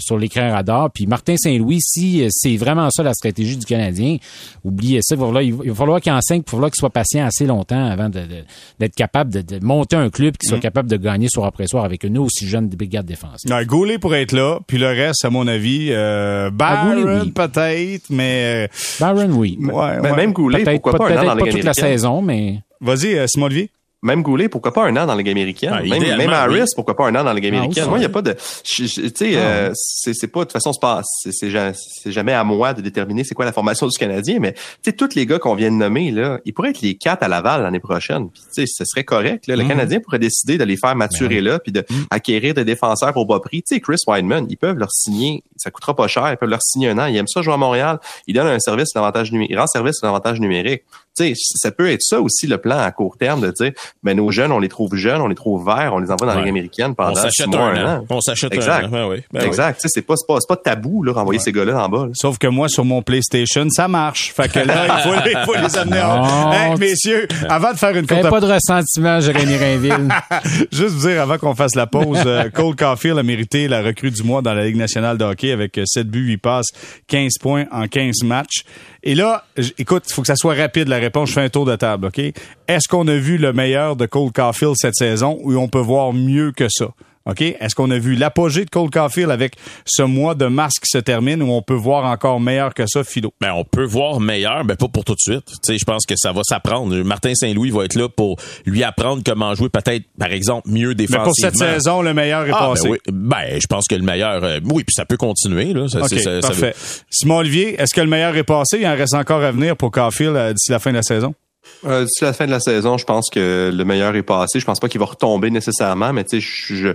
sur 0.00 0.18
l'écran 0.18 0.50
radar. 0.50 0.90
Puis 0.90 1.06
Martin 1.06 1.36
Saint-Louis, 1.36 1.80
si 1.80 2.26
c'est 2.30 2.56
vraiment 2.56 2.90
ça 2.90 3.02
la 3.02 3.14
stratégie 3.14 3.56
du 3.56 3.66
Canadien, 3.66 4.16
oubliez 4.64 5.00
ça. 5.02 5.14
Voilà, 5.14 5.42
il 5.42 5.51
va 5.56 5.74
falloir 5.74 6.00
qu'il 6.00 6.12
enseigne, 6.12 6.40
il 6.40 6.44
va 6.44 6.50
falloir 6.50 6.70
qu'il 6.70 6.78
soit 6.78 6.90
patient 6.90 7.26
assez 7.26 7.46
longtemps 7.46 7.84
avant 7.84 8.08
d'être 8.08 8.94
capable 8.94 9.30
de, 9.30 9.58
monter 9.62 9.96
un 9.96 10.10
club 10.10 10.36
qui 10.36 10.46
soit 10.46 10.58
mm. 10.58 10.60
capable 10.62 10.90
de 10.90 10.96
gagner 10.96 11.28
soir 11.28 11.46
après 11.46 11.66
soir 11.66 11.84
avec 11.84 12.04
une 12.04 12.18
aussi 12.18 12.48
jeune 12.48 12.68
brigade 12.68 13.06
défensive. 13.06 13.50
Non, 13.50 13.62
Goulet 13.62 13.98
pour 13.98 14.14
être 14.14 14.32
là, 14.32 14.58
puis 14.66 14.78
le 14.78 14.88
reste, 14.88 15.24
à 15.24 15.30
mon 15.30 15.46
avis, 15.46 15.88
euh, 15.90 16.50
Barron 16.50 17.30
peut-être, 17.34 18.10
mais... 18.10 18.66
Euh, 18.66 18.68
Barron, 19.00 19.30
oui. 19.32 19.58
Ouais, 19.60 20.00
Même 20.00 20.32
Goulet, 20.32 20.64
pourquoi 20.64 20.92
pas, 20.94 21.10
un 21.10 21.18
an 21.18 21.36
dans 21.36 21.44
pas 21.44 21.50
toute 21.50 21.64
la 21.64 21.74
saison, 21.74 22.22
mais... 22.22 22.60
Vas-y, 22.80 23.16
euh, 23.16 23.26
Simon 23.28 23.46
Olivier. 23.46 23.70
Même 24.04 24.22
Goulet, 24.22 24.48
pourquoi 24.48 24.72
pas 24.72 24.84
un 24.84 24.96
an 24.96 25.06
dans 25.06 25.14
la 25.14 25.18
Ligue 25.18 25.30
américaine? 25.30 25.70
Ah, 25.72 25.82
même, 25.82 26.16
même, 26.16 26.30
Harris, 26.30 26.66
pourquoi 26.74 26.96
pas 26.96 27.06
un 27.06 27.14
an 27.14 27.22
dans 27.22 27.24
la 27.24 27.34
Ligue 27.34 27.46
ah, 27.46 27.56
américaine? 27.56 27.86
moi, 27.86 27.98
il 27.98 28.00
n'y 28.00 28.06
a 28.06 28.08
pas 28.08 28.22
de... 28.22 28.36
Tu 28.64 28.88
sais, 28.88 29.36
ah, 29.36 29.38
euh, 29.38 29.72
c'est 29.74 30.26
pas... 30.26 30.40
De 30.40 30.44
toute 30.50 30.52
façon, 30.52 30.72
c'est 31.12 32.10
jamais 32.10 32.32
à 32.32 32.42
moi 32.42 32.74
de 32.74 32.80
déterminer 32.80 33.22
c'est 33.22 33.34
quoi 33.34 33.44
la 33.44 33.52
formation 33.52 33.86
du 33.86 33.96
Canadien, 33.96 34.38
mais 34.40 34.54
tu 34.54 34.60
sais, 34.86 34.92
tous 34.92 35.14
les 35.14 35.24
gars 35.24 35.38
qu'on 35.38 35.54
vient 35.54 35.70
de 35.70 35.76
nommer, 35.76 36.10
là, 36.10 36.40
ils 36.44 36.52
pourraient 36.52 36.70
être 36.70 36.80
les 36.80 36.96
quatre 36.96 37.22
à 37.22 37.28
Laval 37.28 37.62
l'année 37.62 37.78
prochaine. 37.78 38.28
Puis, 38.28 38.42
tu 38.54 38.66
sais, 38.66 38.72
ce 38.76 38.84
serait 38.84 39.04
correct. 39.04 39.46
Là. 39.46 39.54
Le 39.54 39.62
mm-hmm. 39.62 39.68
Canadien 39.68 40.00
pourrait 40.00 40.18
décider 40.18 40.58
de 40.58 40.64
les 40.64 40.76
faire 40.76 40.96
maturer 40.96 41.36
ben 41.36 41.44
là, 41.44 41.58
puis 41.60 41.70
de 41.70 41.84
mm. 41.88 42.06
acquérir 42.10 42.54
des 42.54 42.64
défenseurs 42.64 43.16
au 43.16 43.24
bas 43.24 43.38
prix. 43.38 43.62
Tu 43.62 43.76
sais, 43.76 43.80
Chris 43.80 43.98
Wideman, 44.08 44.46
ils 44.50 44.56
peuvent 44.56 44.78
leur 44.78 44.90
signer, 44.90 45.44
ça 45.56 45.70
coûtera 45.70 45.94
pas 45.94 46.08
cher, 46.08 46.28
ils 46.32 46.36
peuvent 46.36 46.48
leur 46.50 46.62
signer 46.62 46.88
un 46.88 46.98
an. 46.98 47.06
Ils 47.06 47.16
aiment 47.16 47.28
ça 47.28 47.40
jouer 47.40 47.54
à 47.54 47.56
Montréal. 47.56 48.00
Ils 48.26 48.34
donnent 48.34 48.48
un 48.48 48.58
service 48.58 48.92
d'avantage 48.94 49.30
numérique. 49.30 49.52
Ils 49.52 49.58
rendent 49.58 49.68
service 49.68 50.00
d'avantage 50.00 50.40
numérique. 50.40 50.82
Tu 51.16 51.24
sais, 51.24 51.32
ça 51.36 51.70
peut 51.70 51.90
être 51.90 52.00
ça 52.00 52.20
aussi 52.20 52.46
le 52.46 52.56
plan 52.56 52.78
à 52.78 52.90
court 52.90 53.18
terme 53.18 53.42
de 53.42 53.50
dire, 53.50 53.72
ben 54.02 54.16
nos 54.16 54.30
jeunes, 54.30 54.50
on 54.50 54.58
les 54.58 54.68
trouve 54.68 54.94
jeunes, 54.94 55.20
on 55.20 55.28
les 55.28 55.34
trouve 55.34 55.64
verts, 55.64 55.92
on 55.92 55.98
les 55.98 56.10
envoie 56.10 56.26
dans 56.26 56.34
la 56.34 56.40
Ligue 56.40 56.48
américaine 56.48 56.94
pendant 56.94 57.14
six 57.30 57.46
mois, 57.46 57.70
un, 57.70 57.96
an. 57.98 58.06
On 58.08 58.20
s'achète 58.22 58.54
exact. 58.54 58.86
un 58.90 59.04
an. 59.04 59.10
oui. 59.10 59.22
Ben 59.30 59.44
exact. 59.44 59.76
Tu 59.76 59.82
sais, 59.82 59.88
c'est 59.92 60.02
pas, 60.02 60.14
pas, 60.26 60.38
pas 60.48 60.56
tabou, 60.56 61.02
là, 61.02 61.12
renvoyer 61.12 61.38
ces 61.38 61.52
gars-là 61.52 61.84
en 61.84 61.88
bas. 61.90 62.08
Sauf 62.14 62.38
que 62.38 62.46
moi, 62.46 62.68
sur 62.70 62.84
mon 62.86 63.02
PlayStation, 63.02 63.66
ça 63.70 63.88
marche. 63.88 64.32
Fait 64.32 64.50
que 64.50 64.60
là, 64.60 65.02
il 65.26 65.38
faut, 65.44 65.54
les 65.54 65.76
amener 65.76 66.00
en... 66.00 66.52
Hey, 66.52 66.78
messieurs, 66.78 67.28
avant 67.48 67.72
de 67.72 67.76
faire 67.76 67.94
une 67.96 68.06
courte... 68.06 68.30
pas 68.30 68.40
de 68.40 68.50
ressentiment, 68.50 69.20
Jérémy 69.20 69.56
Rainville. 69.56 70.08
Juste 70.72 70.94
vous 70.94 71.08
dire, 71.08 71.20
avant 71.20 71.36
qu'on 71.36 71.54
fasse 71.54 71.74
la 71.74 71.86
pause, 71.86 72.22
euh, 72.24 72.48
Cole 72.48 72.74
Caulfield 72.74 73.18
a 73.18 73.22
mérité 73.22 73.68
la 73.68 73.82
recrue 73.82 74.10
du 74.10 74.22
mois 74.22 74.40
dans 74.40 74.54
la 74.54 74.64
Ligue 74.64 74.76
nationale 74.76 75.18
de 75.18 75.24
hockey 75.24 75.52
avec 75.52 75.78
7 75.84 76.08
buts, 76.08 76.24
8 76.24 76.36
passes, 76.38 76.66
15 77.08 77.34
points 77.40 77.66
en 77.70 77.86
15 77.86 78.22
matchs. 78.24 78.64
Et 79.04 79.14
là, 79.14 79.44
écoute, 79.78 80.04
il 80.08 80.12
faut 80.12 80.22
que 80.22 80.28
ça 80.28 80.36
soit 80.36 80.54
rapide 80.54 80.88
la 80.88 81.00
réponse. 81.02 81.28
Je 81.28 81.34
fais 81.34 81.42
un 81.42 81.48
tour 81.48 81.64
de 81.64 81.76
table, 81.76 82.06
OK? 82.06 82.18
Est-ce 82.18 82.88
qu'on 82.88 83.06
a 83.08 83.16
vu 83.16 83.38
le 83.38 83.52
meilleur 83.52 83.96
de 83.96 84.06
Cole 84.06 84.32
Caulfield 84.32 84.74
cette 84.76 84.94
saison 84.94 85.38
ou 85.42 85.54
on 85.56 85.68
peut 85.68 85.78
voir 85.78 86.12
mieux 86.12 86.52
que 86.52 86.68
ça? 86.68 86.86
OK? 87.26 87.40
Est-ce 87.40 87.74
qu'on 87.74 87.90
a 87.90 87.98
vu 87.98 88.14
l'apogée 88.14 88.64
de 88.64 88.70
Cole 88.70 88.90
Caulfield 88.90 89.30
avec 89.30 89.54
ce 89.84 90.02
mois 90.02 90.34
de 90.34 90.46
mars 90.46 90.74
qui 90.78 90.88
se 90.88 90.98
termine 90.98 91.42
ou 91.42 91.52
on 91.52 91.62
peut 91.62 91.74
voir 91.74 92.04
encore 92.04 92.40
meilleur 92.40 92.74
que 92.74 92.86
ça, 92.86 93.04
Philo? 93.04 93.32
Ben, 93.40 93.52
on 93.52 93.64
peut 93.64 93.84
voir 93.84 94.20
meilleur, 94.20 94.64
mais 94.64 94.76
pas 94.76 94.88
pour 94.88 95.04
tout 95.04 95.14
de 95.14 95.20
suite. 95.20 95.46
Tu 95.46 95.54
sais, 95.62 95.78
je 95.78 95.84
pense 95.84 96.04
que 96.06 96.14
ça 96.16 96.32
va 96.32 96.42
s'apprendre. 96.44 96.94
Martin 97.02 97.34
Saint-Louis 97.34 97.70
va 97.70 97.84
être 97.84 97.94
là 97.94 98.08
pour 98.08 98.36
lui 98.66 98.82
apprendre 98.82 99.22
comment 99.24 99.54
jouer 99.54 99.68
peut-être, 99.68 100.04
par 100.18 100.32
exemple, 100.32 100.68
mieux 100.68 100.94
défensivement. 100.94 101.24
Mais 101.24 101.24
pour 101.24 101.34
cette 101.36 101.56
saison, 101.56 102.02
le 102.02 102.14
meilleur 102.14 102.46
est 102.46 102.52
ah, 102.52 102.68
passé. 102.68 102.88
Ben, 102.88 102.94
oui. 102.94 102.98
ben, 103.12 103.60
je 103.60 103.66
pense 103.66 103.86
que 103.88 103.94
le 103.94 104.02
meilleur, 104.02 104.42
euh, 104.42 104.60
oui, 104.64 104.84
puis 104.84 104.94
ça 104.94 105.04
peut 105.04 105.16
continuer, 105.16 105.72
là. 105.72 105.88
Ça, 105.88 106.00
parfait. 106.40 106.74
Simon 107.10 107.38
Olivier, 107.38 107.80
est-ce 107.80 107.94
que 107.94 108.00
le 108.00 108.06
meilleur 108.06 108.36
est 108.36 108.44
passé? 108.44 108.78
Il 108.80 108.86
en 108.86 108.96
reste 108.96 109.14
encore 109.14 109.42
à 109.42 109.52
venir 109.52 109.76
pour 109.76 109.90
Caulfield 109.90 110.36
euh, 110.36 110.52
d'ici 110.52 110.70
la 110.70 110.78
fin 110.78 110.90
de 110.90 110.96
la 110.96 111.02
saison? 111.02 111.34
Euh, 111.84 112.06
la 112.20 112.32
fin 112.32 112.46
de 112.46 112.50
la 112.50 112.60
saison, 112.60 112.98
je 112.98 113.04
pense 113.04 113.28
que 113.30 113.70
le 113.72 113.84
meilleur 113.84 114.14
est 114.14 114.22
passé. 114.22 114.60
Je 114.60 114.64
pense 114.64 114.80
pas 114.80 114.88
qu'il 114.88 115.00
va 115.00 115.06
retomber 115.06 115.50
nécessairement, 115.50 116.12
mais 116.12 116.24
tu 116.24 116.40
sais, 116.40 116.46
je, 116.74 116.94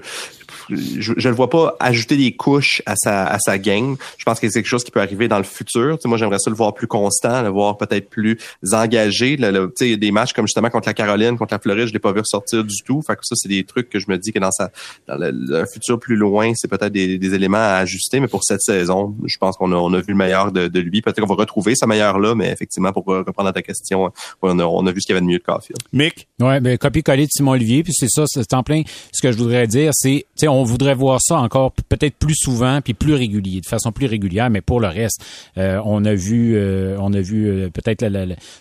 je, 0.70 1.14
je 1.16 1.30
le 1.30 1.36
vois 1.36 1.50
pas 1.50 1.76
ajouter 1.80 2.18
des 2.18 2.32
couches 2.34 2.82
à 2.86 2.96
sa, 2.96 3.26
à 3.26 3.40
sa 3.40 3.58
game. 3.58 3.96
Je 4.18 4.26
pense 4.26 4.40
que 4.40 4.48
c'est 4.48 4.60
quelque 4.62 4.70
chose 4.70 4.84
qui 4.84 4.92
peut 4.92 5.02
arriver 5.02 5.28
dans 5.28 5.38
le 5.38 5.44
futur. 5.44 5.98
moi, 6.06 6.18
j'aimerais 6.18 6.40
ça 6.40 6.50
le 6.50 6.56
voir 6.56 6.74
plus 6.74 6.88
constant, 6.88 7.42
le 7.42 7.50
voir 7.50 7.78
peut-être 7.78 8.10
plus 8.10 8.38
engagé. 8.72 9.38
Le, 9.38 9.72
sais 9.76 9.98
des 9.98 10.12
matchs 10.12 10.34
comme 10.34 10.48
justement 10.48 10.70
contre 10.70 10.88
la 10.88 10.94
Caroline, 10.94 11.38
contre 11.38 11.54
la 11.54 11.60
Floride, 11.60 11.88
je 11.88 11.94
l'ai 11.94 12.00
pas 12.00 12.12
vu 12.12 12.20
ressortir 12.20 12.64
du 12.64 12.82
tout. 12.84 13.02
Fait 13.06 13.16
que 13.16 13.22
ça, 13.24 13.36
c'est 13.36 13.50
des 13.50 13.64
trucs 13.64 13.90
que 13.90 14.00
je 14.00 14.06
me 14.10 14.18
dis 14.18 14.32
que 14.32 14.40
dans, 14.40 14.52
sa, 14.52 14.72
dans 15.08 15.18
le, 15.18 15.66
futur 15.72 16.00
plus 16.00 16.16
loin, 16.16 16.54
c'est 16.56 16.70
peut-être 16.70 16.94
des, 16.94 17.18
des, 17.18 17.34
éléments 17.34 17.58
à 17.58 17.78
ajuster. 17.78 18.20
Mais 18.20 18.28
pour 18.28 18.44
cette 18.44 18.62
saison, 18.62 19.16
je 19.26 19.38
pense 19.38 19.58
qu'on 19.58 19.72
a, 19.72 19.76
on 19.76 19.94
a 19.94 20.00
vu 20.00 20.10
le 20.10 20.16
meilleur 20.16 20.52
de, 20.52 20.68
de 20.68 20.80
lui. 20.80 21.02
Peut-être 21.02 21.20
qu'on 21.20 21.28
va 21.28 21.36
retrouver 21.36 21.76
sa 21.76 21.88
meilleure 21.88 22.20
là, 22.20 22.36
mais 22.36 22.52
effectivement, 22.52 22.92
pour 22.92 23.06
reprendre 23.06 23.52
ta 23.52 23.62
question, 23.62 24.12
on 24.42 24.60
a, 24.60 24.64
on 24.64 24.86
a 24.88 24.92
vu 24.92 25.02
ce 25.02 25.08
qu'il 25.08 25.16
y 25.16 25.18
avait 25.18 25.26
de 25.26 25.30
mieux 25.30 25.40
de 25.40 25.44
Caulfield. 25.44 25.80
Mick? 25.94 26.28
Ouais, 26.40 26.60
ben, 26.60 26.78
copier-coller 26.78 27.26
de 27.26 27.32
Simon 27.32 27.52
Olivier, 27.52 27.84
puis 27.84 27.94
c'est 27.96 28.10
ça, 28.10 28.26
c'est 28.28 28.54
en 28.54 28.64
plein 28.64 28.84
ce 29.12 29.22
que 29.22 29.32
je 29.32 29.38
voudrais 29.38 29.68
dire, 29.68 29.92
c'est, 29.94 30.26
on 30.58 30.64
voudrait 30.64 30.96
voir 30.96 31.20
ça 31.22 31.38
encore 31.38 31.72
peut-être 31.72 32.16
plus 32.16 32.36
souvent 32.36 32.82
puis 32.82 32.94
plus 32.94 33.14
régulier, 33.14 33.62
de 33.62 33.66
façon 33.66 33.92
plus 33.92 34.08
régulière. 34.08 34.50
Mais 34.50 34.62
pour 34.62 34.80
le 34.80 34.88
reste, 34.88 35.24
euh, 35.58 35.80
on 35.86 36.04
a 36.06 36.14
vu, 36.14 36.56
euh, 36.56 36.98
on 37.00 37.14
a 37.14 37.22
vu 37.22 37.48
euh, 37.48 37.70
peut-être 37.70 38.06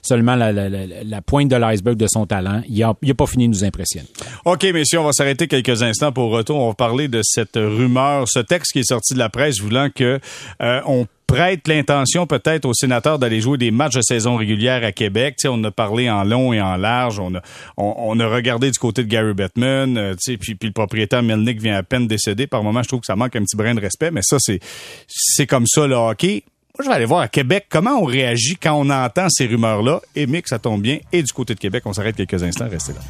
seulement 0.02 0.34
la, 0.36 1.22
pointe 1.22 1.48
de 1.48 1.56
l'iceberg 1.56 1.96
de 1.96 2.06
son 2.08 2.26
talent. 2.26 2.62
Il 2.68 2.82
a, 2.82 2.94
il 3.02 3.10
a 3.10 3.14
pas 3.14 3.26
fini 3.26 3.48
de 3.48 3.52
nous 3.52 3.64
impressionner. 3.64 4.08
Ok, 4.44 4.64
messieurs, 4.64 5.00
on 5.00 5.04
va 5.04 5.12
s'arrêter 5.12 5.48
quelques 5.48 5.82
instants 5.82 6.12
pour 6.12 6.30
retour. 6.30 6.56
On 6.58 6.68
va 6.68 6.74
parler 6.74 7.08
de 7.08 7.20
cette 7.22 7.56
rumeur, 7.56 8.28
ce 8.28 8.40
texte 8.40 8.72
qui 8.72 8.80
est 8.80 8.88
sorti 8.88 9.14
de 9.14 9.18
la 9.18 9.28
presse 9.28 9.60
voulant 9.60 9.88
que 9.94 10.20
on 10.60 11.06
prête 11.26 11.66
l'intention 11.68 12.26
peut-être 12.26 12.64
aux 12.64 12.74
sénateurs 12.74 13.18
d'aller 13.18 13.40
jouer 13.40 13.58
des 13.58 13.70
matchs 13.70 13.96
de 13.96 14.02
saison 14.02 14.36
régulière 14.36 14.84
à 14.84 14.92
Québec. 14.92 15.36
sais, 15.38 15.48
on 15.48 15.62
a 15.64 15.70
parlé 15.70 16.08
en 16.08 16.24
long 16.24 16.52
et 16.52 16.60
en 16.60 16.76
large. 16.76 17.18
On 17.18 17.34
a, 17.34 17.42
on, 17.76 18.18
a 18.20 18.28
regardé 18.28 18.70
du 18.70 18.78
côté 18.78 19.02
de 19.02 19.08
Gary 19.08 19.34
Bettman. 19.34 19.96
Euh, 19.98 20.14
puis, 20.24 20.54
puis 20.54 20.68
le 20.68 20.72
propriétaire 20.72 21.22
Melnick 21.22 21.60
vient 21.60 21.76
à 21.76 21.82
peine 21.82 22.06
décéder. 22.06 22.46
Par 22.46 22.62
moment, 22.62 22.82
je 22.82 22.88
trouve 22.88 23.00
que 23.00 23.06
ça 23.06 23.16
manque 23.16 23.36
un 23.36 23.42
petit 23.42 23.56
brin 23.56 23.74
de 23.74 23.80
respect. 23.80 24.10
Mais 24.10 24.22
ça, 24.22 24.36
c'est, 24.38 24.60
c'est 25.08 25.46
comme 25.46 25.66
ça 25.66 25.86
le 25.86 25.94
hockey. 25.94 26.44
Moi, 26.78 26.84
je 26.84 26.88
vais 26.90 26.94
aller 26.94 27.06
voir 27.06 27.20
à 27.20 27.28
Québec 27.28 27.66
comment 27.70 27.98
on 28.00 28.04
réagit 28.04 28.56
quand 28.56 28.74
on 28.74 28.90
entend 28.90 29.28
ces 29.30 29.46
rumeurs-là. 29.46 30.00
Et 30.14 30.26
Mick, 30.26 30.46
ça 30.46 30.58
tombe 30.58 30.82
bien. 30.82 30.98
Et 31.12 31.22
du 31.22 31.32
côté 31.32 31.54
de 31.54 31.60
Québec, 31.60 31.82
on 31.86 31.92
s'arrête 31.92 32.16
quelques 32.16 32.42
instants. 32.42 32.68
Restez 32.68 32.92
là. 32.92 33.00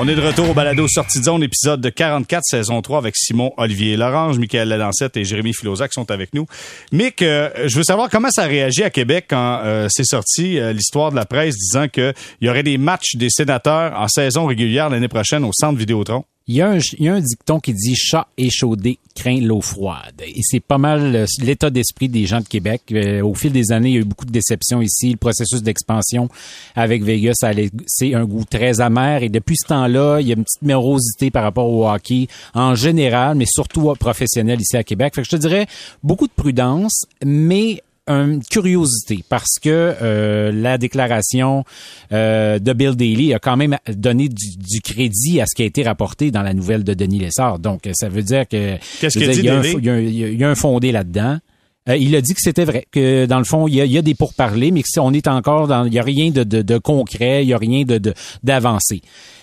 On 0.00 0.06
est 0.06 0.14
de 0.14 0.20
retour 0.20 0.48
au 0.48 0.54
balado 0.54 0.86
Sortie 0.86 1.18
de 1.18 1.24
zone, 1.24 1.42
épisode 1.42 1.80
de 1.80 1.88
44, 1.88 2.44
saison 2.44 2.80
3, 2.80 2.98
avec 2.98 3.16
Simon 3.16 3.52
Olivier 3.56 3.96
Lorange, 3.96 4.38
Michael 4.38 4.68
Lalancette 4.68 5.16
et 5.16 5.24
Jérémy 5.24 5.52
Filozac 5.52 5.92
sont 5.92 6.08
avec 6.12 6.34
nous. 6.34 6.46
Mick, 6.92 7.20
euh, 7.20 7.50
je 7.66 7.76
veux 7.76 7.82
savoir 7.82 8.08
comment 8.08 8.30
ça 8.30 8.44
a 8.44 8.46
réagi 8.46 8.84
à 8.84 8.90
Québec 8.90 9.26
quand 9.28 9.60
euh, 9.64 9.88
c'est 9.90 10.04
sorti 10.04 10.60
euh, 10.60 10.72
l'histoire 10.72 11.10
de 11.10 11.16
la 11.16 11.26
presse 11.26 11.56
disant 11.56 11.88
qu'il 11.88 12.14
y 12.40 12.48
aurait 12.48 12.62
des 12.62 12.78
matchs 12.78 13.16
des 13.16 13.28
sénateurs 13.28 13.98
en 13.98 14.06
saison 14.06 14.46
régulière 14.46 14.88
l'année 14.88 15.08
prochaine 15.08 15.44
au 15.44 15.50
centre 15.52 15.76
Vidéotron. 15.76 16.24
Il 16.48 16.54
y, 16.54 16.62
a 16.62 16.70
un, 16.70 16.78
il 16.78 17.04
y 17.04 17.08
a 17.08 17.14
un 17.14 17.20
dicton 17.20 17.60
qui 17.60 17.74
dit 17.74 17.94
chat 17.94 18.26
échaudé 18.38 18.98
craint 19.14 19.38
l'eau 19.38 19.60
froide. 19.60 20.22
Et 20.24 20.40
c'est 20.42 20.60
pas 20.60 20.78
mal 20.78 21.26
l'état 21.42 21.68
d'esprit 21.68 22.08
des 22.08 22.24
gens 22.24 22.40
de 22.40 22.46
Québec. 22.46 22.82
Euh, 22.92 23.20
au 23.22 23.34
fil 23.34 23.52
des 23.52 23.70
années, 23.70 23.90
il 23.90 23.94
y 23.94 23.98
a 23.98 24.00
eu 24.00 24.04
beaucoup 24.04 24.24
de 24.24 24.32
déceptions 24.32 24.80
ici. 24.80 25.10
Le 25.10 25.18
processus 25.18 25.62
d'expansion 25.62 26.30
avec 26.74 27.02
Vegas 27.02 27.34
laissé 27.54 28.14
un 28.14 28.24
goût 28.24 28.44
très 28.48 28.80
amer. 28.80 29.22
Et 29.22 29.28
depuis 29.28 29.56
ce 29.58 29.66
temps-là, 29.66 30.20
il 30.20 30.28
y 30.28 30.30
a 30.30 30.36
une 30.36 30.44
petite 30.44 30.62
mérosité 30.62 31.30
par 31.30 31.42
rapport 31.42 31.68
au 31.68 31.86
hockey 31.86 32.28
en 32.54 32.74
général, 32.74 33.36
mais 33.36 33.46
surtout 33.46 33.92
professionnel 34.00 34.58
ici 34.58 34.76
à 34.78 34.84
Québec. 34.84 35.14
Fait 35.14 35.20
que 35.20 35.26
je 35.26 35.36
te 35.36 35.36
dirais 35.36 35.66
beaucoup 36.02 36.26
de 36.26 36.32
prudence, 36.32 37.04
mais 37.24 37.82
une 38.08 38.42
curiosité 38.42 39.24
parce 39.28 39.58
que 39.60 39.94
euh, 40.02 40.52
la 40.52 40.78
déclaration 40.78 41.64
euh, 42.12 42.58
de 42.58 42.72
Bill 42.72 42.96
Daly 42.96 43.34
a 43.34 43.38
quand 43.38 43.56
même 43.56 43.76
donné 43.88 44.28
du, 44.28 44.80
crédit 44.80 45.40
à 45.40 45.46
ce 45.46 45.54
qui 45.54 45.62
a 45.62 45.66
été 45.66 45.82
rapporté 45.82 46.30
dans 46.30 46.42
la 46.42 46.54
nouvelle 46.54 46.84
de 46.84 46.94
Denis 46.94 47.18
Lessard. 47.18 47.58
Donc, 47.58 47.88
ça 47.92 48.08
veut 48.08 48.22
dire 48.22 48.46
que... 48.48 48.76
Qu'est-ce 49.00 49.18
qu'il 49.18 49.30
dit, 49.30 49.40
il 49.40 50.38
y, 50.38 50.44
a 50.44 50.48
un 50.48 50.54
fondé 50.54 50.92
là-dedans. 50.92 51.38
Euh, 51.88 51.96
il 51.96 52.14
a 52.14 52.20
dit 52.20 52.34
que 52.34 52.40
c'était 52.40 52.64
vrai, 52.64 52.86
que 52.90 53.26
dans 53.26 53.38
le 53.38 53.44
fond, 53.44 53.66
il 53.66 53.74
y 53.74 53.80
a, 53.80 53.84
il 53.84 53.92
y 53.92 53.98
a 53.98 54.02
des 54.02 54.14
pourparlers, 54.14 54.70
mais 54.70 54.82
que 54.82 54.88
si 54.88 55.00
on 55.00 55.12
est 55.12 55.26
encore 55.26 55.68
dans, 55.68 55.84
il 55.84 55.94
y 55.94 55.98
a 55.98 56.02
rien 56.02 56.30
de, 56.30 56.44
de, 56.44 56.62
de 56.62 56.78
concret, 56.78 57.44
il 57.44 57.48
y 57.48 57.54
a 57.54 57.58
rien 57.58 57.84
de 57.84 58.14
d'avancé 58.42 59.00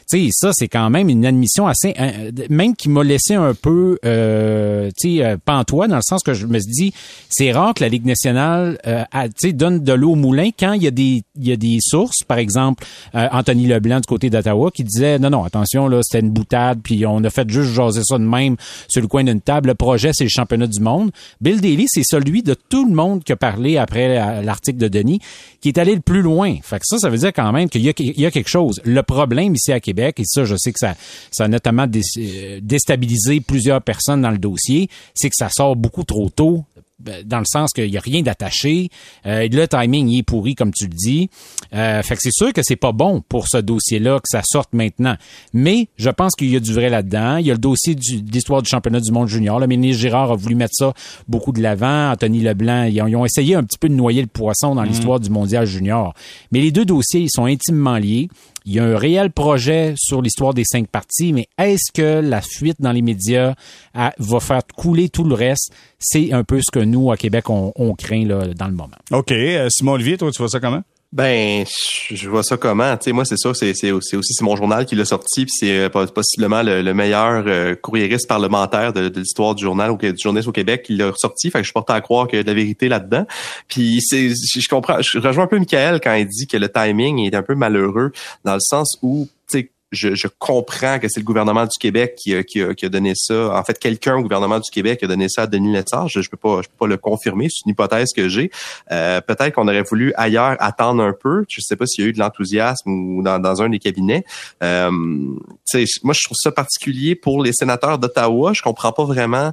sais, 0.07 0.29
ça, 0.31 0.51
c'est 0.53 0.67
quand 0.67 0.89
même 0.89 1.09
une 1.09 1.25
admission 1.25 1.67
assez, 1.67 1.93
euh, 1.99 2.31
même 2.49 2.75
qui 2.75 2.89
m'a 2.89 3.03
laissé 3.03 3.33
un 3.35 3.53
peu, 3.53 3.97
euh, 4.05 4.89
tu 4.97 5.17
sais, 5.17 5.25
euh, 5.25 5.37
pantois, 5.43 5.87
dans 5.87 5.95
le 5.95 6.01
sens 6.01 6.23
que 6.23 6.33
je 6.33 6.45
me 6.45 6.59
suis 6.59 6.71
dit, 6.71 6.93
c'est 7.29 7.51
rare 7.51 7.73
que 7.73 7.83
la 7.83 7.89
Ligue 7.89 8.05
nationale, 8.05 8.77
euh, 8.87 9.03
sais, 9.35 9.53
donne 9.53 9.83
de 9.83 9.93
l'eau 9.93 10.11
au 10.11 10.15
moulin 10.15 10.49
quand 10.57 10.73
il 10.73 10.83
y 10.83 10.87
a 10.87 10.91
des, 10.91 11.23
il 11.35 11.47
y 11.47 11.51
a 11.51 11.57
des 11.57 11.77
sources, 11.81 12.23
par 12.27 12.37
exemple, 12.37 12.85
euh, 13.15 13.27
Anthony 13.31 13.67
Leblanc 13.67 13.99
du 13.99 14.07
côté 14.07 14.29
d'Ottawa, 14.29 14.71
qui 14.71 14.83
disait, 14.83 15.19
non, 15.19 15.29
non, 15.29 15.43
attention, 15.43 15.87
là, 15.87 16.01
c'était 16.03 16.25
une 16.25 16.31
boutade, 16.31 16.79
puis 16.83 17.05
on 17.05 17.23
a 17.23 17.29
fait 17.29 17.49
juste 17.49 17.73
jaser 17.73 18.01
ça 18.03 18.17
de 18.17 18.23
même 18.23 18.55
sur 18.87 19.01
le 19.01 19.07
coin 19.07 19.23
d'une 19.23 19.41
table. 19.41 19.69
Le 19.69 19.75
projet, 19.75 20.11
c'est 20.13 20.25
le 20.25 20.29
championnat 20.29 20.67
du 20.67 20.79
monde. 20.79 21.11
Bill 21.41 21.61
Daly, 21.61 21.85
c'est 21.87 22.03
celui 22.05 22.43
de 22.43 22.53
tout 22.53 22.87
le 22.87 22.93
monde 22.93 23.23
qui 23.23 23.31
a 23.31 23.35
parlé 23.35 23.77
après 23.77 24.41
l'article 24.43 24.77
de 24.77 24.87
Denis, 24.87 25.19
qui 25.61 25.69
est 25.69 25.77
allé 25.77 25.95
le 25.95 26.01
plus 26.01 26.21
loin. 26.21 26.55
Fait 26.61 26.77
que 26.77 26.85
ça, 26.85 26.97
ça 26.99 27.09
veut 27.09 27.17
dire 27.17 27.33
quand 27.33 27.51
même 27.51 27.69
qu'il 27.69 27.81
y 27.81 27.89
a, 27.89 27.93
y 27.97 28.25
a 28.25 28.31
quelque 28.31 28.49
chose. 28.49 28.79
Le 28.83 29.01
problème 29.03 29.55
ici 29.55 29.71
à 29.71 29.79
Québec, 29.79 29.94
et 29.99 30.25
ça, 30.25 30.45
je 30.45 30.55
sais 30.55 30.71
que 30.71 30.79
ça, 30.79 30.95
ça 31.31 31.45
a 31.45 31.47
notamment 31.47 31.87
euh, 32.17 32.59
déstabilisé 32.61 33.41
plusieurs 33.41 33.81
personnes 33.81 34.21
dans 34.21 34.31
le 34.31 34.37
dossier, 34.37 34.89
c'est 35.13 35.29
que 35.29 35.35
ça 35.37 35.49
sort 35.49 35.75
beaucoup 35.75 36.03
trop 36.03 36.29
tôt 36.29 36.65
ben, 36.97 37.23
dans 37.25 37.39
le 37.39 37.45
sens 37.45 37.71
qu'il 37.73 37.91
n'y 37.91 37.97
a 37.97 38.01
rien 38.01 38.21
d'attaché. 38.21 38.89
Euh, 39.25 39.47
le 39.51 39.67
timing 39.67 40.07
il 40.07 40.19
est 40.19 40.23
pourri, 40.23 40.55
comme 40.55 40.71
tu 40.71 40.85
le 40.85 40.93
dis. 40.93 41.29
Euh, 41.73 42.01
fait 42.01 42.15
que 42.15 42.21
c'est 42.21 42.33
sûr 42.33 42.53
que 42.53 42.61
c'est 42.63 42.77
pas 42.77 42.93
bon 42.93 43.21
pour 43.27 43.49
ce 43.49 43.57
dossier-là 43.57 44.19
que 44.19 44.27
ça 44.27 44.41
sorte 44.45 44.71
maintenant. 44.73 45.15
Mais 45.53 45.89
je 45.97 46.09
pense 46.09 46.35
qu'il 46.35 46.49
y 46.49 46.55
a 46.55 46.61
du 46.61 46.73
vrai 46.73 46.89
là-dedans. 46.89 47.35
Il 47.35 47.47
y 47.47 47.51
a 47.51 47.53
le 47.53 47.59
dossier 47.59 47.95
du, 47.95 48.21
de 48.21 48.31
l'histoire 48.31 48.61
du 48.61 48.69
championnat 48.69 49.01
du 49.01 49.11
monde 49.11 49.27
junior. 49.27 49.59
Le 49.59 49.67
ministre 49.67 50.01
Girard 50.01 50.31
a 50.31 50.35
voulu 50.35 50.55
mettre 50.55 50.73
ça 50.73 50.93
beaucoup 51.27 51.51
de 51.51 51.61
l'avant. 51.61 52.11
Anthony 52.11 52.39
Leblanc, 52.39 52.83
ils 52.83 53.01
ont, 53.01 53.25
essayé 53.25 53.55
un 53.55 53.63
petit 53.63 53.77
peu 53.77 53.89
de 53.89 53.93
noyer 53.93 54.21
le 54.21 54.27
poisson 54.27 54.73
dans 54.73 54.83
mmh. 54.83 54.87
l'histoire 54.87 55.19
du 55.19 55.29
mondial 55.29 55.65
junior. 55.65 56.13
Mais 56.53 56.61
les 56.61 56.71
deux 56.71 56.85
dossiers, 56.85 57.21
ils 57.21 57.31
sont 57.31 57.45
intimement 57.45 57.97
liés. 57.97 58.29
Il 58.65 58.73
y 58.73 58.79
a 58.79 58.83
un 58.83 58.97
réel 58.97 59.31
projet 59.31 59.93
sur 59.95 60.21
l'histoire 60.21 60.55
des 60.55 60.63
cinq 60.63 60.87
parties, 60.87 61.33
mais 61.33 61.47
est-ce 61.57 61.91
que 61.93 62.19
la 62.19 62.41
fuite 62.41 62.77
dans 62.79 62.91
les 62.91 63.03
médias 63.03 63.53
va 63.93 64.39
faire 64.39 64.61
couler 64.75 65.09
tout 65.09 65.23
le 65.23 65.35
reste? 65.35 65.71
C'est 65.99 66.33
un 66.33 66.43
peu 66.43 66.59
ce 66.61 66.71
que 66.71 66.79
nous, 66.79 67.11
à 67.11 67.17
Québec, 67.17 67.49
on, 67.49 67.95
craint 67.95 68.25
là, 68.25 68.47
dans 68.55 68.67
le 68.67 68.73
moment. 68.73 68.97
OK. 69.11 69.31
Euh, 69.31 69.69
Simon 69.69 69.93
Olivier, 69.93 70.17
toi, 70.17 70.31
tu 70.31 70.39
vois 70.39 70.49
ça 70.49 70.59
comment? 70.59 70.81
Ben, 71.15 71.63
je 72.11 72.29
vois 72.29 72.43
ça 72.43 72.57
comment. 72.57 72.97
Tu 72.97 73.05
sais, 73.05 73.11
moi, 73.13 73.23
c'est 73.23 73.37
ça, 73.37 73.53
c'est, 73.53 73.91
aussi 73.93 74.17
c'est 74.21 74.43
mon 74.43 74.57
journal 74.57 74.85
qui 74.85 74.95
l'a 74.95 75.05
sorti, 75.05 75.45
puis 75.45 75.53
c'est 75.57 75.85
euh, 75.85 75.89
possiblement 75.89 76.61
le, 76.61 76.93
meilleur 76.93 77.45
euh, 77.47 77.73
courriériste 77.73 78.27
parlementaire 78.27 78.91
de, 78.91 79.07
l'histoire 79.17 79.55
du 79.55 79.63
journal 79.63 79.91
ou 79.91 79.97
du 79.97 80.13
journaliste 80.21 80.49
au 80.49 80.51
Québec 80.51 80.83
qui 80.83 80.97
l'a 80.97 81.13
sorti. 81.15 81.51
Fait 81.51 81.61
que 81.61 81.67
je 81.67 81.71
porte 81.71 81.89
à 81.89 82.01
croire 82.01 82.27
qu'il 82.27 82.35
y 82.35 82.39
a 82.41 82.43
de 82.43 82.49
la 82.49 82.53
vérité 82.53 82.89
là-dedans. 82.89 83.25
Puis 83.69 84.01
c'est, 84.01 84.27
je 84.27 84.67
comprends, 84.67 85.01
je 85.01 85.17
rejoins 85.19 85.45
un 85.45 85.47
peu 85.47 85.57
Michael 85.57 86.01
quand 86.03 86.15
il 86.15 86.27
dit 86.27 86.47
que 86.47 86.57
le 86.57 86.67
timing 86.67 87.19
est 87.19 87.33
un 87.33 87.43
peu 87.43 87.55
malheureux 87.55 88.11
dans 88.43 88.55
le 88.55 88.59
sens 88.59 88.97
où, 89.01 89.29
tu 89.49 89.59
sais, 89.59 89.71
je, 89.95 90.15
je, 90.15 90.27
comprends 90.39 90.99
que 90.99 91.07
c'est 91.09 91.19
le 91.19 91.25
gouvernement 91.25 91.63
du 91.63 91.77
Québec 91.79 92.15
qui 92.15 92.35
qui, 92.45 92.61
qui 92.75 92.85
a 92.85 92.89
donné 92.89 93.13
ça. 93.15 93.57
En 93.57 93.63
fait, 93.63 93.79
quelqu'un 93.79 94.15
au 94.15 94.21
gouvernement 94.21 94.59
du 94.59 94.69
Québec 94.71 95.01
a 95.03 95.07
donné 95.07 95.27
ça 95.29 95.43
à 95.43 95.47
Denis 95.47 95.73
Lessard. 95.73 96.07
Je, 96.07 96.21
je 96.21 96.29
peux 96.29 96.37
pas, 96.37 96.61
je 96.61 96.67
peux 96.67 96.77
pas 96.79 96.87
le 96.87 96.97
confirmer. 96.97 97.47
C'est 97.49 97.65
une 97.65 97.71
hypothèse 97.71 98.09
que 98.15 98.29
j'ai. 98.29 98.51
Euh, 98.91 99.21
peut-être 99.21 99.55
qu'on 99.55 99.67
aurait 99.67 99.83
voulu 99.83 100.13
ailleurs 100.15 100.55
attendre 100.59 101.03
un 101.03 101.13
peu. 101.13 101.45
Je 101.49 101.61
sais 101.61 101.75
pas 101.75 101.85
s'il 101.85 102.03
y 102.03 102.07
a 102.07 102.09
eu 102.09 102.13
de 102.13 102.19
l'enthousiasme 102.19 102.89
ou 102.89 103.23
dans, 103.23 103.39
dans, 103.39 103.61
un 103.61 103.69
des 103.69 103.79
cabinets. 103.79 104.25
Euh, 104.63 104.91
moi, 104.91 106.13
je 106.13 106.23
trouve 106.23 106.37
ça 106.39 106.51
particulier 106.51 107.15
pour 107.15 107.43
les 107.43 107.53
sénateurs 107.53 107.97
d'Ottawa. 107.99 108.53
Je 108.53 108.61
comprends 108.61 108.91
pas 108.91 109.05
vraiment. 109.05 109.51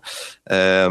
Euh, 0.50 0.90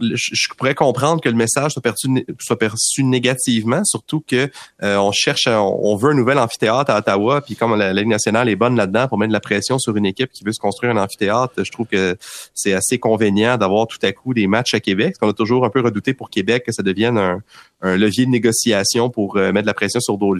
je, 0.00 0.48
pourrais 0.56 0.74
comprendre 0.74 1.20
que 1.20 1.28
le 1.28 1.34
message 1.34 1.72
soit 1.72 1.82
perçu, 1.82 2.08
soit 2.38 2.58
perçu 2.58 3.04
négativement, 3.04 3.84
surtout 3.84 4.22
que 4.26 4.50
euh, 4.82 4.96
on 4.96 5.12
cherche, 5.12 5.46
on, 5.46 5.96
veut 5.96 6.12
un 6.12 6.14
nouvel 6.14 6.38
amphithéâtre 6.38 6.90
à 6.90 6.98
Ottawa, 6.98 7.40
puis 7.40 7.56
comme 7.56 7.76
la 7.76 7.92
Ligue 7.92 8.08
nationale 8.08 8.48
est 8.48 8.56
bonne 8.56 8.76
pour 9.08 9.18
mettre 9.18 9.32
la 9.32 9.40
pression 9.40 9.78
sur 9.78 9.96
une 9.96 10.06
équipe 10.06 10.30
qui 10.30 10.44
veut 10.44 10.52
se 10.52 10.60
construire 10.60 10.92
un 10.92 11.02
amphithéâtre, 11.02 11.64
je 11.64 11.70
trouve 11.70 11.86
que 11.86 12.16
c'est 12.54 12.72
assez 12.72 12.98
convenient 12.98 13.56
d'avoir 13.56 13.86
tout 13.86 13.98
à 14.02 14.12
coup 14.12 14.34
des 14.34 14.46
matchs 14.46 14.74
à 14.74 14.80
Québec. 14.80 15.16
On 15.22 15.28
a 15.28 15.32
toujours 15.32 15.64
un 15.64 15.70
peu 15.70 15.80
redouté 15.80 16.14
pour 16.14 16.30
Québec 16.30 16.64
que 16.66 16.72
ça 16.72 16.82
devienne 16.82 17.18
un, 17.18 17.40
un 17.82 17.96
levier 17.96 18.26
de 18.26 18.30
négociation 18.30 19.10
pour 19.10 19.36
euh, 19.36 19.52
mettre 19.52 19.62
de 19.62 19.66
la 19.66 19.74
pression 19.74 20.00
sur 20.00 20.16
d'autres. 20.16 20.32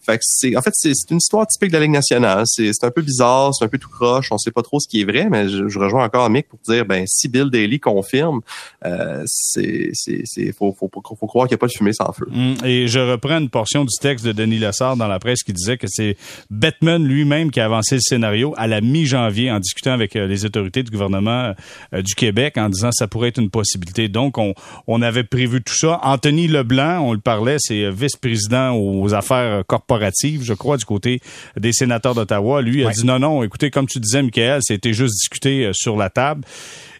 Fait 0.00 0.16
que 0.16 0.22
c'est, 0.22 0.56
en 0.56 0.62
fait, 0.62 0.72
c'est, 0.74 0.92
une 1.10 1.18
histoire 1.18 1.46
typique 1.46 1.70
de 1.70 1.76
la 1.76 1.82
Ligue 1.82 1.92
nationale. 1.92 2.44
C'est, 2.46 2.72
un 2.82 2.90
peu 2.90 3.02
bizarre, 3.02 3.54
c'est 3.54 3.64
un 3.64 3.68
peu 3.68 3.78
tout 3.78 3.90
croche. 3.90 4.32
On 4.32 4.38
sait 4.38 4.50
pas 4.50 4.62
trop 4.62 4.80
ce 4.80 4.88
qui 4.88 5.02
est 5.02 5.04
vrai, 5.04 5.28
mais 5.30 5.48
je, 5.48 5.78
rejoins 5.78 6.04
encore 6.04 6.28
Mick 6.30 6.48
pour 6.48 6.58
dire, 6.66 6.84
ben, 6.84 7.04
si 7.06 7.28
Bill 7.28 7.50
Daly 7.50 7.78
confirme, 7.78 8.40
euh, 8.84 9.22
c'est, 9.26 9.90
c'est, 9.92 10.22
c'est, 10.24 10.52
faut, 10.52 10.74
faut, 10.78 10.90
faut, 10.92 11.26
croire 11.26 11.46
qu'il 11.46 11.54
n'y 11.54 11.58
a 11.58 11.58
pas 11.58 11.66
de 11.66 11.72
fumée 11.72 11.92
sans 11.92 12.12
feu. 12.12 12.26
Hum, 12.32 12.56
et 12.64 12.88
je 12.88 12.98
reprends 12.98 13.38
une 13.38 13.50
portion 13.50 13.84
du 13.84 13.94
texte 14.00 14.24
de 14.24 14.32
Denis 14.32 14.58
Lessard 14.58 14.96
dans 14.96 15.08
la 15.08 15.18
presse 15.18 15.42
qui 15.42 15.52
disait 15.52 15.76
que 15.76 15.86
c'est 15.88 16.16
Batman 16.50 17.04
lui-même 17.04 17.50
qui 17.50 17.60
a 17.60 17.66
avancé 17.66 17.96
le 17.96 18.00
scénario 18.00 18.54
à 18.56 18.66
la 18.66 18.80
mi-janvier 18.80 19.50
en 19.50 19.60
discutant 19.60 19.92
avec 19.92 20.16
euh, 20.16 20.26
les 20.26 20.44
autorités 20.44 20.82
du 20.82 20.90
gouvernement 20.90 21.54
du 21.92 22.14
Québec 22.14 22.56
en 22.56 22.68
disant 22.68 22.88
que 22.88 22.96
ça 22.96 23.06
pourrait 23.06 23.28
être 23.28 23.40
une 23.40 23.50
possibilité. 23.50 24.08
Donc, 24.08 24.38
on, 24.38 24.54
on 24.86 25.02
avait 25.02 25.24
prévu 25.24 25.62
tout 25.62 25.74
ça. 25.74 26.00
Anthony 26.02 26.48
Leblanc 26.48 26.69
On 26.78 27.12
le 27.12 27.18
parlait, 27.18 27.56
c'est 27.58 27.84
euh, 27.84 27.90
vice-président 27.90 28.76
aux 28.76 29.12
affaires 29.14 29.64
corporatives, 29.66 30.42
je 30.44 30.54
crois, 30.54 30.76
du 30.76 30.84
côté 30.84 31.20
des 31.56 31.72
sénateurs 31.72 32.14
d'Ottawa. 32.14 32.62
Lui 32.62 32.84
a 32.86 32.90
dit 32.90 33.04
non, 33.04 33.18
non, 33.18 33.42
écoutez, 33.42 33.70
comme 33.70 33.86
tu 33.86 33.98
disais, 33.98 34.22
Michael, 34.22 34.60
c'était 34.62 34.92
juste 34.92 35.14
discuté 35.14 35.66
euh, 35.66 35.72
sur 35.72 35.96
la 35.96 36.10
table 36.10 36.42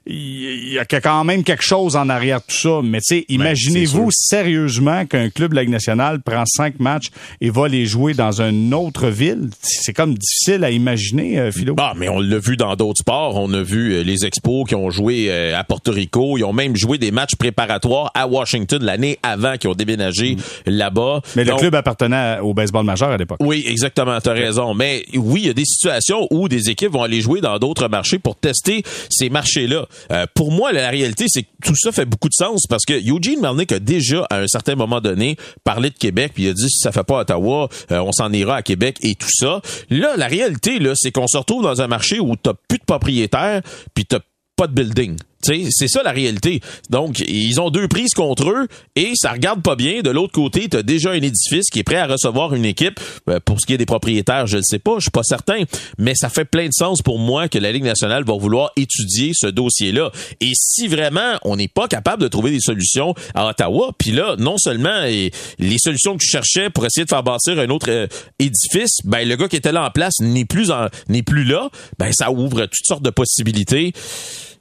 il 0.06 0.72
y 0.72 0.78
a 0.78 0.84
quand 0.86 1.24
même 1.24 1.44
quelque 1.44 1.62
chose 1.62 1.94
en 1.94 2.08
arrière 2.08 2.38
de 2.38 2.44
tout 2.46 2.56
ça. 2.56 2.80
Mais 2.82 3.00
tu 3.00 3.16
sais, 3.16 3.26
ben, 3.28 3.34
imaginez-vous 3.36 4.08
sérieusement 4.10 5.04
qu'un 5.04 5.28
club 5.28 5.50
de 5.50 5.56
la 5.56 5.62
Ligue 5.62 5.70
nationale 5.70 6.20
prend 6.20 6.44
cinq 6.46 6.80
matchs 6.80 7.10
et 7.40 7.50
va 7.50 7.68
les 7.68 7.84
jouer 7.84 8.14
dans 8.14 8.40
une 8.40 8.72
autre 8.72 9.08
ville? 9.08 9.50
C'est 9.60 9.92
comme 9.92 10.14
difficile 10.14 10.64
à 10.64 10.70
imaginer, 10.70 11.38
euh, 11.38 11.52
Philo. 11.52 11.74
Bah, 11.74 11.92
mais 11.96 12.08
on 12.08 12.18
l'a 12.18 12.38
vu 12.38 12.56
dans 12.56 12.74
d'autres 12.76 13.00
sports. 13.00 13.36
On 13.36 13.52
a 13.52 13.62
vu 13.62 13.92
euh, 13.92 14.02
les 14.02 14.24
Expos 14.24 14.66
qui 14.66 14.74
ont 14.74 14.90
joué 14.90 15.26
euh, 15.28 15.58
à 15.58 15.64
Porto 15.64 15.92
Rico. 15.92 16.38
Ils 16.38 16.44
ont 16.44 16.52
même 16.52 16.76
joué 16.76 16.96
des 16.96 17.10
matchs 17.10 17.36
préparatoires 17.36 18.10
à 18.14 18.26
Washington 18.26 18.82
l'année 18.82 19.18
avant 19.22 19.58
qu'ils 19.58 19.70
ont 19.70 19.74
déménagé 19.74 20.36
mm. 20.36 20.38
là-bas. 20.66 21.20
Mais 21.36 21.44
le 21.44 21.54
club 21.56 21.74
appartenait 21.74 22.38
au 22.40 22.54
baseball 22.54 22.84
majeur 22.86 23.10
à 23.10 23.16
l'époque. 23.18 23.38
Oui, 23.40 23.64
exactement. 23.68 24.18
T'as 24.20 24.32
raison. 24.32 24.74
Mais 24.74 25.04
oui, 25.14 25.42
il 25.42 25.46
y 25.48 25.50
a 25.50 25.54
des 25.54 25.64
situations 25.66 26.26
où 26.30 26.48
des 26.48 26.70
équipes 26.70 26.92
vont 26.92 27.02
aller 27.02 27.20
jouer 27.20 27.40
dans 27.42 27.58
d'autres 27.58 27.88
marchés 27.88 28.18
pour 28.18 28.36
tester 28.36 28.82
ces 29.10 29.28
marchés-là. 29.28 29.86
Euh, 30.10 30.26
pour 30.34 30.52
moi, 30.52 30.72
la, 30.72 30.90
réalité, 30.90 31.26
c'est 31.28 31.42
que 31.42 31.48
tout 31.64 31.76
ça 31.76 31.92
fait 31.92 32.04
beaucoup 32.04 32.28
de 32.28 32.34
sens 32.34 32.66
parce 32.68 32.84
que 32.84 32.94
Eugene 32.94 33.40
Melnick 33.40 33.72
a 33.72 33.78
déjà, 33.78 34.26
à 34.30 34.38
un 34.38 34.46
certain 34.46 34.74
moment 34.74 35.00
donné, 35.00 35.36
parlé 35.64 35.90
de 35.90 35.96
Québec, 35.96 36.32
puis 36.34 36.44
il 36.44 36.48
a 36.50 36.52
dit 36.52 36.68
si 36.68 36.78
ça 36.78 36.92
fait 36.92 37.04
pas 37.04 37.20
Ottawa, 37.20 37.68
euh, 37.90 37.98
on 38.00 38.12
s'en 38.12 38.32
ira 38.32 38.56
à 38.56 38.62
Québec 38.62 38.96
et 39.02 39.14
tout 39.14 39.30
ça. 39.30 39.60
Là, 39.90 40.16
la 40.16 40.26
réalité, 40.26 40.78
c'est 40.94 41.12
qu'on 41.12 41.28
se 41.28 41.36
retrouve 41.36 41.62
dans 41.62 41.80
un 41.80 41.86
marché 41.86 42.20
où 42.20 42.36
t'as 42.36 42.54
plus 42.68 42.78
de 42.78 42.84
propriétaires, 42.84 43.62
puis 43.94 44.04
t'as 44.04 44.20
pas 44.56 44.66
de 44.66 44.72
building 44.72 45.16
c'est 45.42 45.88
ça 45.88 46.02
la 46.02 46.12
réalité. 46.12 46.60
Donc, 46.90 47.20
ils 47.20 47.60
ont 47.60 47.70
deux 47.70 47.88
prises 47.88 48.14
contre 48.14 48.50
eux 48.50 48.68
et 48.96 49.12
ça 49.14 49.32
regarde 49.32 49.62
pas 49.62 49.76
bien. 49.76 50.02
De 50.02 50.10
l'autre 50.10 50.32
côté, 50.32 50.68
tu 50.68 50.76
as 50.76 50.82
déjà 50.82 51.10
un 51.10 51.20
édifice 51.20 51.66
qui 51.70 51.80
est 51.80 51.84
prêt 51.84 51.96
à 51.96 52.06
recevoir 52.06 52.54
une 52.54 52.64
équipe. 52.64 53.00
Euh, 53.28 53.40
pour 53.44 53.60
ce 53.60 53.66
qui 53.66 53.74
est 53.74 53.78
des 53.78 53.86
propriétaires, 53.86 54.46
je 54.46 54.58
ne 54.58 54.62
sais 54.62 54.78
pas, 54.78 54.94
je 54.96 55.02
suis 55.02 55.10
pas 55.10 55.22
certain, 55.22 55.62
mais 55.98 56.14
ça 56.14 56.28
fait 56.28 56.44
plein 56.44 56.66
de 56.66 56.72
sens 56.72 57.02
pour 57.02 57.18
moi 57.18 57.48
que 57.48 57.58
la 57.58 57.72
Ligue 57.72 57.84
nationale 57.84 58.24
va 58.24 58.34
vouloir 58.34 58.70
étudier 58.76 59.32
ce 59.34 59.46
dossier-là. 59.46 60.10
Et 60.40 60.52
si 60.54 60.88
vraiment 60.88 61.38
on 61.42 61.56
n'est 61.56 61.68
pas 61.68 61.88
capable 61.88 62.22
de 62.22 62.28
trouver 62.28 62.50
des 62.50 62.60
solutions 62.60 63.14
à 63.34 63.48
Ottawa, 63.48 63.92
puis 63.98 64.12
là, 64.12 64.36
non 64.38 64.58
seulement 64.58 65.02
les 65.02 65.78
solutions 65.78 66.16
que 66.16 66.24
je 66.24 66.30
cherchais 66.30 66.70
pour 66.70 66.86
essayer 66.86 67.04
de 67.04 67.10
faire 67.10 67.22
bâtir 67.22 67.58
un 67.58 67.68
autre 67.70 67.90
euh, 67.90 68.06
édifice, 68.38 68.98
ben 69.04 69.26
le 69.26 69.36
gars 69.36 69.48
qui 69.48 69.56
était 69.56 69.72
là 69.72 69.86
en 69.86 69.90
place 69.90 70.14
n'est 70.20 70.44
plus 70.44 70.72
n'est 71.08 71.22
plus 71.22 71.44
là, 71.44 71.70
ben 71.98 72.12
ça 72.12 72.30
ouvre 72.30 72.62
toutes 72.62 72.86
sortes 72.86 73.02
de 73.02 73.10
possibilités 73.10 73.92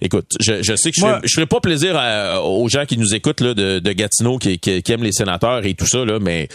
écoute, 0.01 0.27
je, 0.39 0.61
je 0.61 0.75
sais 0.75 0.91
que 0.91 0.99
je, 0.99 1.05
ne 1.05 1.27
ferai 1.27 1.45
pas 1.45 1.59
plaisir 1.59 1.95
aux 2.43 2.67
gens 2.69 2.85
qui 2.85 2.97
nous 2.97 3.13
écoutent 3.13 3.41
là, 3.41 3.53
de, 3.53 3.79
de 3.79 3.91
Gatineau 3.91 4.37
qui, 4.37 4.59
qui, 4.59 4.91
aiment 4.91 5.03
les 5.03 5.11
sénateurs 5.11 5.65
et 5.65 5.73
tout 5.73 5.87
ça, 5.87 6.05
là, 6.05 6.19
mais 6.19 6.47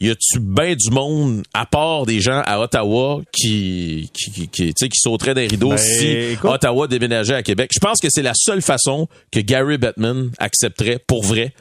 y 0.00 0.10
a-tu 0.10 0.38
bien 0.38 0.74
du 0.74 0.90
monde, 0.90 1.42
à 1.52 1.66
part 1.66 2.06
des 2.06 2.20
gens 2.20 2.42
à 2.44 2.60
Ottawa, 2.60 3.20
qui, 3.32 4.10
qui, 4.12 4.48
qui, 4.48 4.72
qui 4.72 4.88
sauteraient 4.94 5.34
des 5.34 5.48
rideaux 5.48 5.70
ben, 5.70 5.78
si 5.78 6.36
Ottawa 6.44 6.86
déménageait 6.86 7.34
à 7.34 7.42
Québec? 7.42 7.70
Je 7.74 7.80
pense 7.80 8.00
que 8.00 8.08
c'est 8.10 8.22
la 8.22 8.34
seule 8.34 8.62
façon 8.62 9.08
que 9.32 9.40
Gary 9.40 9.76
Bettman 9.76 10.30
accepterait 10.38 11.00
pour 11.04 11.24
vrai 11.24 11.52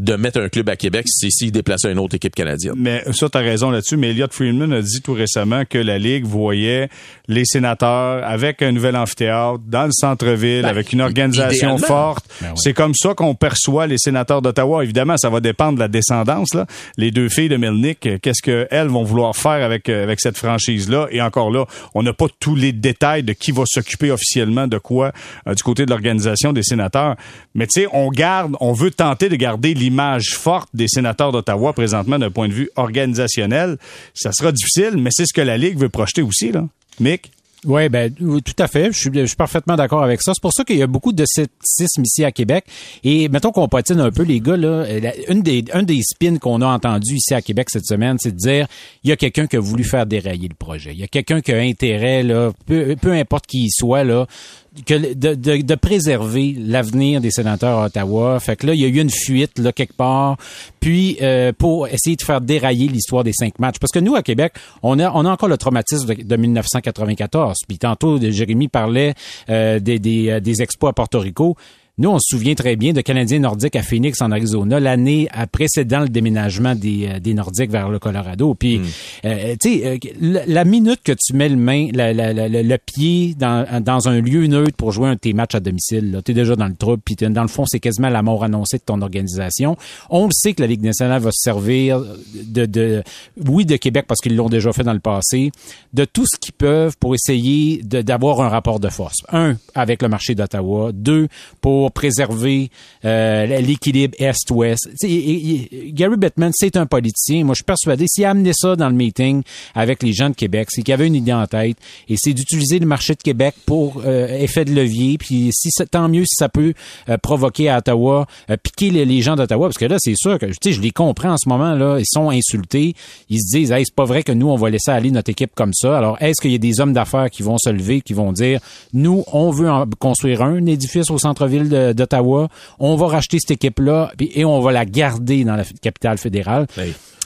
de 0.00 0.16
mettre 0.16 0.40
un 0.40 0.48
club 0.48 0.68
à 0.70 0.76
Québec 0.76 1.04
si 1.06 1.30
s'il 1.30 1.52
déplaçait 1.52 1.92
une 1.92 1.98
autre 1.98 2.14
équipe 2.16 2.34
canadienne. 2.34 2.72
Mais 2.76 3.04
ça, 3.12 3.28
tu 3.28 3.36
as 3.36 3.42
raison 3.42 3.70
là-dessus. 3.70 3.98
Mais 3.98 4.10
Elliot 4.10 4.28
Friedman 4.30 4.72
a 4.72 4.80
dit 4.80 5.02
tout 5.02 5.12
récemment 5.12 5.64
que 5.68 5.76
la 5.76 5.98
Ligue 5.98 6.24
voyait 6.24 6.88
les 7.28 7.44
sénateurs 7.44 8.24
avec 8.26 8.62
un 8.62 8.72
nouvel 8.72 8.96
amphithéâtre 8.96 9.60
dans 9.66 9.84
le 9.84 9.92
centre-ville, 9.92 10.62
Ben, 10.62 10.68
avec 10.68 10.92
une 10.94 11.02
organisation 11.02 11.76
idéalement. 11.76 11.86
forte. 11.86 12.24
Ben 12.40 12.48
ouais. 12.48 12.52
C'est 12.56 12.72
comme 12.72 12.94
ça 12.94 13.12
qu'on 13.14 13.34
perçoit 13.34 13.86
les 13.86 13.98
sénateurs 13.98 14.40
d'Ottawa. 14.40 14.82
Évidemment, 14.82 15.18
ça 15.18 15.28
va 15.28 15.40
dépendre 15.40 15.74
de 15.74 15.80
la 15.80 15.88
descendance. 15.88 16.54
Là. 16.54 16.64
Les 16.96 17.10
deux 17.10 17.28
filles 17.28 17.50
de 17.50 17.58
Melnick, 17.58 18.06
euh, 18.06 18.18
qu'est-ce 18.22 18.40
qu'elles 18.42 18.88
vont 18.88 19.04
vouloir 19.04 19.36
faire 19.36 19.62
avec, 19.62 19.90
euh, 19.90 20.02
avec 20.02 20.18
cette 20.20 20.38
franchise-là? 20.38 21.08
Et 21.10 21.20
encore 21.20 21.50
là, 21.50 21.66
on 21.94 22.02
n'a 22.02 22.14
pas 22.14 22.26
tous 22.40 22.54
les 22.56 22.72
détails 22.72 23.22
de 23.22 23.34
qui 23.34 23.52
va 23.52 23.64
s'occuper 23.66 24.10
officiellement 24.10 24.66
de 24.66 24.78
quoi 24.78 25.12
euh, 25.46 25.54
du 25.54 25.62
côté 25.62 25.84
de 25.84 25.90
l'organisation 25.90 26.54
des 26.54 26.62
sénateurs. 26.62 27.16
Mais 27.54 27.66
tu 27.66 27.82
sais, 27.82 27.86
on 27.92 28.08
garde, 28.08 28.56
on 28.60 28.72
veut 28.72 28.90
tenter 28.90 29.28
de 29.28 29.36
garder 29.36 29.74
l'image 29.74 29.89
forte 30.34 30.68
des 30.74 30.88
sénateurs 30.88 31.32
d'Ottawa 31.32 31.72
présentement 31.72 32.18
d'un 32.18 32.30
point 32.30 32.48
de 32.48 32.52
vue 32.52 32.70
organisationnel. 32.76 33.76
Ça 34.14 34.32
sera 34.32 34.52
difficile, 34.52 34.96
mais 34.98 35.10
c'est 35.12 35.26
ce 35.26 35.32
que 35.32 35.40
la 35.40 35.56
Ligue 35.56 35.78
veut 35.78 35.88
projeter 35.88 36.22
aussi, 36.22 36.52
là. 36.52 36.66
Mick? 36.98 37.30
Oui, 37.66 37.90
ben 37.90 38.10
tout 38.14 38.54
à 38.58 38.68
fait. 38.68 38.90
Je 38.90 38.98
suis, 38.98 39.36
parfaitement 39.36 39.76
d'accord 39.76 40.02
avec 40.02 40.22
ça. 40.22 40.32
C'est 40.34 40.40
pour 40.40 40.54
ça 40.54 40.64
qu'il 40.64 40.78
y 40.78 40.82
a 40.82 40.86
beaucoup 40.86 41.12
de 41.12 41.24
scepticisme 41.26 42.02
ici 42.04 42.24
à 42.24 42.32
Québec. 42.32 42.64
Et 43.04 43.28
mettons 43.28 43.52
qu'on 43.52 43.68
patine 43.68 44.00
un 44.00 44.10
peu, 44.10 44.22
les 44.22 44.40
gars, 44.40 44.56
là, 44.56 44.86
la- 44.98 45.30
une 45.30 45.42
des, 45.42 45.64
un 45.74 45.82
des 45.82 46.00
spins 46.02 46.38
qu'on 46.38 46.62
a 46.62 46.66
entendu 46.66 47.16
ici 47.16 47.34
à 47.34 47.42
Québec 47.42 47.68
cette 47.68 47.84
semaine, 47.84 48.16
c'est 48.18 48.32
de 48.32 48.38
dire 48.38 48.66
il 49.04 49.10
y 49.10 49.12
a 49.12 49.16
quelqu'un 49.16 49.46
qui 49.46 49.56
a 49.56 49.60
voulu 49.60 49.84
faire 49.84 50.06
dérailler 50.06 50.48
le 50.48 50.54
projet. 50.54 50.92
Il 50.94 51.00
y 51.00 51.02
a 51.02 51.06
quelqu'un 51.06 51.42
qui 51.42 51.52
a 51.52 51.58
intérêt, 51.58 52.22
là, 52.22 52.50
peu, 52.64 52.96
peu 52.96 53.12
importe 53.12 53.46
qui 53.46 53.64
il 53.64 53.70
soit, 53.70 54.04
là, 54.04 54.26
de 54.72 55.74
préserver 55.74 56.54
l'avenir 56.58 57.20
des 57.20 57.30
sénateurs 57.30 57.78
à 57.78 57.86
Ottawa. 57.86 58.38
Fait 58.38 58.56
que 58.56 58.66
là, 58.66 58.74
il 58.74 58.80
y 58.80 58.84
a 58.84 58.88
eu 58.88 59.00
une 59.00 59.10
fuite 59.10 59.58
là 59.58 59.72
quelque 59.72 59.94
part, 59.94 60.36
puis 60.78 61.16
euh, 61.22 61.52
pour 61.56 61.88
essayer 61.88 62.16
de 62.16 62.22
faire 62.22 62.40
dérailler 62.40 62.88
l'histoire 62.88 63.24
des 63.24 63.32
cinq 63.32 63.58
matchs. 63.58 63.78
Parce 63.80 63.92
que 63.92 63.98
nous, 63.98 64.14
à 64.14 64.22
Québec, 64.22 64.52
on 64.82 64.98
a, 64.98 65.10
on 65.12 65.24
a 65.24 65.30
encore 65.30 65.48
le 65.48 65.58
traumatisme 65.58 66.14
de, 66.14 66.22
de 66.22 66.36
1994. 66.36 67.58
Puis 67.66 67.78
tantôt, 67.78 68.20
Jérémy 68.20 68.68
parlait 68.68 69.14
euh, 69.48 69.80
des, 69.80 69.98
des, 69.98 70.30
euh, 70.30 70.40
des 70.40 70.62
expos 70.62 70.90
à 70.90 70.92
Porto 70.92 71.18
Rico. 71.18 71.56
Nous, 72.00 72.08
on 72.08 72.18
se 72.18 72.34
souvient 72.36 72.54
très 72.54 72.76
bien 72.76 72.94
de 72.94 73.02
Canadiens 73.02 73.40
nordiques 73.40 73.76
à 73.76 73.82
Phoenix, 73.82 74.20
en 74.22 74.30
Arizona, 74.32 74.80
l'année 74.80 75.28
précédant 75.52 76.00
le 76.00 76.08
déménagement 76.08 76.74
des, 76.74 77.06
euh, 77.06 77.20
des 77.20 77.34
Nordiques 77.34 77.70
vers 77.70 77.90
le 77.90 77.98
Colorado. 77.98 78.54
Puis, 78.54 78.80
euh, 79.26 79.54
tu 79.60 79.80
sais, 79.80 79.86
euh, 80.22 80.38
la, 80.46 80.64
minute 80.64 81.00
que 81.04 81.12
tu 81.12 81.34
mets 81.34 81.50
le 81.50 81.56
main, 81.56 81.88
la- 81.92 82.14
la- 82.14 82.32
la- 82.32 82.48
le, 82.48 82.78
pied 82.78 83.34
dans, 83.38 83.82
dans 83.82 84.08
un 84.08 84.18
lieu 84.22 84.46
neutre 84.46 84.74
pour 84.78 84.92
jouer 84.92 85.08
un 85.10 85.14
de 85.14 85.18
tes 85.18 85.34
matchs 85.34 85.54
à 85.56 85.60
domicile, 85.60 86.22
tu 86.24 86.32
es 86.32 86.34
déjà 86.34 86.56
dans 86.56 86.68
le 86.68 86.74
trouble. 86.74 87.02
Puis, 87.04 87.16
dans 87.16 87.42
le 87.42 87.48
fond, 87.48 87.64
c'est 87.66 87.80
quasiment 87.80 88.08
la 88.08 88.22
mort 88.22 88.44
annoncée 88.44 88.78
de 88.78 88.82
ton 88.82 89.02
organisation. 89.02 89.76
On 90.08 90.24
le 90.24 90.32
sait 90.32 90.54
que 90.54 90.62
la 90.62 90.68
Ligue 90.68 90.82
nationale 90.82 91.20
va 91.20 91.30
se 91.32 91.42
servir 91.42 92.00
de, 92.34 92.64
de 92.64 93.02
oui, 93.46 93.66
de 93.66 93.76
Québec 93.76 94.06
parce 94.08 94.20
qu'ils 94.22 94.36
l'ont 94.36 94.48
déjà 94.48 94.72
fait 94.72 94.84
dans 94.84 94.94
le 94.94 95.00
passé, 95.00 95.52
de 95.92 96.06
tout 96.06 96.24
ce 96.24 96.38
qu'ils 96.40 96.54
peuvent 96.54 96.96
pour 96.98 97.14
essayer 97.14 97.82
d'avoir 97.84 98.40
un 98.40 98.48
rapport 98.48 98.80
de 98.80 98.88
force. 98.88 99.18
Un, 99.30 99.56
avec 99.74 100.00
le 100.00 100.08
marché 100.08 100.34
d'Ottawa. 100.34 100.92
Deux, 100.94 101.28
pour 101.60 101.89
préserver 101.90 102.70
euh, 103.04 103.46
l'équilibre 103.60 104.14
Est-Ouest. 104.18 104.88
Gary 105.02 106.16
Bettman, 106.16 106.50
c'est 106.54 106.76
un 106.76 106.86
politicien. 106.86 107.44
Moi, 107.44 107.54
je 107.54 107.58
suis 107.58 107.64
persuadé, 107.64 108.06
s'il 108.08 108.24
a 108.24 108.30
amené 108.30 108.52
ça 108.54 108.76
dans 108.76 108.88
le 108.88 108.94
meeting 108.94 109.42
avec 109.74 110.02
les 110.02 110.12
gens 110.12 110.30
de 110.30 110.34
Québec, 110.34 110.68
c'est 110.70 110.82
qu'il 110.82 110.94
avait 110.94 111.06
une 111.06 111.14
idée 111.14 111.32
en 111.32 111.46
tête 111.46 111.76
et 112.08 112.16
c'est 112.18 112.32
d'utiliser 112.32 112.78
le 112.78 112.86
marché 112.86 113.14
de 113.14 113.22
Québec 113.22 113.54
pour 113.66 114.02
euh, 114.04 114.28
effet 114.28 114.64
de 114.64 114.72
levier. 114.72 115.18
Puis 115.18 115.50
tant 115.90 116.08
mieux 116.08 116.24
si 116.24 116.34
ça 116.36 116.48
peut 116.48 116.74
euh, 117.08 117.16
provoquer 117.18 117.68
à 117.68 117.78
Ottawa, 117.78 118.26
piquer 118.62 118.90
les, 118.90 119.20
gens 119.20 119.36
d'Ottawa, 119.36 119.68
parce 119.68 119.78
que 119.78 119.84
là, 119.84 119.96
c'est 119.98 120.16
sûr 120.16 120.38
que 120.38 120.46
tu 120.46 120.54
sais, 120.62 120.72
je 120.72 120.80
les 120.80 120.90
comprends 120.90 121.32
en 121.32 121.36
ce 121.36 121.48
moment 121.48 121.74
là, 121.74 121.98
ils 121.98 122.06
sont 122.06 122.30
insultés, 122.30 122.94
ils 123.28 123.40
se 123.40 123.56
disent, 123.56 123.72
hey, 123.72 123.84
c'est 123.84 123.94
pas 123.94 124.04
vrai 124.04 124.22
que 124.22 124.32
nous 124.32 124.48
on 124.48 124.56
va 124.56 124.70
laisser 124.70 124.90
aller 124.90 125.10
notre 125.10 125.30
équipe 125.30 125.52
comme 125.54 125.72
ça. 125.74 125.96
Alors 125.96 126.16
est-ce 126.20 126.40
qu'il 126.40 126.52
y 126.52 126.54
a 126.54 126.58
des 126.58 126.80
hommes 126.80 126.92
d'affaires 126.92 127.30
qui 127.30 127.42
vont 127.42 127.56
se 127.58 127.70
lever, 127.70 128.00
qui 128.00 128.12
vont 128.12 128.32
dire, 128.32 128.60
nous 128.92 129.24
on 129.32 129.50
veut 129.50 129.70
construire 129.98 130.42
un 130.42 130.66
édifice 130.66 131.10
au 131.10 131.18
centre-ville 131.18 131.68
d'Ottawa, 131.70 132.48
on 132.78 132.96
va 132.96 133.06
racheter 133.06 133.38
cette 133.40 133.52
équipe-là 133.52 134.12
et 134.20 134.44
on 134.44 134.60
va 134.60 134.72
la 134.72 134.84
garder 134.84 135.44
dans 135.44 135.56
la 135.56 135.64
capitale 135.80 136.18
fédérale. 136.18 136.66
Tu 136.76 136.82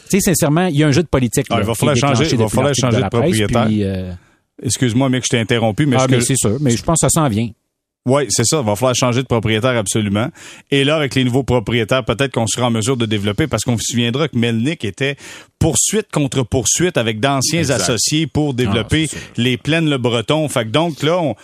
sais, 0.09 0.21
sincèrement, 0.21 0.67
il 0.67 0.77
y 0.77 0.85
a 0.85 0.87
un 0.87 0.93
jeu 0.93 1.03
de 1.03 1.09
politique. 1.09 1.47
Ah, 1.51 1.55
là, 1.57 1.63
il 1.63 1.67
va 1.67 1.75
falloir 1.75 1.97
changer- 1.97 2.29
il 2.31 2.39
va 2.39 2.49
falloir 2.49 2.75
changer 2.75 3.01
la 3.01 3.09
de 3.09 3.17
presse, 3.17 3.23
propriétaire. 3.41 3.69
euh, 3.71 4.13
Excuse-moi, 4.63 5.09
Mick, 5.09 5.25
je 5.25 5.29
t'ai 5.31 5.39
interrompu, 5.41 5.87
mais 5.87 5.97
ah, 5.99 6.07
mais 6.09 6.19
que- 6.19 6.25
c'est 6.25 6.37
sûr. 6.37 6.59
Mais 6.61 6.71
je 6.71 6.83
pense 6.83 7.01
que 7.01 7.09
ça 7.09 7.11
s'en 7.11 7.29
vient. 7.29 7.49
Oui, 8.07 8.25
c'est 8.29 8.45
ça. 8.45 8.59
Il 8.61 8.67
va 8.67 8.77
falloir 8.77 8.95
changer 8.95 9.23
de 9.23 9.27
propriétaire 9.27 9.77
absolument. 9.79 10.29
Et 10.71 10.85
là, 10.85 10.97
avec 10.97 11.15
les 11.15 11.25
nouveaux 11.25 11.43
propriétaires, 11.43 12.05
peut-être 12.05 12.33
qu'on 12.33 12.47
sera 12.47 12.67
en 12.67 12.71
mesure 12.71 12.99
de 12.99 13.07
développer 13.07 13.47
parce 13.47 13.63
qu'on 13.63 13.79
se 13.79 13.85
souviendra 13.93 14.29
que 14.29 14.37
Melnick 14.37 14.85
était 14.85 15.17
poursuite 15.59 16.09
contre 16.13 16.43
poursuite 16.43 16.99
avec 16.99 17.19
d'anciens 17.19 17.61
Exact. 17.61 17.77
associés 17.81 18.27
pour 18.27 18.53
développer 18.53 19.09
Ah, 19.11 19.17
les 19.39 19.57
plaines 19.57 19.89
le 19.89 19.97
Breton. 19.97 20.47
Fait 20.51 20.65
que 20.67 20.71
donc 20.71 21.03
là, 21.03 21.19
on- 21.19 21.35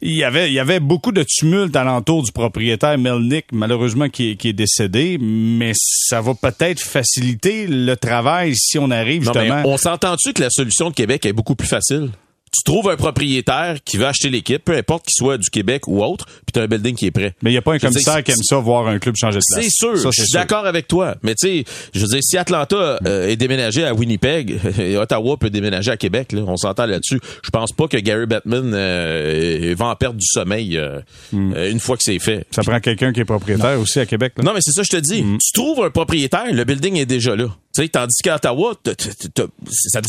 il 0.00 0.14
y 0.16 0.22
avait 0.22 0.46
il 0.48 0.52
y 0.54 0.60
avait 0.60 0.78
beaucoup 0.78 1.10
de 1.10 1.24
tumulte 1.26 1.74
alentour 1.74 2.22
du 2.22 2.30
propriétaire 2.30 2.96
Melnick, 2.98 3.46
malheureusement 3.52 4.08
qui 4.08 4.30
est, 4.30 4.36
qui 4.36 4.50
est 4.50 4.52
décédé, 4.52 5.18
mais 5.20 5.72
ça 5.74 6.20
va 6.20 6.34
peut-être 6.34 6.78
faciliter 6.78 7.66
le 7.66 7.96
travail 7.96 8.54
si 8.54 8.78
on 8.78 8.92
arrive 8.92 9.24
Non, 9.24 9.32
mais 9.34 9.40
justement. 9.46 9.62
on 9.64 9.76
s'entend-tu 9.76 10.32
que 10.34 10.42
la 10.42 10.50
solution 10.50 10.90
de 10.90 10.94
Québec 10.94 11.26
est 11.26 11.32
beaucoup 11.32 11.56
plus 11.56 11.66
facile? 11.66 12.10
Tu 12.56 12.62
trouves 12.64 12.88
un 12.88 12.96
propriétaire 12.96 13.76
qui 13.84 13.96
veut 13.96 14.06
acheter 14.06 14.30
l'équipe, 14.30 14.64
peu 14.64 14.76
importe 14.76 15.06
qu'il 15.06 15.14
soit 15.14 15.38
du 15.38 15.50
Québec 15.50 15.88
ou 15.88 16.02
autre, 16.02 16.26
puis 16.26 16.52
tu 16.54 16.60
as 16.60 16.62
un 16.62 16.66
building 16.66 16.94
qui 16.94 17.06
est 17.06 17.10
prêt. 17.10 17.34
Mais 17.42 17.50
il 17.50 17.54
n'y 17.54 17.58
a 17.58 17.62
pas 17.62 17.74
un 17.74 17.78
commissaire 17.78 18.22
qui 18.22 18.30
aime 18.32 18.42
ça 18.42 18.56
voir 18.58 18.86
un 18.86 18.98
club 18.98 19.16
changer 19.16 19.38
de 19.38 19.44
place. 19.52 19.64
C'est 19.64 19.70
sûr, 19.70 19.98
Ça, 19.98 20.08
je 20.12 20.22
suis 20.22 20.32
d'accord 20.32 20.66
avec 20.66 20.88
toi. 20.88 21.16
Mais 21.22 21.34
tu 21.34 21.48
sais, 21.48 21.64
je 21.94 22.00
veux 22.00 22.08
dire, 22.08 22.20
si 22.22 22.36
Atlanta 22.36 22.98
euh, 23.06 23.28
est 23.28 23.36
déménagé 23.36 23.84
à 23.84 23.94
Winnipeg, 23.94 24.58
et 24.78 24.96
Ottawa 24.96 25.36
peut 25.36 25.50
déménager 25.50 25.90
à 25.90 25.96
Québec, 25.96 26.32
là, 26.32 26.42
on 26.46 26.56
s'entend 26.56 26.86
là-dessus. 26.86 27.20
Je 27.42 27.50
pense 27.50 27.72
pas 27.72 27.88
que 27.88 27.96
Gary 27.96 28.26
Bettman 28.26 28.72
euh, 28.74 29.74
va 29.76 29.86
en 29.86 29.96
perdre 29.96 30.18
du 30.18 30.26
sommeil 30.26 30.76
euh, 30.76 31.00
euh, 31.34 31.70
une 31.70 31.80
fois 31.80 31.96
que 31.96 32.02
c'est 32.02 32.18
fait. 32.18 32.46
Ça 32.50 32.62
prend 32.62 32.80
quelqu'un 32.80 33.12
qui 33.12 33.20
est 33.20 33.24
propriétaire 33.24 33.78
aussi 33.80 34.00
à 34.00 34.06
Québec. 34.06 34.34
là. 34.36 34.44
Non, 34.44 34.52
mais 34.54 34.60
c'est 34.62 34.72
ça, 34.72 34.82
je 34.82 34.90
te 34.90 34.96
dis. 34.96 35.22
Hmm. 35.22 35.38
Tu 35.38 35.52
trouves 35.52 35.84
un 35.84 35.90
propriétaire, 35.90 36.52
le 36.52 36.64
building 36.64 36.96
est 36.96 37.06
déjà 37.06 37.36
là. 37.36 37.48
Tu 37.76 37.82
sais, 37.82 37.88
tandis 37.90 38.22
qu'à 38.22 38.36
Ottawa, 38.36 38.72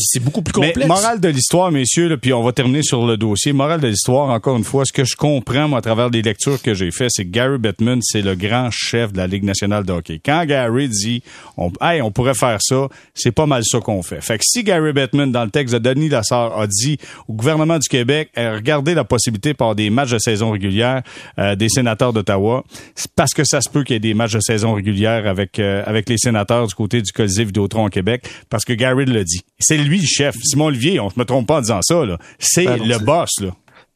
c'est 0.00 0.20
beaucoup 0.20 0.40
plus 0.40 0.54
complexe. 0.54 0.78
Mais 0.78 0.86
morale 0.86 1.20
de 1.20 1.28
l'histoire, 1.28 1.70
messieurs, 1.70 2.08
là, 2.08 2.16
puis 2.16 2.32
on 2.32 2.42
va 2.42 2.52
terminer 2.52 2.82
sur 2.82 3.06
le 3.06 3.18
dossier. 3.18 3.52
Morale 3.52 3.82
de 3.82 3.88
l'histoire, 3.88 4.30
encore 4.30 4.56
une 4.56 4.64
fois, 4.64 4.84
ce 4.86 4.92
que 4.92 5.04
je 5.04 5.16
comprends, 5.16 5.68
moi, 5.68 5.80
à 5.80 5.82
travers 5.82 6.08
les 6.08 6.22
lectures 6.22 6.62
que 6.62 6.72
j'ai 6.72 6.90
faites, 6.90 7.10
c'est 7.12 7.26
que 7.26 7.30
Gary 7.30 7.58
Bettman, 7.58 8.00
c'est 8.00 8.22
le 8.22 8.34
grand 8.36 8.70
chef 8.70 9.12
de 9.12 9.18
la 9.18 9.26
Ligue 9.26 9.44
nationale 9.44 9.84
de 9.84 9.92
hockey. 9.92 10.18
Quand 10.24 10.46
Gary 10.46 10.88
dit, 10.88 11.22
on, 11.58 11.70
hey, 11.82 12.00
on 12.00 12.10
pourrait 12.10 12.32
faire 12.32 12.56
ça, 12.62 12.88
c'est 13.12 13.32
pas 13.32 13.44
mal 13.44 13.62
ça 13.66 13.80
qu'on 13.80 14.02
fait. 14.02 14.22
Fait 14.22 14.38
que 14.38 14.44
si 14.46 14.64
Gary 14.64 14.94
Bettman, 14.94 15.30
dans 15.30 15.44
le 15.44 15.50
texte 15.50 15.74
de 15.74 15.78
Denis 15.78 16.08
Lassard, 16.08 16.58
a 16.58 16.66
dit 16.66 16.96
au 17.28 17.34
gouvernement 17.34 17.78
du 17.78 17.88
Québec, 17.88 18.30
eh, 18.34 18.48
regardez 18.48 18.94
la 18.94 19.04
possibilité 19.04 19.52
par 19.52 19.74
des 19.74 19.90
matchs 19.90 20.12
de 20.12 20.18
saison 20.18 20.52
régulière 20.52 21.02
euh, 21.38 21.54
des 21.54 21.68
sénateurs 21.68 22.14
d'Ottawa, 22.14 22.64
c'est 22.94 23.12
parce 23.12 23.34
que 23.34 23.44
ça 23.44 23.60
se 23.60 23.68
peut 23.68 23.84
qu'il 23.84 23.92
y 23.92 23.96
ait 23.96 24.00
des 24.00 24.14
matchs 24.14 24.32
de 24.32 24.40
saison 24.40 24.72
régulière 24.72 25.26
avec, 25.26 25.58
euh, 25.58 25.82
avec 25.84 26.08
les 26.08 26.16
sénateurs 26.16 26.66
du 26.66 26.74
côté 26.74 27.02
du 27.02 27.12
Colisée 27.12 27.44
Vidéotron 27.58 27.86
au 27.86 27.88
Québec, 27.88 28.28
parce 28.48 28.64
que 28.64 28.72
Gary 28.72 29.04
l'a 29.06 29.24
dit. 29.24 29.40
C'est 29.58 29.78
lui 29.78 29.98
le 29.98 30.06
chef. 30.06 30.34
Simon 30.42 30.66
Olivier, 30.66 31.00
on 31.00 31.10
se 31.10 31.18
me 31.18 31.24
trompe 31.24 31.46
pas 31.46 31.58
en 31.58 31.60
disant 31.60 31.80
ça, 31.82 32.04
là. 32.04 32.18
C'est 32.38 32.64
Ben 32.64 32.82
le 32.82 32.98
boss, 32.98 33.30
là. 33.40 33.50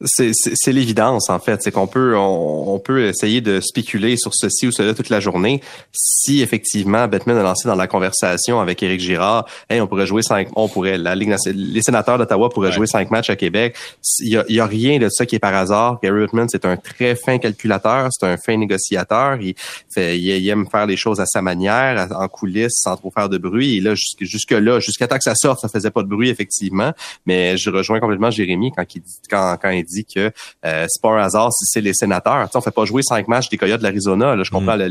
C'est 0.05 0.71
l'évidence 0.71 1.29
en 1.29 1.39
fait, 1.39 1.61
c'est 1.63 1.71
qu'on 1.71 1.87
peut 1.87 2.15
on, 2.17 2.73
on 2.73 2.79
peut 2.79 3.05
essayer 3.05 3.39
de 3.41 3.61
spéculer 3.61 4.17
sur 4.17 4.33
ceci 4.33 4.67
ou 4.67 4.71
cela 4.71 4.93
toute 4.93 5.09
la 5.09 5.19
journée. 5.19 5.61
Si 5.93 6.41
effectivement 6.41 7.07
Batman 7.07 7.37
a 7.37 7.43
lancé 7.43 7.67
dans 7.67 7.75
la 7.75 7.87
conversation 7.87 8.59
avec 8.59 8.83
Éric 8.83 8.99
Girard, 8.99 9.45
hey, 9.69 9.79
on 9.79 9.87
pourrait 9.87 10.05
jouer 10.05 10.21
cinq, 10.21 10.49
on 10.55 10.67
pourrait 10.67 10.97
la 10.97 11.15
Ligue 11.15 11.33
les 11.53 11.81
sénateurs 11.81 12.17
d'Ottawa 12.17 12.49
pourraient 12.49 12.63
Ouais. 12.69 12.73
jouer 12.75 12.87
cinq 12.87 13.11
matchs 13.11 13.29
à 13.29 13.35
Québec. 13.35 13.75
Il 14.19 14.29
y 14.29 14.37
a, 14.37 14.45
il 14.49 14.55
y 14.55 14.59
a 14.59 14.65
rien 14.65 14.97
de 14.99 15.07
ça 15.09 15.25
qui 15.25 15.35
est 15.35 15.39
par 15.39 15.53
hasard. 15.53 15.99
Gary 16.03 16.21
Bettman 16.21 16.47
c'est 16.49 16.65
un 16.65 16.75
très 16.75 17.15
fin 17.15 17.37
calculateur, 17.37 18.09
c'est 18.11 18.25
un 18.25 18.37
fin 18.37 18.57
négociateur. 18.57 19.37
Il 19.41 19.55
fait, 19.93 20.17
il, 20.19 20.49
aime 20.49 20.67
faire 20.69 20.85
les 20.85 20.97
choses 20.97 21.19
à 21.19 21.25
sa 21.25 21.41
manière, 21.41 22.09
en 22.15 22.27
coulisses, 22.27 22.79
sans 22.81 22.95
trop 22.97 23.11
faire 23.11 23.29
de 23.29 23.37
bruit. 23.37 23.77
Et 23.77 23.79
là 23.79 23.95
jusque 23.95 24.23
jusque 24.23 24.51
là, 24.51 24.79
jusqu'à 24.79 25.07
temps 25.07 25.17
que 25.17 25.23
ça 25.23 25.35
sorte, 25.35 25.61
ça 25.61 25.69
faisait 25.69 25.91
pas 25.91 26.03
de 26.03 26.07
bruit 26.07 26.29
effectivement. 26.29 26.91
Mais 27.25 27.57
je 27.57 27.69
rejoins 27.69 27.99
complètement 27.99 28.31
Jérémy 28.31 28.71
quand 28.75 28.83
il 28.95 29.01
dit 29.01 29.19
quand, 29.29 29.57
quand 29.61 29.69
il 29.69 29.83
dit 29.83 29.92
que 30.03 30.31
euh, 30.65 30.85
c'est 30.89 31.01
pas 31.01 31.09
un 31.09 31.23
hasard 31.23 31.51
si 31.53 31.65
c'est 31.67 31.81
les 31.81 31.93
sénateurs. 31.93 32.45
Tu 32.47 32.51
sais, 32.53 32.57
on 32.57 32.61
fait 32.61 32.71
pas 32.71 32.85
jouer 32.85 33.03
cinq 33.03 33.27
matchs 33.27 33.49
des 33.49 33.57
Coyotes 33.57 33.79
de 33.79 33.83
l'Arizona. 33.83 34.35
Là, 34.35 34.43
je 34.43 34.49
comprends, 34.49 34.75
le, 34.75 34.89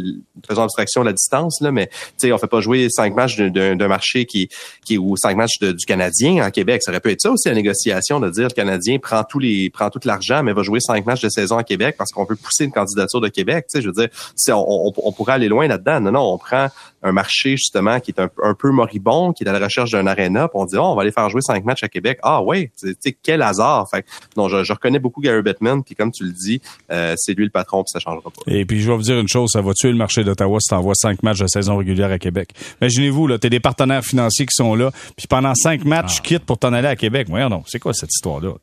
faisons 0.48 0.62
abstraction 0.62 1.00
de 1.00 1.06
la 1.06 1.12
distance, 1.12 1.60
là, 1.60 1.72
mais 1.72 1.88
tu 1.88 1.94
sais, 2.18 2.32
on 2.32 2.38
fait 2.38 2.46
pas 2.46 2.60
jouer 2.60 2.88
cinq 2.90 3.14
matchs 3.16 3.36
d'un- 3.38 3.88
marché 3.88 4.24
qui, 4.26 4.48
qui 4.86 4.98
ou 4.98 5.16
cinq 5.16 5.36
matchs 5.36 5.58
de- 5.60 5.72
du 5.72 5.84
Canadien 5.84 6.46
en 6.46 6.50
Québec. 6.50 6.82
Ça 6.84 6.92
aurait 6.92 7.00
pu 7.00 7.10
être 7.10 7.20
ça 7.20 7.30
aussi 7.32 7.48
la 7.48 7.54
négociation 7.54 8.20
de 8.20 8.30
dire 8.30 8.44
le 8.48 8.54
Canadien 8.54 8.98
prend 8.98 9.24
tous 9.24 9.38
les 9.40 9.70
prend 9.70 9.90
tout 9.90 10.00
l'argent, 10.04 10.42
mais 10.42 10.52
va 10.52 10.62
jouer 10.62 10.78
cinq 10.80 11.04
matchs 11.04 11.22
de 11.22 11.28
saison 11.28 11.56
à 11.58 11.64
Québec 11.64 11.96
parce 11.98 12.10
qu'on 12.12 12.24
veut 12.24 12.36
pousser 12.36 12.64
une 12.64 12.72
candidature 12.72 13.20
de 13.20 13.28
Québec. 13.28 13.66
Tu 13.68 13.78
sais, 13.78 13.82
je 13.82 13.88
veux 13.88 13.92
dire, 13.94 14.08
on, 14.50 14.54
on, 14.88 14.92
on 14.96 15.12
pourrait 15.12 15.32
aller 15.32 15.48
loin 15.48 15.66
là-dedans. 15.66 16.00
Non, 16.00 16.12
non, 16.12 16.32
on 16.34 16.38
prend 16.38 16.68
un 17.02 17.12
marché 17.12 17.56
justement 17.56 18.00
qui 18.00 18.12
est 18.12 18.20
un, 18.20 18.54
peu 18.54 18.70
moribond, 18.70 19.32
qui 19.32 19.44
est 19.44 19.48
à 19.48 19.52
la 19.52 19.64
recherche 19.64 19.90
d'un 19.90 20.06
aréna, 20.06 20.48
puis 20.48 20.58
on 20.60 20.64
dit 20.64 20.76
oh, 20.76 20.82
on 20.82 20.94
va 20.94 21.02
aller 21.02 21.12
faire 21.12 21.28
jouer 21.28 21.40
cinq 21.40 21.64
matchs 21.64 21.82
à 21.82 21.88
Québec. 21.88 22.18
Ah 22.22 22.42
ouais, 22.42 22.70
tu 22.80 23.16
quel 23.22 23.42
hasard. 23.42 23.88
Fait 23.90 24.04
non, 24.36 24.48
je, 24.48 24.72
reconnais 24.72 24.98
beaucoup 24.98 25.20
Gary 25.20 25.42
Bettman, 25.42 25.82
puis 25.82 25.94
comme 25.94 26.12
tu 26.12 26.24
le 26.24 26.32
dis, 26.32 26.60
euh, 26.90 27.14
c'est 27.16 27.34
lui 27.34 27.44
le 27.44 27.50
patron, 27.50 27.82
puis 27.82 27.90
ça 27.92 27.98
changera 27.98 28.30
pas. 28.30 28.42
Et 28.46 28.64
puis 28.64 28.80
je 28.80 28.90
vais 28.90 28.96
vous 28.96 29.02
dire 29.02 29.18
une 29.18 29.28
chose, 29.28 29.50
ça 29.52 29.60
va 29.60 29.72
tuer 29.74 29.90
le 29.90 29.96
marché 29.96 30.24
d'Ottawa 30.24 30.58
si 30.60 30.68
t'envoies 30.68 30.94
cinq 30.94 31.22
matchs 31.22 31.40
de 31.40 31.46
saison 31.46 31.76
régulière 31.76 32.10
à 32.10 32.18
Québec. 32.18 32.50
Imaginez-vous 32.80 33.26
là, 33.26 33.38
t'es 33.38 33.50
des 33.50 33.60
partenaires 33.60 34.04
financiers 34.04 34.46
qui 34.46 34.54
sont 34.54 34.74
là, 34.74 34.90
puis 35.16 35.26
pendant 35.26 35.54
cinq 35.54 35.84
matchs, 35.84 36.18
ah. 36.18 36.22
quitte 36.22 36.44
pour 36.44 36.58
t'en 36.58 36.72
aller 36.72 36.88
à 36.88 36.96
Québec. 36.96 37.26
Voyons 37.28 37.48
non, 37.48 37.62
c'est 37.66 37.78
quoi 37.78 37.92
cette 37.92 38.12
histoire-là? 38.12 38.54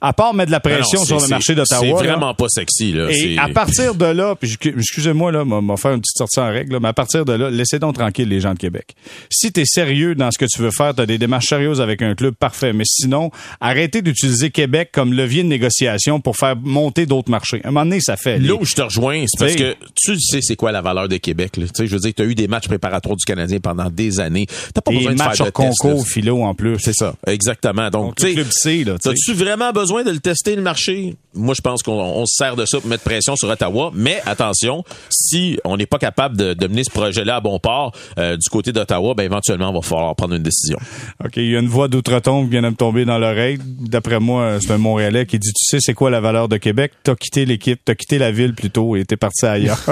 À 0.00 0.12
part 0.12 0.34
mettre 0.34 0.48
de 0.48 0.52
la 0.52 0.60
pression 0.60 1.04
sur 1.04 1.20
le 1.20 1.28
marché 1.28 1.54
d'Ottawa, 1.54 1.80
c'est 1.82 2.06
vraiment 2.06 2.34
pas 2.34 2.48
sexy 2.48 2.92
là. 2.92 3.08
Et 3.10 3.38
à 3.38 3.48
partir 3.48 3.94
de 3.94 4.06
là, 4.06 4.34
puis 4.34 4.56
excusez-moi 4.64 5.32
là, 5.32 5.44
m'a 5.44 5.76
faire 5.76 5.92
une 5.92 6.00
petite 6.00 6.16
sortie 6.16 6.40
en 6.40 6.48
règle, 6.48 6.78
mais 6.80 6.88
à 6.88 6.92
partir 6.92 7.24
de 7.24 7.32
là, 7.32 7.50
laissez 7.60 7.78
donc 7.78 7.94
tranquille 7.94 8.28
les 8.28 8.40
gens 8.40 8.54
de 8.54 8.58
Québec. 8.58 8.94
Si 9.30 9.52
tu 9.52 9.60
es 9.60 9.64
sérieux 9.64 10.14
dans 10.14 10.30
ce 10.30 10.38
que 10.38 10.46
tu 10.46 10.60
veux 10.62 10.70
faire, 10.70 10.94
tu 10.94 11.02
as 11.02 11.06
des 11.06 11.18
démarches 11.18 11.46
sérieuses 11.46 11.80
avec 11.80 12.02
un 12.02 12.14
club, 12.14 12.34
parfait. 12.34 12.72
Mais 12.72 12.84
sinon, 12.86 13.30
arrêtez 13.60 14.02
d'utiliser 14.02 14.50
Québec 14.50 14.90
comme 14.92 15.12
levier 15.12 15.42
de 15.42 15.48
négociation 15.48 16.20
pour 16.20 16.36
faire 16.36 16.56
monter 16.56 17.06
d'autres 17.06 17.30
marchés. 17.30 17.60
À 17.64 17.68
un 17.68 17.70
moment 17.70 17.84
donné, 17.84 18.00
ça 18.00 18.16
fait. 18.16 18.38
Là 18.38 18.54
où 18.54 18.64
je 18.64 18.74
te 18.74 18.82
rejoins, 18.82 19.24
c'est 19.26 19.38
parce 19.38 19.56
que 19.56 19.76
tu 19.94 20.18
sais 20.18 20.40
c'est 20.42 20.56
quoi 20.56 20.72
la 20.72 20.82
valeur 20.82 21.08
de 21.08 21.16
Québec. 21.16 21.56
Là. 21.56 21.66
Je 21.78 21.84
veux 21.84 21.98
dire, 21.98 22.12
tu 22.14 22.22
as 22.22 22.26
eu 22.26 22.34
des 22.34 22.48
matchs 22.48 22.68
préparatoires 22.68 23.16
du 23.16 23.24
Canadien 23.24 23.58
pendant 23.60 23.90
des 23.90 24.20
années. 24.20 24.46
T'as 24.74 24.80
pas 24.80 24.92
besoin 24.92 25.14
de 25.14 25.20
faire 25.20 25.46
de 25.46 25.50
concours 25.50 26.06
philo 26.06 26.42
en 26.42 26.54
plus. 26.54 26.78
C'est 26.80 26.94
ça, 26.94 27.14
exactement. 27.26 27.90
Donc, 27.90 28.16
tu 28.16 28.34
sais, 28.50 28.84
as-tu 28.90 29.32
vraiment 29.34 29.72
besoin 29.72 30.02
de 30.04 30.10
le 30.10 30.20
tester 30.20 30.56
le 30.56 30.62
marché? 30.62 31.16
Moi, 31.34 31.54
je 31.54 31.60
pense 31.60 31.82
qu'on 31.82 32.24
se 32.26 32.34
sert 32.36 32.56
de 32.56 32.66
ça 32.66 32.80
pour 32.80 32.88
mettre 32.88 33.04
pression 33.04 33.36
sur 33.36 33.48
Ottawa. 33.48 33.92
Mais 33.94 34.20
attention, 34.26 34.84
si 35.10 35.58
on 35.64 35.76
n'est 35.76 35.86
pas 35.86 35.98
capable 35.98 36.36
de, 36.36 36.54
de 36.54 36.66
mener 36.66 36.84
ce 36.84 36.90
projet-là 36.90 37.36
à 37.36 37.40
bon 37.40 37.49
port, 37.58 37.92
euh, 38.18 38.36
du 38.36 38.48
côté 38.48 38.72
d'Ottawa, 38.72 39.14
ben 39.14 39.24
éventuellement, 39.24 39.70
il 39.70 39.74
va 39.74 39.82
falloir 39.82 40.14
prendre 40.14 40.34
une 40.34 40.42
décision. 40.42 40.78
OK, 41.24 41.36
il 41.36 41.50
y 41.50 41.56
a 41.56 41.60
une 41.60 41.68
voix 41.68 41.88
d'outre-tombe 41.88 42.46
qui 42.46 42.52
vient 42.52 42.62
de 42.62 42.68
me 42.68 42.74
tomber 42.74 43.04
dans 43.04 43.18
l'oreille. 43.18 43.58
D'après 43.60 44.20
moi, 44.20 44.58
c'est 44.60 44.72
un 44.72 44.78
Montréalais 44.78 45.26
qui 45.26 45.38
dit, 45.38 45.52
tu 45.52 45.64
sais, 45.64 45.78
c'est 45.80 45.94
quoi 45.94 46.10
la 46.10 46.20
valeur 46.20 46.48
de 46.48 46.56
Québec? 46.56 46.92
T'as 47.02 47.14
quitté 47.14 47.44
l'équipe, 47.44 47.80
t'as 47.84 47.94
quitté 47.94 48.18
la 48.18 48.30
ville 48.30 48.54
plutôt 48.54 48.96
et 48.96 49.04
t'es 49.04 49.16
parti 49.16 49.46
ailleurs. 49.46 49.80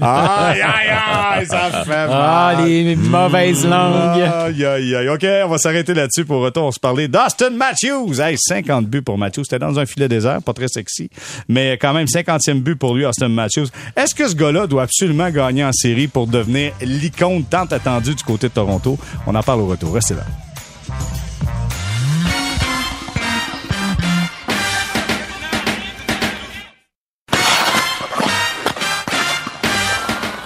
aïe, 0.00 0.60
aïe, 0.60 0.88
aïe, 0.90 1.46
ça 1.46 1.70
fait 1.84 1.88
mal. 1.88 2.08
Ah, 2.10 2.54
les 2.64 2.96
mauvaises 2.96 3.64
langues. 3.66 4.22
Aïe, 4.22 4.64
aïe, 4.64 4.94
aïe. 4.94 5.08
OK, 5.08 5.24
on 5.44 5.48
va 5.48 5.58
s'arrêter 5.58 5.94
là-dessus 5.94 6.24
pour 6.24 6.42
retour. 6.42 6.64
On 6.64 6.72
se 6.72 6.80
parlait 6.80 7.08
d'Austin 7.08 7.50
Matthews. 7.50 8.20
Hey, 8.20 8.36
50 8.38 8.86
buts 8.86 9.02
pour 9.02 9.18
Matthews. 9.18 9.44
C'était 9.44 9.58
dans 9.58 9.78
un 9.78 9.86
filet 9.86 10.08
désert, 10.08 10.42
pas 10.42 10.52
très 10.52 10.68
sexy, 10.68 11.10
mais 11.48 11.78
quand 11.80 11.92
même 11.92 12.06
50e 12.06 12.60
but 12.60 12.76
pour 12.76 12.94
lui, 12.94 13.04
Austin 13.04 13.28
Matthews. 13.28 13.66
Est-ce 13.96 14.14
que 14.14 14.28
ce 14.28 14.34
gars-là 14.34 14.66
doit 14.66 14.82
absolument 14.82 15.30
gagner 15.30 15.64
en 15.64 15.72
série 15.72 16.08
pour 16.08 16.26
devenir 16.26 16.72
l'icône 16.82 17.44
tant 17.44 17.64
attendu 17.64 18.14
du 18.14 18.22
côté 18.24 18.48
de 18.48 18.54
Toronto. 18.54 18.98
On 19.26 19.34
en 19.34 19.42
parle 19.42 19.60
au 19.60 19.66
retour. 19.66 19.94
Restez 19.94 20.14
là. 20.14 20.24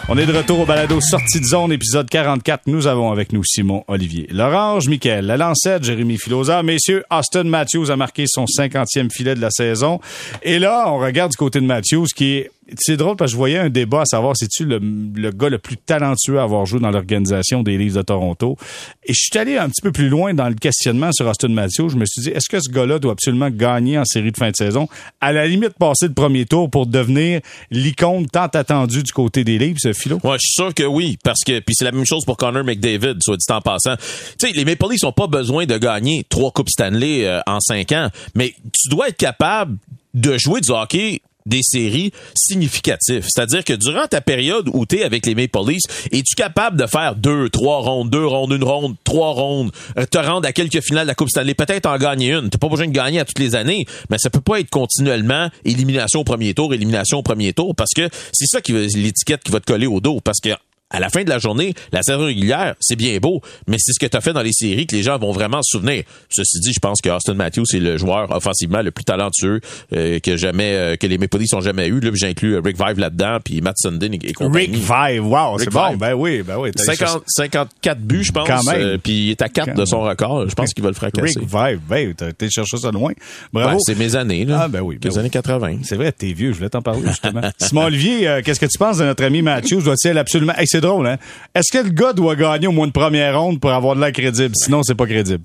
On 0.07 0.19
est 0.19 0.27
de 0.27 0.33
retour 0.33 0.61
au 0.61 0.67
balado 0.67 1.01
Sortie 1.01 1.41
de 1.41 1.45
zone, 1.47 1.73
épisode 1.73 2.09
44. 2.11 2.67
Nous 2.67 2.87
avons 2.87 3.11
avec 3.11 3.33
nous 3.33 3.43
Simon 3.43 3.85
Olivier. 3.89 4.29
L'Orange, 4.31 4.87
Michael, 4.87 5.25
la 5.25 5.39
Lancette, 5.39 5.83
Jérémy 5.83 6.19
Filosa. 6.19 6.63
Messieurs, 6.63 7.03
Austin 7.11 7.45
Matthews 7.45 7.91
a 7.91 7.97
marqué 7.97 8.27
son 8.29 8.45
50e 8.45 9.11
filet 9.11 9.35
de 9.35 9.41
la 9.41 9.51
saison. 9.51 10.01
Et 10.43 10.59
là, 10.59 10.85
on 10.89 10.99
regarde 10.99 11.31
du 11.31 11.37
côté 11.37 11.59
de 11.59 11.65
Matthews 11.65 12.07
qui 12.15 12.35
est 12.35 12.51
c'est 12.79 12.97
drôle 12.97 13.17
parce 13.17 13.31
que 13.31 13.33
je 13.33 13.37
voyais 13.37 13.59
un 13.59 13.71
débat 13.71 14.03
à 14.03 14.05
savoir 14.05 14.37
si 14.37 14.49
tu 14.49 14.65
le, 14.65 14.79
le 14.79 15.31
gars 15.31 15.49
le 15.49 15.59
plus 15.59 15.77
talentueux 15.77 16.39
à 16.39 16.45
avoir 16.45 16.67
joué 16.67 16.81
dans 16.81 16.91
l'organisation 16.91 17.63
des 17.63 17.77
Leafs 17.77 17.95
de 17.95 18.03
Toronto? 18.03 18.57
Et 19.05 19.13
je 19.13 19.21
suis 19.21 19.39
allé 19.39 19.57
un 19.57 19.69
petit 19.69 19.83
peu 19.83 19.93
plus 19.93 20.09
loin 20.09 20.35
dans 20.35 20.49
le 20.49 20.55
questionnement 20.55 21.13
sur 21.13 21.27
Austin 21.27 21.49
Matthews. 21.49 21.91
Je 21.91 21.97
me 21.97 22.07
suis 22.07 22.23
dit, 22.23 22.31
est-ce 22.31 22.49
que 22.49 22.61
ce 22.61 22.71
gars-là 22.71 22.99
doit 22.99 23.13
absolument 23.13 23.51
gagner 23.51 23.99
en 23.99 24.05
série 24.05 24.33
de 24.33 24.37
fin 24.37 24.51
de 24.51 24.57
saison? 24.57 24.89
À 25.21 25.33
la 25.33 25.47
limite, 25.47 25.75
passer 25.79 26.09
le 26.09 26.15
premier 26.15 26.47
tour 26.47 26.71
pour 26.71 26.87
devenir 26.87 27.41
l'icône 27.71 28.27
tant 28.27 28.47
attendue 28.47 29.03
du 29.03 29.13
côté 29.13 29.45
des 29.45 29.59
Leafs, 29.59 29.93
Philo? 29.93 30.19
Ouais, 30.25 30.37
je 30.41 30.47
suis 30.47 30.55
sûr 30.55 30.75
que 30.75 30.85
oui. 30.85 31.19
Parce 31.23 31.41
que, 31.45 31.61
puis 31.61 31.75
c'est 31.75 31.85
la 31.85 31.93
même 31.93 32.07
chose 32.07 32.25
pour 32.25 32.37
Connor 32.37 32.65
McDavid, 32.65 33.17
soit 33.21 33.37
dit 33.37 33.45
en 33.51 33.61
passant. 33.61 33.97
Tu 33.97 34.49
sais, 34.49 34.53
les 34.53 34.65
Maple 34.65 34.87
Leafs 34.91 35.03
n'ont 35.03 35.13
pas 35.13 35.27
besoin 35.27 35.67
de 35.67 35.77
gagner 35.77 36.25
trois 36.29 36.51
Coupes 36.51 36.71
Stanley 36.71 37.27
euh, 37.27 37.41
en 37.47 37.61
cinq 37.61 37.93
ans. 37.93 38.09
Mais 38.35 38.55
tu 38.73 38.89
dois 38.89 39.09
être 39.09 39.17
capable 39.17 39.77
de 40.15 40.39
jouer 40.39 40.61
du 40.61 40.71
hockey 40.71 41.21
des 41.47 41.63
séries 41.63 42.11
significatifs. 42.35 43.27
C'est-à-dire 43.29 43.65
que 43.65 43.75
durant 43.75 44.07
ta 44.07 44.21
période 44.21 44.69
où 44.73 44.87
tu 44.87 44.99
es 44.99 45.05
avec 45.05 45.27
les 45.27 45.35
Maple 45.35 45.59
Leafs, 45.69 46.07
es-tu 46.11 46.35
capable 46.35 46.79
de 46.81 46.87
faire 46.87 47.17
deux, 47.17 47.51
trois 47.51 47.81
rondes, 47.81 48.11
deux 48.11 48.27
rondes, 48.27 48.53
une 48.53 48.65
ronde, 48.65 48.97
trois 49.05 49.33
rondes, 49.33 49.71
euh, 49.99 50.07
te 50.07 50.19
rendre 50.19 50.49
à 50.49 50.53
quelques 50.53 50.81
finales 50.81 51.05
de 51.05 51.09
la 51.09 51.15
Coupe 51.15 51.29
Stanley, 51.29 51.55
peut-être 51.55 51.87
en 51.87 51.99
gagner 51.99 52.33
une? 52.33 52.49
T'as 52.49 52.59
pas 52.59 52.69
besoin 52.69 52.87
de 52.87 52.93
gagner 52.93 53.21
à 53.21 53.25
toutes 53.25 53.39
les 53.39 53.55
années, 53.55 53.85
mais 54.09 54.17
ça 54.19 54.31
peut 54.31 54.41
pas 54.41 54.61
être 54.61 54.71
continuellement 54.71 55.51
élimination 55.65 56.21
au 56.21 56.25
premier 56.25 56.55
tour, 56.55 56.73
élimination 56.73 57.19
au 57.19 57.23
premier 57.23 57.53
tour, 57.53 57.75
parce 57.75 57.93
que 57.95 58.09
c'est 58.33 58.47
ça 58.47 58.61
qui 58.61 58.73
l'étiquette 58.73 59.43
qui 59.43 59.53
va 59.53 59.61
te 59.61 59.67
coller 59.67 59.87
au 59.87 60.01
dos, 60.01 60.21
parce 60.25 60.41
que 60.41 60.51
à 60.95 61.01
la 61.01 61.09
fin 61.09 61.25
de 61.25 61.29
la 61.29 61.39
journée, 61.39 61.75
la 61.93 62.03
saison 62.03 62.25
régulière, 62.25 62.75
c'est 62.81 62.95
bien 62.95 63.19
beau, 63.19 63.41
mais 63.67 63.79
c'est 63.81 63.93
ce 63.93 63.99
que 63.99 64.07
tu 64.07 64.17
as 64.17 64.21
fait 64.21 64.33
dans 64.33 64.43
les 64.43 64.53
séries 64.53 64.87
que 64.87 64.95
les 64.95 65.03
gens 65.03 65.19
vont 65.19 65.33
vraiment 65.33 65.61
se 65.63 65.77
souvenir. 65.77 66.05
Ceci 66.29 66.61
dit, 66.61 66.73
je 66.73 66.79
pense 66.79 67.01
que 67.01 67.09
Austin 67.09 67.35
Matthews 67.35 67.65
est 67.75 67.81
le 67.81 67.99
joueur 67.99 68.31
offensivement 68.31 68.81
le 68.81 68.93
plus 68.93 69.05
talentueux 69.05 69.61
euh, 69.93 70.21
que 70.21 70.37
jamais 70.37 70.73
euh, 70.75 70.97
que 70.97 71.09
les 71.09 71.19
Maple 71.19 71.39
Leafs 71.39 71.55
ont 71.55 71.61
jamais 71.61 71.89
eu. 71.89 71.99
Là, 71.99 72.11
j'inclus 72.15 72.59
Rick 72.59 72.77
Vive 72.79 73.01
là-dedans, 73.01 73.39
puis 73.45 73.61
Matt 73.61 73.77
Sundin 73.79 74.13
et, 74.13 74.33
compagnie. 74.33 74.67
Rick 74.67 74.75
Vive, 74.77 75.27
wow, 75.27 75.59
c'est 75.59 75.71
bon. 75.71 75.97
Ben 75.97 76.15
oui, 76.15 76.43
ben 76.43 76.59
oui. 76.59 76.71
50, 76.77 77.25
54 77.27 78.01
buts, 78.01 78.23
je 78.23 78.33
pense. 78.33 78.47
Quand 78.47 78.63
même. 78.63 78.81
Euh, 78.81 78.99
puis 78.99 79.13
il 79.13 79.31
est 79.31 79.43
à 79.43 79.49
4 79.49 79.75
de 79.75 79.85
son 79.85 80.03
record. 80.03 80.49
Je 80.49 80.55
pense 80.55 80.73
qu'il 80.75 80.85
va 80.85 80.91
le 80.91 80.95
fracasser. 80.95 81.41
Rick 81.41 81.49
Vive, 81.49 81.81
ben, 81.89 82.15
t'as 82.15 82.29
été 82.29 82.49
chercher 82.51 82.77
ça 82.77 82.93
loin. 82.93 83.13
Bravo. 83.53 83.79
c'est 83.85 83.99
mes 83.99 84.15
années, 84.15 84.45
là. 84.45 84.63
Ah, 84.65 84.69
ben 84.69 84.81
oui. 84.81 84.99
Ben 85.01 85.11
mes 85.11 85.19
années 85.19 85.31
80. 85.31 85.79
C'est 85.83 85.97
vrai, 85.97 86.13
t'es 86.13 86.33
vieux, 86.33 86.53
je 86.53 86.59
voulais 86.59 86.71
t'en 86.71 86.83
parler, 86.83 87.09
justement. 87.09 87.41
Simon 87.59 87.87
Olivier, 87.87 88.41
qu'est-ce 88.45 88.61
que 88.61 88.67
tu 88.67 88.79
penses 88.79 88.99
de 88.99 89.05
notre 89.05 89.25
ami 89.25 89.43
Matthews? 89.43 89.83
Doit-il 89.83 90.17
absolument, 90.19 90.55
hey, 90.57 90.67
drôle, 90.87 91.07
hein? 91.07 91.17
Est-ce 91.55 91.77
que 91.77 91.85
le 91.85 91.91
gars 91.91 92.13
doit 92.13 92.37
gagner 92.37 92.67
au 92.67 92.73
moins 92.73 92.87
une 92.87 92.93
première 92.93 93.41
ronde 93.41 93.61
pour 93.61 93.73
avoir 93.73 93.95
de 93.97 94.01
l'air 94.01 94.13
crédible? 94.13 94.55
Sinon, 94.55 94.83
c'est 94.83 94.95
pas 94.95 95.07
crédible. 95.07 95.45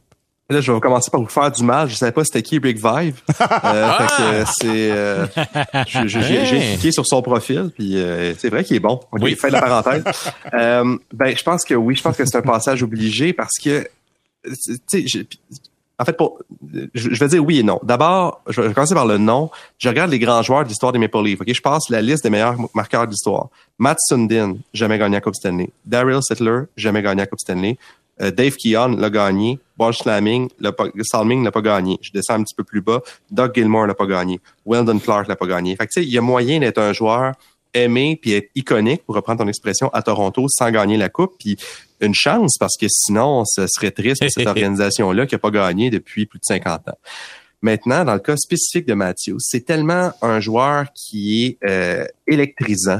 Là, 0.52 0.62
je 0.62 0.72
vais 0.72 0.80
commencer 0.80 1.12
par 1.12 1.22
vous 1.22 1.28
faire 1.28 1.52
du 1.52 1.64
mal. 1.64 1.90
Je 1.90 1.96
savais 1.96 2.12
pas 2.12 2.24
c'était 2.24 2.42
qui 2.42 2.58
Rick 2.58 2.78
Vive. 2.78 3.22
Euh, 3.62 3.92
fait 3.92 4.06
que 4.06 4.22
euh, 4.22 4.46
c'est, 4.46 4.92
euh, 4.92 5.28
j'ai 6.06 6.60
cliqué 6.60 6.92
sur 6.92 7.06
son 7.06 7.22
profil, 7.22 7.72
puis 7.76 7.98
euh, 7.98 8.34
c'est 8.38 8.50
vrai 8.50 8.64
qu'il 8.64 8.78
est 8.78 8.80
bon. 8.80 9.00
Okay, 9.12 9.24
oui. 9.24 9.36
Fait 9.36 9.50
la 9.50 9.62
parenthèse. 9.62 10.04
ben, 10.54 11.36
je 11.36 11.44
pense 11.44 11.66
que 11.66 11.76
oui, 11.76 11.96
je 11.96 12.02
pense 12.02 12.16
que 12.16 12.26
c'est 12.26 12.38
un 12.38 12.42
passage 12.42 12.82
obligé 12.82 13.34
parce 13.34 13.58
que, 13.62 13.88
tu 14.44 15.08
sais, 15.08 15.28
en 16.00 16.06
fait, 16.06 16.14
pour, 16.14 16.40
je, 16.94 17.10
vais 17.10 17.28
dire 17.28 17.44
oui 17.44 17.60
et 17.60 17.64
non. 17.64 17.80
D'abord, 17.84 18.42
je 18.48 18.62
vais 18.62 18.74
commencer 18.74 18.94
par 18.94 19.06
le 19.06 19.18
non. 19.18 19.50
Je 19.78 19.90
regarde 19.90 20.10
les 20.10 20.20
grands 20.20 20.42
joueurs 20.42 20.64
de 20.64 20.70
l'histoire 20.70 20.94
des 20.94 21.00
Maple 21.00 21.22
Leafs. 21.24 21.42
Okay? 21.42 21.54
Je 21.54 21.62
passe 21.62 21.90
la 21.90 22.02
liste 22.02 22.24
des 22.24 22.30
meilleurs 22.30 22.56
marqueurs 22.74 23.06
de 23.06 23.12
l'histoire. 23.12 23.50
Matt 23.78 23.98
Sundin, 24.00 24.56
jamais 24.74 24.98
gagné 24.98 25.18
à 25.18 25.22
Coupe 25.22 25.36
Stanley. 25.36 25.70
Daryl 25.86 26.20
Sittler, 26.22 26.62
jamais 26.78 27.02
gagné 27.02 27.24
à 27.24 27.26
Coupe 27.26 27.40
Stanley. 27.40 27.78
Euh, 28.22 28.32
Dave 28.32 28.56
Keon 28.56 28.96
l'a 28.98 29.10
gagné. 29.10 29.60
Bosch 29.78 30.00
Slamming, 30.00 30.50
Salming 31.04 31.44
l'a 31.44 31.52
pas 31.52 31.62
gagné. 31.62 31.98
Je 32.02 32.12
descends 32.12 32.36
un 32.36 32.44
petit 32.44 32.56
peu 32.56 32.64
plus 32.64 32.82
bas. 32.82 33.02
Doug 33.30 33.52
Gilmore 33.54 33.88
l'a 33.88 33.94
pas 33.94 34.06
gagné. 34.06 34.40
Weldon 34.66 35.00
Clark 35.00 35.28
l'a 35.28 35.36
pas 35.36 35.48
gagné. 35.48 35.76
Fait 35.76 35.86
que, 35.86 35.92
tu 35.92 36.02
sais, 36.02 36.08
il 36.08 36.14
y 36.14 36.18
a 36.18 36.22
moyen 36.22 36.60
d'être 36.60 36.80
un 36.80 36.94
joueur 36.94 37.34
aimé 37.74 38.18
puis 38.22 38.34
être 38.34 38.50
iconique, 38.56 39.04
pour 39.06 39.16
reprendre 39.16 39.44
ton 39.44 39.48
expression, 39.48 39.90
à 39.90 40.02
Toronto 40.02 40.48
sans 40.48 40.72
gagner 40.72 40.98
la 40.98 41.10
coupe. 41.10 41.34
Puis 41.40 41.58
une 42.02 42.16
chance 42.16 42.58
parce 42.60 42.78
que 42.78 42.88
sinon, 42.90 43.44
ce 43.46 43.68
serait 43.68 43.92
triste 43.92 44.22
pour 44.22 44.32
cette 44.32 44.48
organisation-là 44.48 45.26
qui 45.26 45.36
n'a 45.36 45.40
pas 45.40 45.52
gagné 45.52 45.90
depuis 45.90 46.26
plus 46.26 46.40
de 46.40 46.46
50 46.46 46.90
ans. 46.90 46.98
Maintenant, 47.62 48.06
dans 48.06 48.14
le 48.14 48.20
cas 48.20 48.38
spécifique 48.38 48.88
de 48.88 48.94
Matthews, 48.94 49.40
c'est 49.40 49.66
tellement 49.66 50.14
un 50.22 50.40
joueur 50.40 50.86
qui 50.94 51.46
est 51.46 51.70
euh, 51.70 52.06
électrisant, 52.26 53.00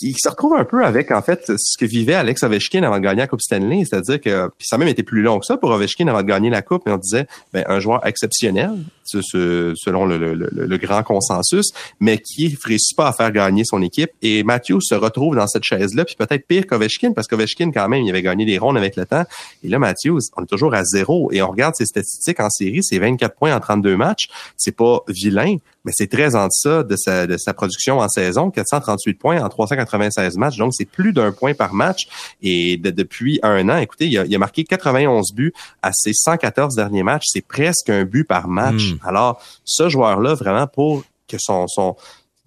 qui 0.00 0.14
se 0.18 0.28
retrouve 0.28 0.54
un 0.54 0.64
peu 0.64 0.84
avec, 0.84 1.10
en 1.10 1.20
fait, 1.20 1.52
ce 1.58 1.76
que 1.78 1.84
vivait 1.84 2.14
Alex 2.14 2.42
Ovechkin 2.42 2.82
avant 2.82 2.96
de 2.96 3.02
gagner 3.02 3.20
la 3.20 3.26
Coupe 3.26 3.42
Stanley. 3.42 3.84
C'est-à-dire 3.84 4.20
que, 4.20 4.50
ça 4.58 4.76
a 4.76 4.78
même 4.78 4.88
été 4.88 5.02
plus 5.02 5.20
long 5.20 5.38
que 5.38 5.44
ça 5.44 5.58
pour 5.58 5.70
Ovechkin 5.70 6.08
avant 6.08 6.22
de 6.22 6.26
gagner 6.26 6.48
la 6.48 6.62
Coupe, 6.62 6.82
mais 6.86 6.92
on 6.92 6.96
disait, 6.96 7.26
ben, 7.52 7.64
un 7.68 7.80
joueur 7.80 8.06
exceptionnel, 8.06 8.70
selon 9.04 10.06
le, 10.06 10.76
grand 10.78 11.02
consensus, 11.02 11.72
mais 11.98 12.18
qui 12.18 12.48
ne 12.48 12.56
réussit 12.66 12.96
pas 12.96 13.08
à 13.08 13.12
faire 13.12 13.30
gagner 13.30 13.64
son 13.64 13.82
équipe. 13.82 14.10
Et 14.22 14.42
Matthew 14.42 14.80
se 14.80 14.94
retrouve 14.94 15.36
dans 15.36 15.46
cette 15.46 15.64
chaise-là, 15.64 16.06
puis 16.06 16.16
peut-être 16.16 16.46
pire 16.46 16.66
qu'Ovechkin, 16.66 17.12
parce 17.12 17.26
qu'Ovechkin, 17.26 17.70
quand 17.70 17.88
même, 17.88 18.02
il 18.02 18.10
avait 18.10 18.22
gagné 18.22 18.46
des 18.46 18.56
rondes 18.56 18.78
avec 18.78 18.96
le 18.96 19.04
temps. 19.04 19.24
Et 19.62 19.68
là, 19.68 19.78
Matthews, 19.78 20.20
on 20.36 20.44
est 20.44 20.46
toujours 20.46 20.74
à 20.74 20.84
zéro. 20.84 21.30
Et 21.32 21.42
on 21.42 21.50
regarde 21.50 21.74
ses 21.74 21.86
statistiques 21.86 22.40
en 22.40 22.48
série, 22.48 22.82
c'est 22.82 22.98
24 22.98 23.36
points 23.36 23.54
en 23.54 23.60
32 23.60 23.96
matchs. 23.96 24.28
C'est 24.56 24.74
pas 24.74 25.00
vilain, 25.08 25.56
mais 25.84 25.92
c'est 25.94 26.08
très 26.08 26.34
en 26.34 26.46
deçà 26.46 26.82
de 26.82 26.96
sa, 26.96 27.26
de 27.26 27.36
sa 27.36 27.54
production 27.54 27.98
en 27.98 28.08
saison, 28.08 28.50
438 28.50 29.14
points 29.14 29.42
en 29.42 29.48
396 29.48 30.36
matchs, 30.36 30.56
donc 30.56 30.74
c'est 30.74 30.84
plus 30.84 31.12
d'un 31.12 31.32
point 31.32 31.54
par 31.54 31.74
match. 31.74 32.08
Et 32.42 32.76
depuis 32.76 33.40
un 33.42 33.68
an, 33.68 33.78
écoutez, 33.78 34.06
il 34.06 34.18
a, 34.18 34.24
il 34.24 34.34
a, 34.34 34.38
marqué 34.38 34.64
91 34.64 35.32
buts 35.32 35.52
à 35.82 35.92
ses 35.92 36.12
114 36.12 36.74
derniers 36.74 37.02
matchs, 37.02 37.24
c'est 37.26 37.46
presque 37.46 37.90
un 37.90 38.04
but 38.04 38.24
par 38.24 38.48
match. 38.48 38.92
Hmm. 38.92 39.06
Alors, 39.06 39.40
ce 39.64 39.88
joueur-là, 39.88 40.34
vraiment, 40.34 40.66
pour 40.66 41.04
que 41.28 41.36
son, 41.38 41.66
son 41.68 41.96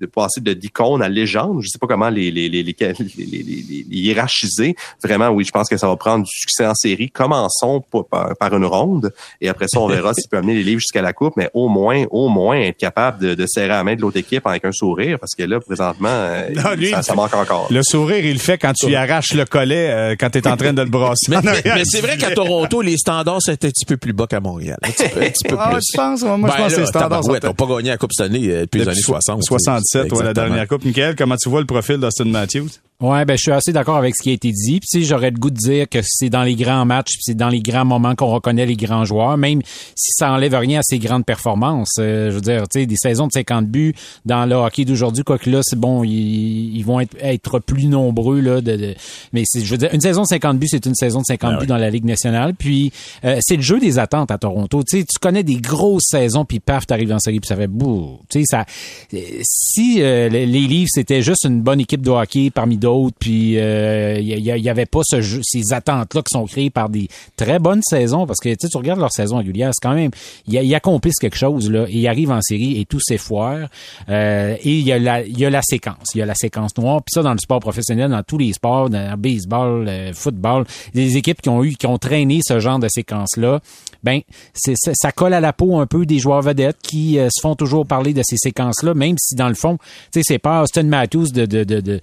de 0.04 0.12
passer 0.12 0.42
de 0.42 0.54
d'icône 0.54 1.02
à 1.02 1.10
légende. 1.10 1.62
Je 1.62 1.70
sais 1.70 1.80
pas 1.80 1.88
comment 1.88 2.10
les, 2.10 2.32
les, 2.32 2.50
les, 2.50 2.64
les, 2.64 2.74
les, 2.74 3.86
hiérarchiser. 3.90 4.76
Vraiment, 5.04 5.30
oui, 5.30 5.46
je 5.46 5.52
pense 5.52 5.70
que 5.70 5.78
ça 5.78 5.88
va 5.88 5.96
prendre 5.96 6.26
du 6.26 6.32
succès 6.32 6.66
en 6.66 6.74
série. 6.74 7.10
Commençons 7.10 7.84
par, 8.10 8.36
par 8.38 8.54
une 8.56 8.66
ronde 8.66 9.14
et 9.42 9.50
après 9.50 9.68
ça, 9.68 9.80
on 9.80 9.88
verra 9.88 10.14
s'il 10.18 10.30
peut 10.30 10.38
amener 10.38 10.56
les 10.56 10.64
livres 10.64 10.80
jusqu'à 10.80 11.02
la 11.02 11.14
coupe, 11.14 11.34
mais 11.38 11.50
au 11.54 11.70
moins, 11.70 12.06
au 12.12 12.30
moins 12.30 12.58
être 12.58 12.78
capable 12.78 13.20
de, 13.20 13.34
de 13.34 13.46
serrer 13.48 13.68
la 13.70 13.84
main 13.84 13.96
de 13.96 14.02
l'autre 14.02 14.18
équipe 14.18 14.46
avec 14.46 14.66
un 14.66 14.72
sourire 14.72 15.20
parce 15.20 15.36
que 15.36 15.44
là, 15.44 15.60
présentement, 15.60 16.10
euh, 16.10 17.02
ça, 17.02 17.16
manque 17.16 17.34
encore. 17.34 17.68
Le 17.70 17.82
sourire, 17.84 18.26
il 18.26 18.34
le 18.34 18.40
fait 18.40 18.58
quand 18.58 18.74
tu 18.74 18.88
y 18.88 18.96
arraches 18.96 19.34
le 19.34 19.46
collet, 19.46 19.90
euh, 19.90 20.16
quand 20.20 20.30
tu 20.30 20.40
es 20.40 20.48
en 20.48 20.58
train 20.58 20.74
de 20.74 20.82
le 20.82 20.90
brasser. 20.90 21.32
mais, 21.66 21.84
c'est 21.86 22.02
vrai 22.02 22.18
qu'à 22.18 22.32
Toronto, 22.32 22.82
les 22.82 22.98
standards, 22.98 23.42
c'était 23.42 23.68
un 23.68 23.72
petit 23.72 23.86
peu 23.86 23.98
plus 23.98 24.14
bas 24.14 24.28
qu'à 24.28 24.40
Montréal. 24.40 24.78
Un 24.82 24.92
petit 24.92 25.10
peu, 25.10 25.22
un 25.22 25.30
petit 25.30 25.48
peu 25.48 25.56
ah, 25.58 25.72
plus. 25.72 25.82
je 25.92 25.98
pense, 25.98 26.24
moi, 26.24 26.38
je 26.38 26.58
ben 26.58 26.64
pense 26.64 26.76
que 26.76 26.80
les 26.82 26.86
standards 26.88 27.26
ouais, 27.28 27.40
t'as 27.40 27.54
pas 27.54 27.66
gagné 27.66 27.90
la 27.90 27.98
Coupe 27.98 28.12
cette 28.14 28.28
année 28.28 28.50
euh, 28.50 28.62
depuis, 28.62 28.82
les 28.82 28.90
années 28.90 29.02
60. 29.02 29.44
67, 30.02 30.12
ouais, 30.18 30.24
la 30.24 30.34
dernière 30.34 30.68
Coupe. 30.68 30.86
Michael, 30.86 31.16
comment 31.16 31.36
tu 31.36 31.50
vois 31.50 31.60
le 31.60 31.66
profil 31.66 31.98
d'Austin 31.98 32.26
Matthews? 32.26 32.70
Ouais, 33.02 33.26
ben 33.26 33.36
je 33.36 33.42
suis 33.42 33.52
assez 33.52 33.74
d'accord 33.74 33.98
avec 33.98 34.16
ce 34.16 34.24
qui 34.24 34.30
a 34.30 34.34
été 34.34 34.52
dit. 34.52 34.80
Puis 34.80 35.04
j'aurais 35.04 35.32
le 35.32 35.38
goût 35.38 35.50
de 35.50 35.58
dire 35.58 35.90
que 35.90 36.00
c'est 36.04 36.30
dans 36.30 36.44
les 36.44 36.56
grands 36.56 36.86
matchs, 36.86 37.16
c'est 37.20 37.36
dans 37.36 37.50
les 37.50 37.62
grands 37.62 37.84
moments 37.84 38.16
qu'on 38.16 38.28
reconnaît 38.28 38.66
les 38.66 38.78
grands 38.78 39.04
joueurs, 39.04 39.38
même 39.38 39.62
si 39.96 40.12
ça 40.14 40.32
enlève 40.32 40.54
rien 40.54 40.80
à 40.80 40.84
ses 40.84 41.00
grandes 41.00 41.26
performances. 41.26 41.96
Euh, 42.00 42.30
je 42.30 42.36
veux 42.36 42.42
dire, 42.42 42.64
tu 42.70 42.80
sais, 42.80 42.86
des 42.86 42.96
saisons 42.96 43.28
de 43.28 43.34
50 43.34 43.68
buts 43.68 43.94
dans 44.26 44.46
le 44.46 44.56
hockey 44.56 44.86
d'aujourd'hui, 44.86 45.24
quoi 45.24 45.38
que 45.38 45.50
là, 45.50 45.60
c'est 45.64 45.78
bon, 45.78 46.04
ils, 46.06 46.82
vont 46.84 47.02
être, 47.02 47.18
être, 47.20 47.60
plus 47.60 47.88
nombreux 47.88 48.40
là. 48.40 48.62
De, 48.62 48.96
mais 49.34 49.44
je 49.54 49.70
veux 49.70 49.78
dire, 49.78 49.90
une 49.94 50.02
saison 50.02 50.22
de 50.22 50.28
50 50.28 50.58
buts, 50.58 50.68
c'est 50.70 50.86
une 50.86 50.96
saison 50.96 51.20
de 51.20 51.26
50 51.26 51.54
ah 51.54 51.60
buts 51.60 51.68
dans 51.68 51.78
la 51.78 51.90
Ligue 51.90 52.06
nationale. 52.06 52.54
Puis 52.54 52.94
euh, 53.26 53.38
c'est 53.42 53.58
le 53.58 53.62
jeu 53.64 53.80
des 53.80 54.00
attentes 54.00 54.32
à 54.32 54.38
Toronto. 54.38 54.82
Tu 54.84 55.00
sais, 55.00 55.04
tu 55.06 55.20
connais 55.20 55.44
des 55.44 55.58
grosses 55.58 56.08
saisons, 56.10 56.46
puis 56.46 56.62
paf, 56.62 56.88
t'arrives 56.88 57.12
en 57.12 57.20
série, 57.20 57.42
puis 57.42 57.50
ça 57.50 57.58
fait 57.58 57.68
bouh. 57.68 58.20
Tu 58.30 58.40
sais, 58.40 58.46
ça. 58.46 58.66
Si 59.44 60.02
euh, 60.02 60.30
les 60.30 60.46
Leafs 60.46 60.90
c'était 60.94 61.22
juste 61.22 61.46
une 61.46 61.62
bonne 61.62 61.80
équipe 61.80 62.02
de 62.02 62.12
hockey 62.12 62.50
parmi 62.50 62.78
d'autres, 62.84 63.16
puis 63.20 63.54
il 63.54 63.60
euh, 63.60 64.20
y, 64.20 64.70
avait 64.70 64.86
pas 64.86 65.02
ce 65.04 65.22
ces 65.42 65.74
attentes-là 65.74 66.22
qui 66.22 66.32
sont 66.32 66.46
créées 66.46 66.70
par 66.70 66.90
des 66.90 67.08
très 67.36 67.60
bonnes 67.60 67.82
saisons, 67.82 68.28
parce 68.28 68.40
que 68.40 68.54
tu 68.54 68.78
regardes 68.78 69.00
leur 69.00 69.12
saison 69.12 69.38
régulière, 69.38 69.72
c'est 69.74 69.88
quand 69.88 69.96
même, 69.96 70.12
ils 70.48 70.76
accomplissent 70.76 71.20
quelque 71.20 71.38
chose, 71.38 71.72
là, 71.72 71.86
ils 71.90 72.08
arrivent 72.08 72.32
en 72.32 72.42
série 72.42 72.80
et 72.80 72.86
tout 72.86 73.00
s'effoire. 73.00 73.70
Euh, 74.10 74.56
et 74.62 74.72
il 74.72 74.86
y, 74.86 74.92
a 74.92 75.00
la, 75.00 75.26
y 75.26 75.46
a 75.46 75.50
la 75.50 75.62
séquence, 75.62 76.14
il 76.14 76.20
y 76.20 76.22
a 76.22 76.26
la 76.26 76.36
séquence 76.36 76.78
noire, 76.78 77.02
puis 77.02 77.14
ça 77.14 77.24
dans 77.24 77.34
le 77.34 77.40
sport 77.40 77.60
professionnel, 77.60 78.12
dans 78.12 78.24
tous 78.24 78.38
les 78.38 78.54
sports, 78.54 78.90
dans 78.90 79.12
le 79.12 79.18
baseball, 79.18 79.90
football, 80.14 80.66
des 80.94 81.18
équipes 81.18 81.42
qui 81.42 81.50
ont 81.50 81.64
eu, 81.64 81.76
qui 81.76 81.88
ont 81.88 81.98
traîné 81.98 82.42
ce 82.46 82.60
genre 82.60 82.80
de 82.80 82.88
séquence-là, 82.90 83.62
ben 84.04 84.20
c'est 84.54 84.76
ça, 84.76 85.12
colle 85.12 85.34
à 85.34 85.40
la 85.40 85.54
peau 85.54 85.80
un 85.80 85.88
peu 85.88 86.06
des 86.06 86.20
joueurs 86.20 86.42
vedettes 86.42 86.78
qui 86.84 87.18
euh, 87.18 87.30
se 87.34 87.42
font 87.42 87.56
toujours 87.56 87.86
parler 87.86 88.14
de 88.14 88.22
ces 88.24 88.38
séquences-là, 88.38 88.94
même 88.94 89.16
si 89.18 89.36
dans 89.36 89.48
le 89.48 89.56
fond, 89.56 89.78
tu 90.12 90.20
sais, 90.20 90.22
c'est 90.24 90.40
pas 90.40 90.62
Austin 90.62 90.84
Matthews 90.84 91.32
de, 91.32 91.46
de, 91.46 91.64
de, 91.64 91.80
de 91.80 92.02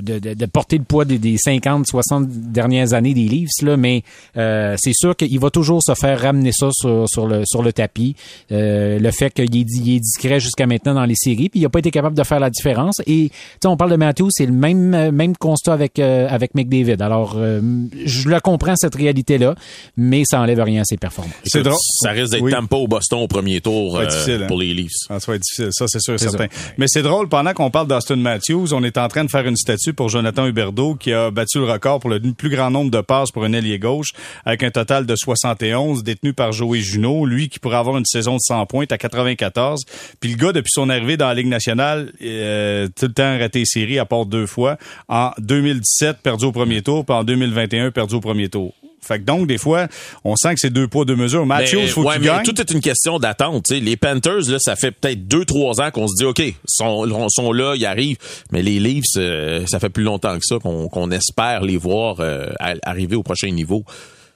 de, 0.00 0.18
de, 0.18 0.46
porter 0.46 0.78
le 0.78 0.84
poids 0.84 1.04
des, 1.04 1.18
des 1.18 1.36
50, 1.36 1.86
60 1.86 2.28
dernières 2.28 2.94
années 2.94 3.14
des 3.14 3.28
Leafs, 3.28 3.62
là, 3.62 3.76
mais 3.76 4.02
euh, 4.36 4.76
c'est 4.78 4.94
sûr 4.94 5.16
qu'il 5.16 5.38
va 5.38 5.50
toujours 5.50 5.82
se 5.82 5.94
faire 5.94 6.20
ramener 6.20 6.52
ça 6.52 6.68
sur, 6.72 7.08
sur, 7.08 7.26
le, 7.26 7.42
sur 7.44 7.62
le 7.62 7.72
tapis. 7.72 8.16
Euh, 8.50 8.98
le 8.98 9.10
fait 9.10 9.32
qu'il 9.32 9.56
est, 9.56 9.66
il 9.74 9.96
est 9.96 10.00
discret 10.00 10.40
jusqu'à 10.40 10.66
maintenant 10.66 10.94
dans 10.94 11.04
les 11.04 11.14
séries, 11.14 11.48
puis 11.48 11.60
il 11.60 11.62
n'a 11.62 11.68
pas 11.68 11.80
été 11.80 11.90
capable 11.90 12.16
de 12.16 12.22
faire 12.24 12.40
la 12.40 12.50
différence. 12.50 13.00
Et 13.06 13.30
on 13.64 13.76
parle 13.76 13.90
de 13.90 13.96
Matthews, 13.96 14.30
c'est 14.30 14.46
le 14.46 14.52
même, 14.52 15.10
même 15.10 15.36
constat 15.36 15.72
avec, 15.72 15.98
euh, 15.98 16.26
avec 16.28 16.54
McDavid. 16.54 17.02
Alors, 17.02 17.36
je 17.36 18.28
le 18.28 18.40
comprends, 18.40 18.76
cette 18.76 18.94
réalité-là, 18.94 19.54
mais 19.96 20.22
ça 20.24 20.40
enlève 20.40 20.60
rien 20.60 20.82
à 20.82 20.84
ses 20.84 20.96
performances. 20.96 21.34
C'est 21.44 21.62
drôle. 21.62 21.76
Ça 22.00 22.10
risque 22.10 22.32
d'être 22.32 22.48
Tampa 22.48 22.76
au 22.76 22.86
Boston 22.86 23.20
au 23.20 23.28
premier 23.28 23.60
tour 23.60 24.00
hein? 24.00 24.06
pour 24.48 24.58
les 24.58 24.74
Leafs. 24.74 24.90
Ah, 25.08 25.20
ça 25.20 25.32
va 25.32 25.36
être 25.36 25.42
difficile, 25.42 25.68
ça 25.70 25.86
c'est 25.88 26.00
sûr 26.00 26.14
et 26.14 26.18
certain. 26.18 26.46
Mais 26.78 26.86
c'est 26.88 27.02
drôle, 27.02 27.28
pendant 27.28 27.52
qu'on 27.52 27.70
parle 27.70 27.86
d'Austin 27.86 28.16
Matthews, 28.16 28.72
on 28.72 28.82
est 28.84 28.98
en 28.98 29.08
train 29.08 29.24
de 29.24 29.30
faire 29.30 29.46
une 29.46 29.56
statue 29.56 29.81
pour 29.90 30.08
Jonathan 30.08 30.46
Huberdeau, 30.46 30.94
qui 30.94 31.12
a 31.12 31.30
battu 31.32 31.58
le 31.58 31.64
record 31.64 31.98
pour 31.98 32.10
le 32.10 32.20
plus 32.20 32.50
grand 32.50 32.70
nombre 32.70 32.90
de 32.90 33.00
passes 33.00 33.32
pour 33.32 33.42
un 33.44 33.52
ailier 33.52 33.78
gauche, 33.78 34.10
avec 34.44 34.62
un 34.62 34.70
total 34.70 35.06
de 35.06 35.16
71, 35.16 36.04
détenu 36.04 36.32
par 36.32 36.52
Joey 36.52 36.80
Junot. 36.80 37.26
Lui, 37.26 37.48
qui 37.48 37.58
pourrait 37.58 37.78
avoir 37.78 37.96
une 37.98 38.04
saison 38.04 38.34
de 38.34 38.40
100 38.40 38.66
points, 38.66 38.84
à 38.90 38.98
94. 38.98 39.82
Puis 40.20 40.30
le 40.30 40.36
gars, 40.36 40.52
depuis 40.52 40.70
son 40.72 40.88
arrivée 40.88 41.16
dans 41.16 41.26
la 41.26 41.34
Ligue 41.34 41.48
nationale, 41.48 42.12
euh, 42.22 42.86
tout 42.94 43.06
le 43.06 43.12
temps 43.12 43.38
raté 43.38 43.64
série, 43.64 43.98
à 43.98 44.04
part 44.04 44.26
deux 44.26 44.46
fois. 44.46 44.76
En 45.08 45.30
2017, 45.38 46.18
perdu 46.22 46.44
au 46.44 46.52
premier 46.52 46.82
tour, 46.82 47.04
puis 47.04 47.16
en 47.16 47.24
2021, 47.24 47.90
perdu 47.90 48.14
au 48.14 48.20
premier 48.20 48.48
tour. 48.48 48.74
Fait 49.04 49.18
que 49.18 49.24
donc, 49.24 49.48
des 49.48 49.58
fois, 49.58 49.88
on 50.24 50.36
sent 50.36 50.54
que 50.54 50.60
c'est 50.60 50.70
deux 50.70 50.86
poids, 50.86 51.04
deux 51.04 51.16
mesures. 51.16 51.44
Matthews, 51.44 51.88
faut 51.88 52.04
ouais, 52.04 52.18
mais 52.20 52.42
tout 52.44 52.60
est 52.60 52.70
une 52.70 52.80
question 52.80 53.18
d'attente. 53.18 53.68
Les 53.70 53.96
Panthers, 53.96 54.48
là, 54.48 54.58
ça 54.60 54.76
fait 54.76 54.92
peut-être 54.92 55.26
deux, 55.26 55.44
trois 55.44 55.80
ans 55.80 55.90
qu'on 55.90 56.06
se 56.06 56.14
dit, 56.16 56.24
OK, 56.24 56.38
ils 56.38 56.54
sont, 56.66 57.28
sont 57.28 57.52
là, 57.52 57.74
ils 57.76 57.84
arrivent. 57.84 58.18
Mais 58.52 58.62
les 58.62 58.78
Leafs, 58.78 59.04
euh, 59.16 59.64
ça 59.66 59.80
fait 59.80 59.88
plus 59.88 60.04
longtemps 60.04 60.38
que 60.38 60.44
ça 60.44 60.56
qu'on 60.60 61.10
espère 61.10 61.62
les 61.62 61.76
voir 61.76 62.16
euh, 62.20 62.46
arriver 62.84 63.16
au 63.16 63.22
prochain 63.24 63.50
niveau. 63.50 63.84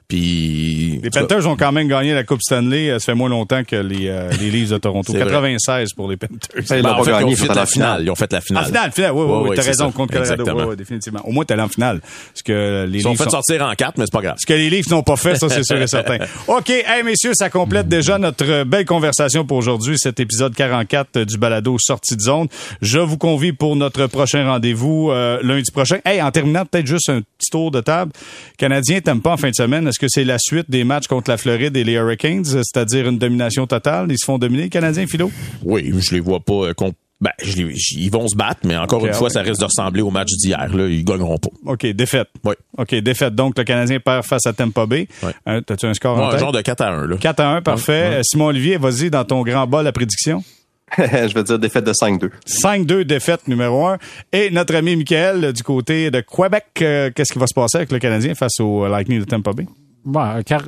Puis 0.09 1.01
les 1.03 1.11
Panthers 1.11 1.47
ont 1.49 1.57
quand 1.57 1.73
même 1.73 1.89
gagné 1.89 2.15
la 2.15 2.23
Coupe 2.23 2.41
Stanley. 2.41 2.91
Euh, 2.91 2.99
ça 3.01 3.07
fait 3.07 3.15
moins 3.15 3.29
longtemps 3.29 3.65
que 3.65 3.75
les, 3.75 4.09
euh, 4.09 4.31
les 4.41 4.51
Leafs 4.51 4.71
de 4.71 4.79
Toronto. 4.79 5.13
96 5.13 5.93
pour 5.95 6.09
les 6.09 6.17
Panthers. 6.17 6.39
Ben, 6.69 6.79
ils 6.79 6.87
ont 6.87 7.05
fait, 7.05 7.11
gagné, 7.11 7.37
fait 7.37 7.55
la 7.55 7.67
finale. 7.67 8.03
Ils 8.05 8.11
ont 8.11 8.15
fait 8.15 8.33
la 8.33 8.41
finale. 8.41 8.65
En 8.65 8.67
finale, 8.67 8.93
finale. 8.93 9.13
Oui, 9.13 9.25
oui, 9.27 9.49
oui. 9.51 9.57
T'as 9.57 9.63
raison 9.63 9.91
contre 9.91 10.13
Colorado. 10.13 10.45
Oui, 10.45 10.65
oui, 10.69 10.77
définitivement. 10.77 11.21
Au 11.25 11.33
moins, 11.33 11.45
t'es 11.45 11.55
allé 11.55 11.63
en 11.63 11.69
finale. 11.69 12.01
Ce 12.35 12.43
que 12.43 12.87
les 12.89 13.01
ils 13.01 13.09
ont 13.09 13.17
fait 13.17 13.29
sortir 13.29 13.63
en 13.63 13.75
quatre, 13.75 13.99
mais 13.99 14.05
c'est 14.07 14.13
pas 14.13 14.23
grave. 14.23 14.37
Ce 14.39 14.47
que 14.47 14.55
les 14.55 14.71
Leafs 14.71 14.91
n'ont 14.91 15.03
pas 15.03 15.17
fait, 15.17 15.37
ça, 15.37 15.49
c'est 15.49 15.65
sûr 15.65 15.81
et 15.81 15.89
certain. 15.89 16.19
OK. 16.47 16.71
Hey, 16.71 17.03
messieurs, 17.03 17.33
ça 17.35 17.51
complète 17.51 17.89
déjà 17.89 18.19
notre 18.19 18.63
belle 18.65 18.85
conversation 18.85 19.45
pour 19.45 19.57
aujourd'hui, 19.57 19.99
cet 19.99 20.21
épisode 20.21 20.55
44 20.55 21.23
du 21.23 21.37
balado 21.37 21.77
Sortie 21.79 22.17
de 22.17 22.23
zone. 22.23 22.47
Je 22.81 22.99
vous 22.99 23.19
convie 23.19 23.53
pour 23.53 23.75
notre 23.75 24.07
prochain 24.07 24.47
rendez-vous 24.47 25.11
euh, 25.11 25.41
lundi 25.43 25.71
prochain. 25.73 25.99
Hey, 26.05 26.23
en 26.23 26.31
terminant, 26.31 26.65
peut-être 26.65 26.87
juste 26.87 27.09
un 27.09 27.21
petit 27.21 27.51
tour 27.51 27.71
de 27.71 27.81
table. 27.81 28.13
Canadiens 28.57 29.01
t'aimes 29.01 29.21
pas 29.21 29.33
en 29.33 29.37
fin 29.37 29.51
de 29.51 29.55
semaine? 29.55 29.89
Est-ce 29.97 30.07
que 30.09 30.09
c'est 30.11 30.25
la 30.25 30.37
suite 30.39 30.71
des 30.71 30.85
matchs 30.85 31.07
contre 31.07 31.31
la 31.31 31.39
Floride 31.39 31.75
et 31.75 31.83
les 31.83 31.95
Hurricanes, 31.95 32.45
c'est-à-dire 32.45 33.09
une 33.09 33.17
domination 33.17 33.67
totale. 33.67 34.09
Ils 34.11 34.19
se 34.19 34.27
font 34.27 34.37
dominer, 34.37 34.65
les 34.65 34.69
Canadiens, 34.69 35.07
Philo? 35.07 35.31
Oui, 35.63 35.91
je 35.99 36.15
les 36.15 36.21
vois 36.21 36.41
pas 36.41 36.67
euh, 36.67 36.75
ben, 37.19 37.31
ils 37.41 38.11
vont 38.11 38.29
se 38.29 38.37
battre, 38.37 38.61
mais 38.65 38.77
encore 38.77 39.07
une 39.07 39.15
fois, 39.15 39.31
ça 39.31 39.41
risque 39.41 39.59
de 39.59 39.65
ressembler 39.65 40.03
au 40.03 40.11
match 40.11 40.29
d'hier. 40.33 40.69
Là, 40.77 40.87
ils 40.87 41.03
gagneront 41.03 41.39
pas. 41.39 41.49
OK, 41.65 41.87
défaite. 41.87 42.29
Oui. 42.45 42.53
OK, 42.77 42.95
défaite. 42.97 43.35
Donc, 43.35 43.57
le 43.57 43.65
Canadien 43.65 43.99
perd 44.01 44.27
face 44.27 44.45
à 44.45 44.53
Tampa 44.53 44.85
Bay. 44.85 45.09
Oui. 45.23 45.33
Hein, 45.47 45.63
T'as-tu 45.63 45.87
un 45.87 45.95
score 45.95 46.19
en 46.19 46.29
tête? 46.29 46.35
Un 46.35 46.39
genre 46.41 46.53
de 46.53 46.61
4 46.61 46.81
à 46.83 46.91
1. 46.91 47.07
Là. 47.07 47.17
4 47.17 47.41
à 47.41 47.49
1, 47.57 47.63
parfait. 47.63 48.21
Simon 48.23 48.49
Olivier, 48.49 48.77
vas-y 48.77 49.09
dans 49.09 49.25
ton 49.25 49.41
grand 49.45 49.67
bol 49.67 49.83
la 49.83 49.93
prédiction. 49.93 50.45
je 50.99 51.33
vais 51.33 51.43
dire 51.43 51.59
défaite 51.59 51.85
de 51.85 51.93
5-2. 51.93 52.29
5-2, 52.47 53.05
défaite 53.05 53.49
numéro 53.49 53.87
1. 53.87 53.97
Et 54.35 54.51
notre 54.51 54.75
ami 54.75 54.95
Michael, 54.95 55.55
du 55.55 55.63
côté 55.63 56.11
de 56.11 56.21
Québec, 56.21 56.67
euh, 56.83 57.11
qu'est-ce 57.15 57.33
qui 57.33 57.39
va 57.39 57.47
se 57.47 57.55
passer 57.55 57.79
avec 57.79 57.93
le 57.93 57.99
Canadien 57.99 58.35
face 58.35 58.61
au 58.61 58.87
Lightning 58.87 59.21
de 59.21 59.25
Tampa 59.25 59.55
Bay? 59.55 59.65
Bon, 60.07 60.43
car 60.45 60.63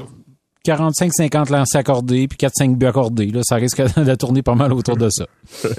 45-50 0.66 1.50
lancers 1.50 1.80
accordés, 1.80 2.28
puis 2.28 2.36
4-5 2.36 2.76
buts 2.76 2.86
accordés. 2.86 3.26
Là, 3.28 3.40
ça 3.42 3.56
risque 3.56 3.80
de 3.96 4.14
tourner 4.14 4.42
pas 4.42 4.54
mal 4.54 4.72
autour 4.72 4.96
de 4.96 5.08
ça. 5.08 5.26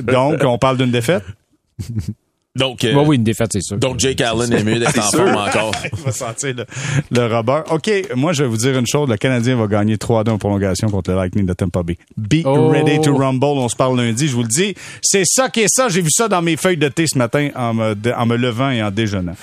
Donc, 0.02 0.40
on 0.44 0.58
parle 0.58 0.78
d'une 0.78 0.92
défaite? 0.92 1.24
Donc, 2.56 2.84
euh, 2.84 2.96
oui, 3.06 3.18
une 3.18 3.24
défaite, 3.24 3.50
c'est 3.54 3.62
sûr. 3.62 3.78
Donc, 3.78 4.00
Jake 4.00 4.22
Allen 4.22 4.52
est 4.52 4.64
mieux 4.64 4.80
d'être 4.80 4.98
en 4.98 5.12
forme 5.12 5.36
encore. 5.36 5.72
Il 5.94 6.00
va 6.04 6.12
sentir 6.12 6.56
le, 6.56 6.66
le 7.12 7.36
rubber. 7.36 7.62
OK, 7.70 7.92
moi, 8.16 8.34
je 8.34 8.44
vais 8.44 8.50
vous 8.50 8.58
dire 8.58 8.78
une 8.78 8.88
chose. 8.88 9.08
Le 9.08 9.18
Canadien 9.18 9.56
va 9.56 9.68
gagner 9.68 9.98
3-2 9.98 10.32
en 10.32 10.38
prolongation 10.40 10.90
contre 10.90 11.12
le 11.12 11.18
Lightning 11.18 11.46
de 11.46 11.54
Tampa 11.54 11.84
Bay. 11.84 11.98
Be 12.18 12.42
oh. 12.46 12.70
ready 12.70 13.00
to 13.02 13.16
rumble. 13.16 13.46
On 13.46 13.70
se 13.70 13.76
parle 13.76 13.98
lundi, 13.98 14.28
je 14.28 14.34
vous 14.34 14.42
le 14.42 14.48
dis. 14.48 14.74
C'est 15.02 15.26
ça 15.26 15.50
qui 15.50 15.62
est 15.62 15.70
ça. 15.70 15.90
J'ai 15.90 16.02
vu 16.02 16.10
ça 16.12 16.28
dans 16.28 16.42
mes 16.42 16.58
feuilles 16.58 16.78
de 16.78 16.90
thé 16.90 17.06
ce 17.06 17.20
matin 17.20 17.50
en 17.56 17.76
me, 17.76 17.96
en 18.18 18.26
me 18.26 18.36
levant 18.36 18.72
et 18.72 18.82
en 18.82 18.90
déjeunant. 18.90 19.36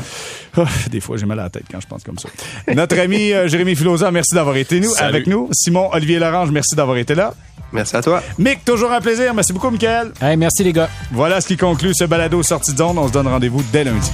Oh, 0.56 0.64
des 0.90 1.00
fois, 1.00 1.16
j'ai 1.16 1.26
mal 1.26 1.38
à 1.38 1.44
la 1.44 1.50
tête 1.50 1.64
quand 1.70 1.80
je 1.80 1.86
pense 1.86 2.02
comme 2.02 2.18
ça. 2.18 2.28
Notre 2.74 2.98
ami 2.98 3.32
euh, 3.32 3.46
Jérémy 3.46 3.76
Filosa, 3.76 4.10
merci 4.10 4.34
d'avoir 4.34 4.56
été 4.56 4.80
nous, 4.80 4.90
avec 4.98 5.26
nous. 5.26 5.48
Simon 5.52 5.90
Olivier 5.92 6.18
Larange, 6.18 6.50
merci 6.50 6.74
d'avoir 6.74 6.96
été 6.96 7.14
là. 7.14 7.34
Merci 7.72 7.96
à 7.96 8.02
toi. 8.02 8.22
Mick, 8.38 8.64
toujours 8.64 8.92
un 8.92 9.00
plaisir. 9.00 9.34
Merci 9.34 9.52
beaucoup, 9.52 9.70
Michael. 9.70 10.12
merci 10.38 10.64
les 10.64 10.72
gars. 10.72 10.88
Voilà 11.12 11.40
ce 11.40 11.48
qui 11.48 11.56
conclut 11.56 11.92
ce 11.94 12.04
balado 12.04 12.42
sortie 12.42 12.72
de 12.72 12.78
zone. 12.78 12.98
On 12.98 13.08
se 13.08 13.12
donne 13.12 13.28
rendez-vous 13.28 13.62
dès 13.72 13.84
lundi. 13.84 14.10